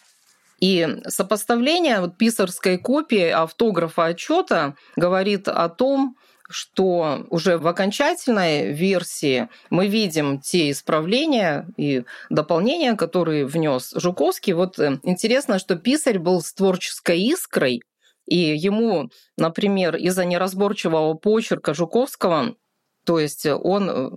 И 0.60 0.86
сопоставление 1.08 2.10
писарской 2.16 2.78
копии 2.78 3.28
автографа 3.28 4.06
отчета 4.06 4.74
говорит 4.96 5.48
о 5.48 5.68
том, 5.68 6.16
что 6.50 7.26
уже 7.30 7.56
в 7.58 7.66
окончательной 7.66 8.72
версии 8.72 9.48
мы 9.70 9.86
видим 9.86 10.40
те 10.40 10.70
исправления 10.70 11.68
и 11.76 12.04
дополнения, 12.28 12.94
которые 12.94 13.46
внес 13.46 13.92
Жуковский. 13.94 14.52
Вот 14.52 14.78
э, 14.78 14.98
интересно, 15.02 15.58
что 15.58 15.76
писарь 15.76 16.18
был 16.18 16.42
с 16.42 16.52
творческой 16.52 17.20
искрой, 17.20 17.82
и 18.26 18.36
ему, 18.36 19.10
например, 19.36 19.96
из-за 19.96 20.24
неразборчивого 20.24 21.14
почерка 21.14 21.74
Жуковского, 21.74 22.56
то 23.04 23.18
есть 23.18 23.46
он 23.46 23.90
э, 23.90 24.10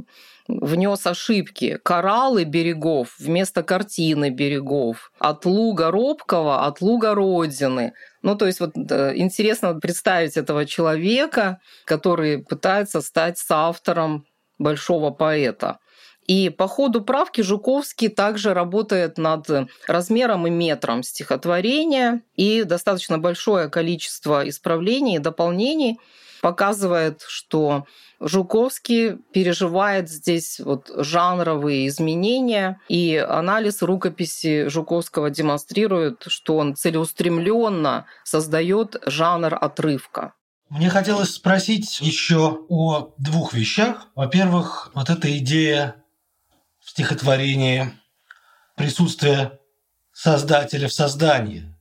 внес 0.47 1.05
ошибки. 1.07 1.79
Кораллы 1.83 2.43
берегов 2.43 3.15
вместо 3.19 3.63
картины 3.63 4.29
берегов. 4.29 5.11
От 5.19 5.45
луга 5.45 5.91
робкого, 5.91 6.65
от 6.65 6.81
луга 6.81 7.15
родины. 7.15 7.93
Ну, 8.21 8.35
то 8.35 8.45
есть 8.45 8.59
вот 8.59 8.75
интересно 8.75 9.79
представить 9.79 10.37
этого 10.37 10.65
человека, 10.65 11.59
который 11.85 12.39
пытается 12.39 13.01
стать 13.01 13.37
соавтором 13.37 14.25
большого 14.57 15.11
поэта. 15.11 15.79
И 16.25 16.49
по 16.49 16.67
ходу 16.67 17.01
правки 17.03 17.41
Жуковский 17.41 18.07
также 18.07 18.53
работает 18.53 19.17
над 19.17 19.45
размером 19.87 20.47
и 20.47 20.49
метром 20.49 21.03
стихотворения, 21.03 22.21
и 22.35 22.63
достаточно 22.63 23.17
большое 23.17 23.69
количество 23.69 24.47
исправлений 24.47 25.17
и 25.17 25.19
дополнений 25.19 25.99
показывает, 26.43 27.23
что 27.25 27.85
Жуковский 28.19 29.15
переживает 29.31 30.09
здесь 30.09 30.59
вот 30.59 30.91
жанровые 30.93 31.87
изменения, 31.87 32.81
и 32.89 33.15
анализ 33.15 33.81
рукописи 33.81 34.67
Жуковского 34.67 35.29
демонстрирует, 35.29 36.25
что 36.27 36.57
он 36.57 36.75
целеустремленно 36.75 38.07
создает 38.25 38.97
жанр 39.05 39.55
отрывка. 39.55 40.33
Мне 40.67 40.89
хотелось 40.89 41.33
спросить 41.33 42.01
еще 42.01 42.65
о 42.67 43.13
двух 43.17 43.53
вещах. 43.53 44.07
Во-первых, 44.13 44.91
вот 44.93 45.09
эта 45.09 45.37
идея 45.37 45.95
в 46.81 46.89
стихотворении 46.89 47.93
присутствия 48.75 49.59
создателя 50.11 50.89
в 50.89 50.93
создании. 50.93 51.72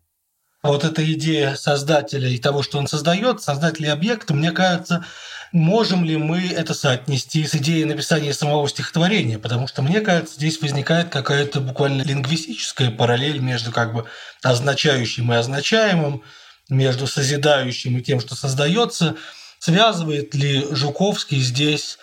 Вот 0.63 0.85
эта 0.85 1.05
идея 1.15 1.57
создателя 1.57 2.29
и 2.29 2.39
того, 2.39 2.63
что 2.63 2.79
он 2.79 2.87
создает, 2.87 3.43
создателя 3.43 3.93
объекта, 3.93 4.33
мне 4.33 4.53
кажется, 4.53 5.05
можем 5.51 6.05
ли 6.05 6.17
мы 6.17 6.49
это 6.51 6.73
соотнести 6.73 7.45
с 7.45 7.57
идеей 7.57 7.85
написания 7.85 8.33
самого 8.33 8.69
стихотворения, 8.69 9.41
потому 9.41 9.67
что, 9.67 9.83
мне 9.83 10.01
кажется, 10.01 10.37
здесь 10.37 10.63
возникает 10.63 11.09
какая-то 11.09 11.61
буквально 11.61 12.03
лингвистическая 12.03 12.93
параллель 12.93 13.41
между 13.41 13.73
как 13.73 13.93
бы 13.93 14.05
означающим 14.41 15.33
и 15.33 15.37
означаемым, 15.37 16.23
между 16.69 17.09
созидающим 17.09 17.99
и 17.99 18.03
тем, 18.03 18.21
что 18.21 18.37
создается. 18.37 19.17
Связывает 19.59 20.33
ли 20.35 20.65
Жуковский 20.71 21.41
здесь 21.41 21.99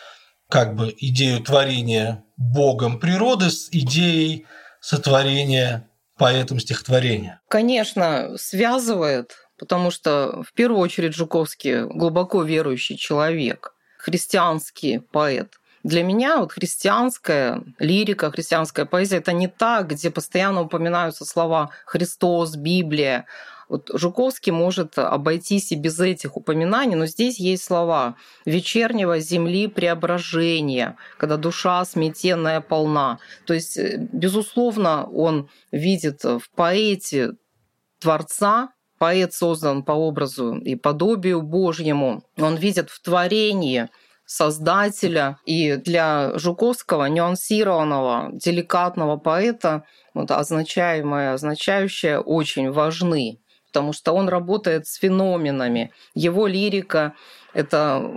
как 0.49 0.75
бы 0.75 0.93
идею 0.97 1.41
творения 1.41 2.25
Богом 2.35 2.99
природы 2.99 3.51
с 3.51 3.69
идеей 3.71 4.47
сотворения 4.81 5.88
поэтом 6.19 6.59
стихотворения? 6.59 7.41
Конечно, 7.47 8.37
связывает, 8.37 9.35
потому 9.57 9.89
что 9.89 10.43
в 10.47 10.53
первую 10.53 10.79
очередь 10.79 11.15
Жуковский 11.15 11.85
глубоко 11.85 12.43
верующий 12.43 12.97
человек, 12.97 13.73
христианский 13.97 14.99
поэт. 14.99 15.55
Для 15.83 16.03
меня 16.03 16.37
вот 16.37 16.51
христианская 16.51 17.63
лирика, 17.79 18.29
христианская 18.31 18.85
поэзия– 18.85 19.17
это 19.19 19.31
не 19.31 19.47
та, 19.47 19.81
где 19.83 20.11
постоянно 20.11 20.61
упоминаются 20.61 21.25
слова 21.25 21.69
«Христос», 21.85 22.55
«Библия», 22.55 23.25
вот 23.69 23.91
Жуковский 23.93 24.51
может 24.51 24.97
обойтись 24.97 25.71
и 25.71 25.75
без 25.75 25.99
этих 25.99 26.35
упоминаний, 26.35 26.95
но 26.95 27.05
здесь 27.05 27.39
есть 27.39 27.63
слова 27.63 28.15
«вечернего 28.45 29.19
земли 29.19 29.67
преображения», 29.67 30.97
когда 31.17 31.37
душа 31.37 31.85
сметенная 31.85 32.61
полна. 32.61 33.19
То 33.45 33.53
есть, 33.53 33.77
э, 33.77 33.97
безусловно, 34.11 35.05
он 35.05 35.49
видит 35.71 36.23
в 36.23 36.41
поэте 36.55 37.33
Творца, 37.99 38.69
поэт 38.97 39.33
создан 39.33 39.83
по 39.83 39.91
образу 39.91 40.55
и 40.55 40.75
подобию 40.75 41.41
Божьему. 41.43 42.23
Он 42.37 42.55
видит 42.55 42.89
в 42.89 43.01
творении 43.01 43.87
создателя. 44.25 45.37
И 45.45 45.75
для 45.75 46.37
Жуковского, 46.37 47.05
нюансированного, 47.05 48.29
деликатного 48.33 49.17
поэта, 49.17 49.85
вот 50.13 50.31
означаемое, 50.31 51.33
означающее 51.33 52.19
очень 52.19 52.71
важны 52.71 53.39
потому 53.69 53.93
что 53.93 54.13
он 54.13 54.29
работает 54.29 54.87
с 54.87 54.95
феноменами. 54.95 55.91
Его 56.15 56.47
лирика— 56.47 57.13
это, 57.53 58.11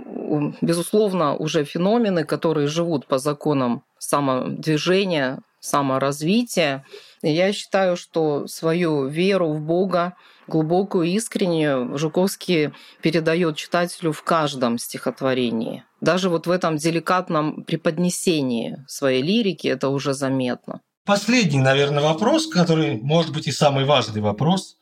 безусловно, 0.61 1.35
уже 1.35 1.63
феномены, 1.63 2.23
которые 2.23 2.67
живут 2.67 3.07
по 3.07 3.19
законам 3.19 3.83
самодвижения, 3.99 5.39
саморазвития. 5.59 6.85
И 7.21 7.31
я 7.31 7.53
считаю, 7.53 7.95
что 7.95 8.47
свою 8.47 9.07
веру 9.07 9.53
в 9.53 9.61
Бога, 9.61 10.15
глубокую, 10.47 11.05
искреннюю, 11.07 11.97
Жуковский 11.97 12.73
передает 13.01 13.55
читателю 13.55 14.11
в 14.11 14.23
каждом 14.23 14.77
стихотворении. 14.77 15.85
Даже 16.01 16.29
вот 16.29 16.47
в 16.47 16.51
этом 16.51 16.77
деликатном 16.77 17.63
преподнесении 17.63 18.83
своей 18.87 19.21
лирики 19.21 19.67
это 19.67 19.87
уже 19.89 20.13
заметно. 20.13 20.81
Последний, 21.05 21.59
наверное, 21.59 22.01
вопрос, 22.01 22.47
который 22.47 22.99
может 23.01 23.33
быть 23.33 23.47
и 23.47 23.51
самый 23.51 23.85
важный 23.85 24.21
вопрос. 24.21 24.77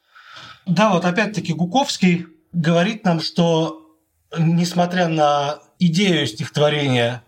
Да, 0.66 0.90
вот 0.90 1.06
опять-таки 1.06 1.54
Гуковский 1.54 2.28
говорит 2.54 3.06
нам, 3.06 3.22
что 3.22 3.98
несмотря 4.38 5.08
на 5.08 5.60
идею 5.80 6.28
стихотворения 6.28 7.24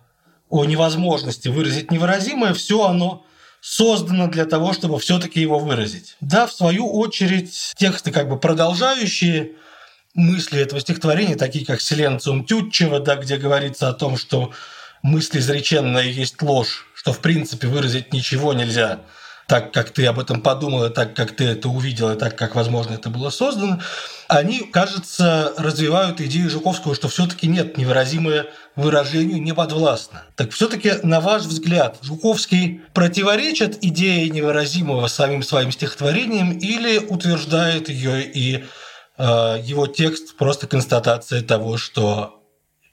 о 0.50 0.66
невозможности 0.66 1.48
выразить 1.48 1.92
невыразимое, 1.92 2.54
все 2.54 2.86
оно 2.86 3.26
создано 3.62 4.28
для 4.28 4.46
того, 4.46 4.74
чтобы 4.74 5.00
все-таки 5.00 5.42
его 5.42 5.58
выразить. 5.58 6.16
Да, 6.20 6.48
в 6.48 6.54
свою 6.54 6.92
очередь, 6.92 7.74
тексты 7.78 8.12
как 8.12 8.30
бы 8.30 8.38
продолжающие 8.38 9.54
мысли 10.14 10.60
этого 10.62 10.82
стихотворения, 10.82 11.36
такие 11.36 11.66
как 11.66 11.82
«Селенциум 11.82 12.46
Тютчева», 12.46 13.00
да, 13.00 13.16
где 13.16 13.38
говорится 13.38 13.90
о 13.90 13.94
том, 13.94 14.18
что 14.18 14.52
мысли 15.02 15.40
изреченная 15.40 16.04
есть 16.04 16.42
ложь, 16.42 16.88
что 16.94 17.14
в 17.14 17.20
принципе 17.20 17.68
выразить 17.68 18.14
ничего 18.14 18.54
нельзя 18.54 19.00
так, 19.48 19.74
как 19.74 19.90
ты 19.92 20.06
об 20.06 20.20
этом 20.20 20.42
подумал, 20.42 20.86
и 20.86 20.90
так, 20.90 21.16
как 21.16 21.36
ты 21.36 21.46
это 21.46 21.70
увидел, 21.70 22.12
и 22.12 22.18
так, 22.18 22.38
как, 22.38 22.56
возможно, 22.56 22.94
это 22.94 23.10
было 23.10 23.30
создано, 23.30 23.80
они, 24.28 24.62
кажется, 24.62 25.54
развивают 25.58 26.22
идею 26.22 26.50
Жуковского, 26.50 26.96
что 26.96 27.08
все-таки 27.08 27.48
нет, 27.48 27.78
невыразимое 27.78 28.48
выражению 28.76 29.42
не 29.42 29.54
подвластно. 29.54 30.24
Так 30.36 30.52
все-таки, 30.52 30.94
на 31.04 31.20
ваш 31.20 31.44
взгляд, 31.44 31.98
Жуковский 32.02 32.82
противоречит 32.94 33.84
идее 33.84 34.30
невыразимого 34.30 35.08
самим 35.08 35.44
своим 35.44 35.72
стихотворением 35.72 36.58
или 36.58 36.98
утверждает 36.98 37.90
ее 37.90 38.24
и 38.24 38.66
э, 39.18 39.24
его 39.64 39.88
текст 39.88 40.38
просто 40.38 40.68
констатация 40.68 41.42
того, 41.42 41.78
что 41.78 42.42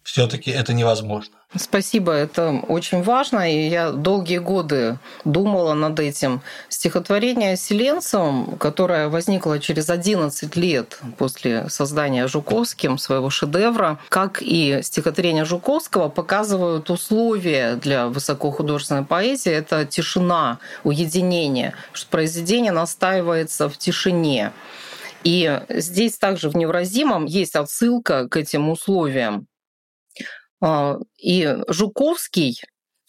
все-таки 0.02 0.50
это 0.50 0.72
невозможно? 0.72 1.39
Спасибо, 1.56 2.12
это 2.12 2.60
очень 2.68 3.02
важно, 3.02 3.52
и 3.52 3.68
я 3.68 3.90
долгие 3.90 4.38
годы 4.38 5.00
думала 5.24 5.74
над 5.74 5.98
этим. 5.98 6.42
Стихотворение 6.68 7.56
Селенцевым, 7.56 8.56
которое 8.56 9.08
возникло 9.08 9.58
через 9.58 9.90
11 9.90 10.54
лет 10.54 11.00
после 11.18 11.68
создания 11.68 12.28
Жуковским 12.28 12.98
своего 12.98 13.30
шедевра, 13.30 13.98
как 14.10 14.40
и 14.40 14.78
стихотворение 14.84 15.44
Жуковского, 15.44 16.08
показывают 16.08 16.88
условия 16.88 17.74
для 17.74 18.06
высокохудожественной 18.06 19.04
поэзии. 19.04 19.50
Это 19.50 19.84
тишина, 19.84 20.60
уединение, 20.84 21.74
что 21.92 22.08
произведение 22.10 22.70
настаивается 22.70 23.68
в 23.68 23.76
тишине. 23.76 24.52
И 25.24 25.60
здесь 25.68 26.16
также 26.16 26.48
в 26.48 26.56
невразимом 26.56 27.24
есть 27.24 27.56
отсылка 27.56 28.28
к 28.28 28.36
этим 28.36 28.70
условиям. 28.70 29.48
А, 30.60 30.98
и 31.18 31.56
Жуковский 31.68 32.60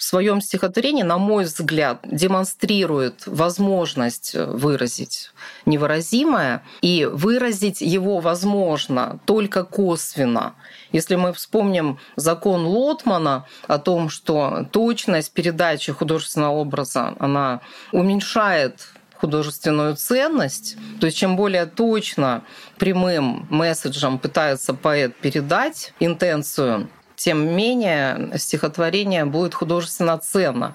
в 0.01 0.03
своем 0.03 0.41
стихотворении, 0.41 1.03
на 1.03 1.19
мой 1.19 1.43
взгляд, 1.43 1.99
демонстрирует 2.03 3.27
возможность 3.27 4.33
выразить 4.33 5.29
невыразимое, 5.67 6.63
и 6.81 7.05
выразить 7.05 7.81
его 7.81 8.19
возможно 8.19 9.19
только 9.25 9.63
косвенно. 9.63 10.55
Если 10.91 11.15
мы 11.15 11.33
вспомним 11.33 11.99
закон 12.15 12.65
Лотмана 12.65 13.45
о 13.67 13.77
том, 13.77 14.09
что 14.09 14.67
точность 14.71 15.33
передачи 15.33 15.91
художественного 15.91 16.53
образа, 16.53 17.13
она 17.19 17.61
уменьшает 17.91 18.87
художественную 19.13 19.95
ценность. 19.97 20.77
То 20.99 21.05
есть 21.05 21.17
чем 21.19 21.35
более 21.35 21.67
точно 21.67 22.43
прямым 22.79 23.45
месседжем 23.51 24.17
пытается 24.17 24.73
поэт 24.73 25.15
передать 25.17 25.93
интенцию 25.99 26.89
тем 27.23 27.55
менее 27.55 28.31
стихотворение 28.37 29.25
будет 29.25 29.53
художественно 29.53 30.17
ценно. 30.17 30.73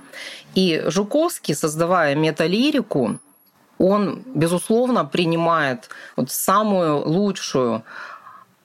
И 0.55 0.83
Жуковский, 0.87 1.55
создавая 1.55 2.15
металлирику, 2.15 3.19
он, 3.79 4.23
безусловно, 4.35 5.05
принимает 5.05 5.89
вот 6.17 6.31
самую 6.31 7.07
лучшую 7.07 7.83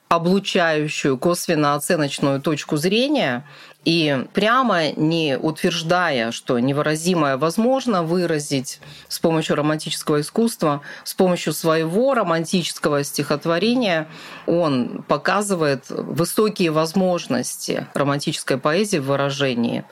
облучающую 0.08 1.18
косвенно-оценочную 1.18 2.40
точку 2.40 2.76
зрения 2.76 3.44
и 3.84 4.26
прямо 4.32 4.92
не 4.92 5.36
утверждая, 5.36 6.32
что 6.32 6.58
невыразимое 6.58 7.36
возможно 7.36 8.02
выразить 8.02 8.80
с 9.08 9.18
помощью 9.18 9.56
романтического 9.56 10.20
искусства, 10.20 10.82
с 11.04 11.14
помощью 11.14 11.52
своего 11.52 12.14
романтического 12.14 13.04
стихотворения, 13.04 14.08
он 14.46 15.04
показывает 15.08 15.84
высокие 15.88 16.70
возможности 16.70 17.86
романтической 17.94 18.58
поэзии 18.58 18.98
в 18.98 19.06
выражении 19.06 19.84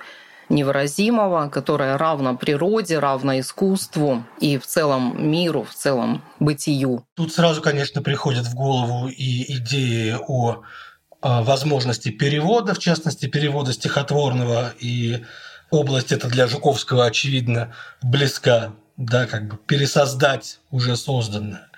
невыразимого, 0.51 1.49
которое 1.49 1.97
равно 1.97 2.37
природе, 2.37 2.99
равно 2.99 3.39
искусству 3.39 4.25
и 4.41 4.59
в 4.59 4.67
целом 4.67 5.31
миру, 5.31 5.65
в 5.65 5.75
целом 5.75 6.23
бытию. 6.41 7.05
Тут 7.15 7.33
сразу, 7.33 7.63
конечно, 7.63 8.03
приходят 8.03 8.47
в 8.47 8.55
голову 8.55 9.09
и 9.09 9.57
идеи 9.59 10.17
о 10.27 10.63
возможности 11.23 12.11
перевода, 12.11 12.75
в 12.75 12.79
частности, 12.79 13.27
перевода 13.27 13.73
стихотворного, 13.73 14.73
и 14.79 15.25
область 15.71 16.13
эта 16.13 16.29
для 16.29 16.47
Жуковского, 16.47 17.07
очевидно, 17.07 17.75
близка, 18.03 18.73
да, 18.97 19.27
как 19.27 19.49
бы 19.49 19.57
пересоздать 19.57 20.61
уже 20.71 20.97
созданное. 20.97 21.69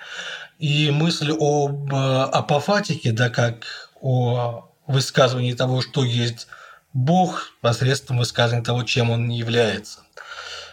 И 0.59 0.91
мысль 0.91 1.31
об 1.31 1.93
апофатике, 1.93 3.11
да, 3.11 3.29
как 3.29 3.89
о 4.01 4.69
высказывании 4.87 5.53
того, 5.53 5.81
что 5.81 6.03
есть 6.03 6.47
Бог 6.93 7.53
посредством 7.61 8.19
высказывания 8.19 8.63
того, 8.63 8.83
чем 8.83 9.09
он 9.09 9.29
является. 9.29 9.99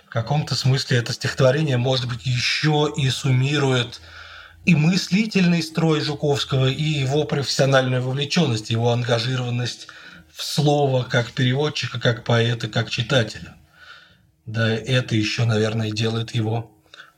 В 0.06 0.10
каком-то 0.10 0.54
смысле 0.54 0.98
это 0.98 1.12
стихотворение, 1.12 1.76
может 1.76 2.08
быть, 2.08 2.26
еще 2.26 2.92
и 2.96 3.08
суммирует 3.10 4.00
и 4.64 4.74
мыслительный 4.74 5.62
строй 5.62 6.00
Жуковского, 6.00 6.68
и 6.70 6.82
его 6.82 7.24
профессиональную 7.24 8.02
вовлеченность, 8.02 8.70
его 8.70 8.90
ангажированность 8.90 9.88
в 10.32 10.42
слово 10.42 11.02
как 11.02 11.32
переводчика, 11.32 11.98
как 11.98 12.24
поэта, 12.24 12.68
как 12.68 12.90
читателя. 12.90 13.56
Да, 14.46 14.68
это 14.68 15.14
еще, 15.14 15.44
наверное, 15.44 15.90
делает 15.90 16.34
его 16.34 16.70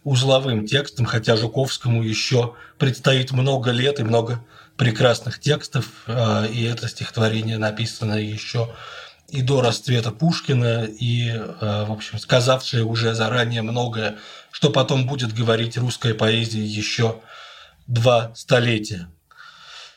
узловым 0.05 0.67
текстом, 0.67 1.07
хотя 1.07 1.37
Жуковскому 1.37 2.03
еще 2.03 2.55
предстоит 2.79 3.33
много 3.33 3.71
лет 3.71 4.01
и 4.01 4.05
много 4.05 4.45
прекрасных 4.77 5.39
текстов, 5.39 5.87
а, 6.07 6.45
и 6.45 6.65
это 6.65 6.89
стихотворение 6.89 7.59
написано 7.59 8.15
еще 8.15 8.75
и 9.29 9.41
до 9.43 9.63
расцвета 9.63 10.11
Пушкина, 10.11 10.85
и, 10.85 11.31
а, 11.31 11.87
в 11.87 11.93
общем, 11.93 12.19
сказавшее 12.19 12.85
уже 12.85 13.15
заранее 13.15 13.63
многое, 13.63 14.19
что 14.51 14.71
потом 14.71 15.07
будет 15.07 15.33
говорить 15.33 15.79
русская 15.79 16.15
поэзия 16.15 16.65
еще 16.65 17.21
два 17.87 18.33
столетия. 18.35 19.09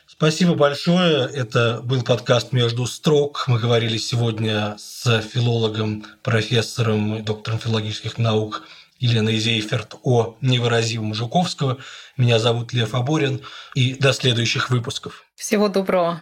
Спасибо 0.07 0.55
большое. 0.55 1.27
Это 1.27 1.81
был 1.83 2.01
подкаст 2.01 2.53
«Между 2.53 2.85
строк». 2.85 3.45
Мы 3.47 3.59
говорили 3.59 3.97
сегодня 3.97 4.75
с 4.77 5.21
филологом, 5.21 6.05
профессором, 6.23 7.25
доктором 7.25 7.59
филологических 7.59 8.17
наук 8.17 8.63
Еленой 8.97 9.37
Зейферт 9.37 9.95
о 10.03 10.37
невыразимом 10.39 11.13
Жуковского. 11.13 11.79
Меня 12.15 12.39
зовут 12.39 12.71
Лев 12.71 12.95
Аборин. 12.95 13.41
И 13.73 13.95
до 13.95 14.13
следующих 14.13 14.69
выпусков. 14.69 15.25
Всего 15.35 15.67
доброго. 15.67 16.21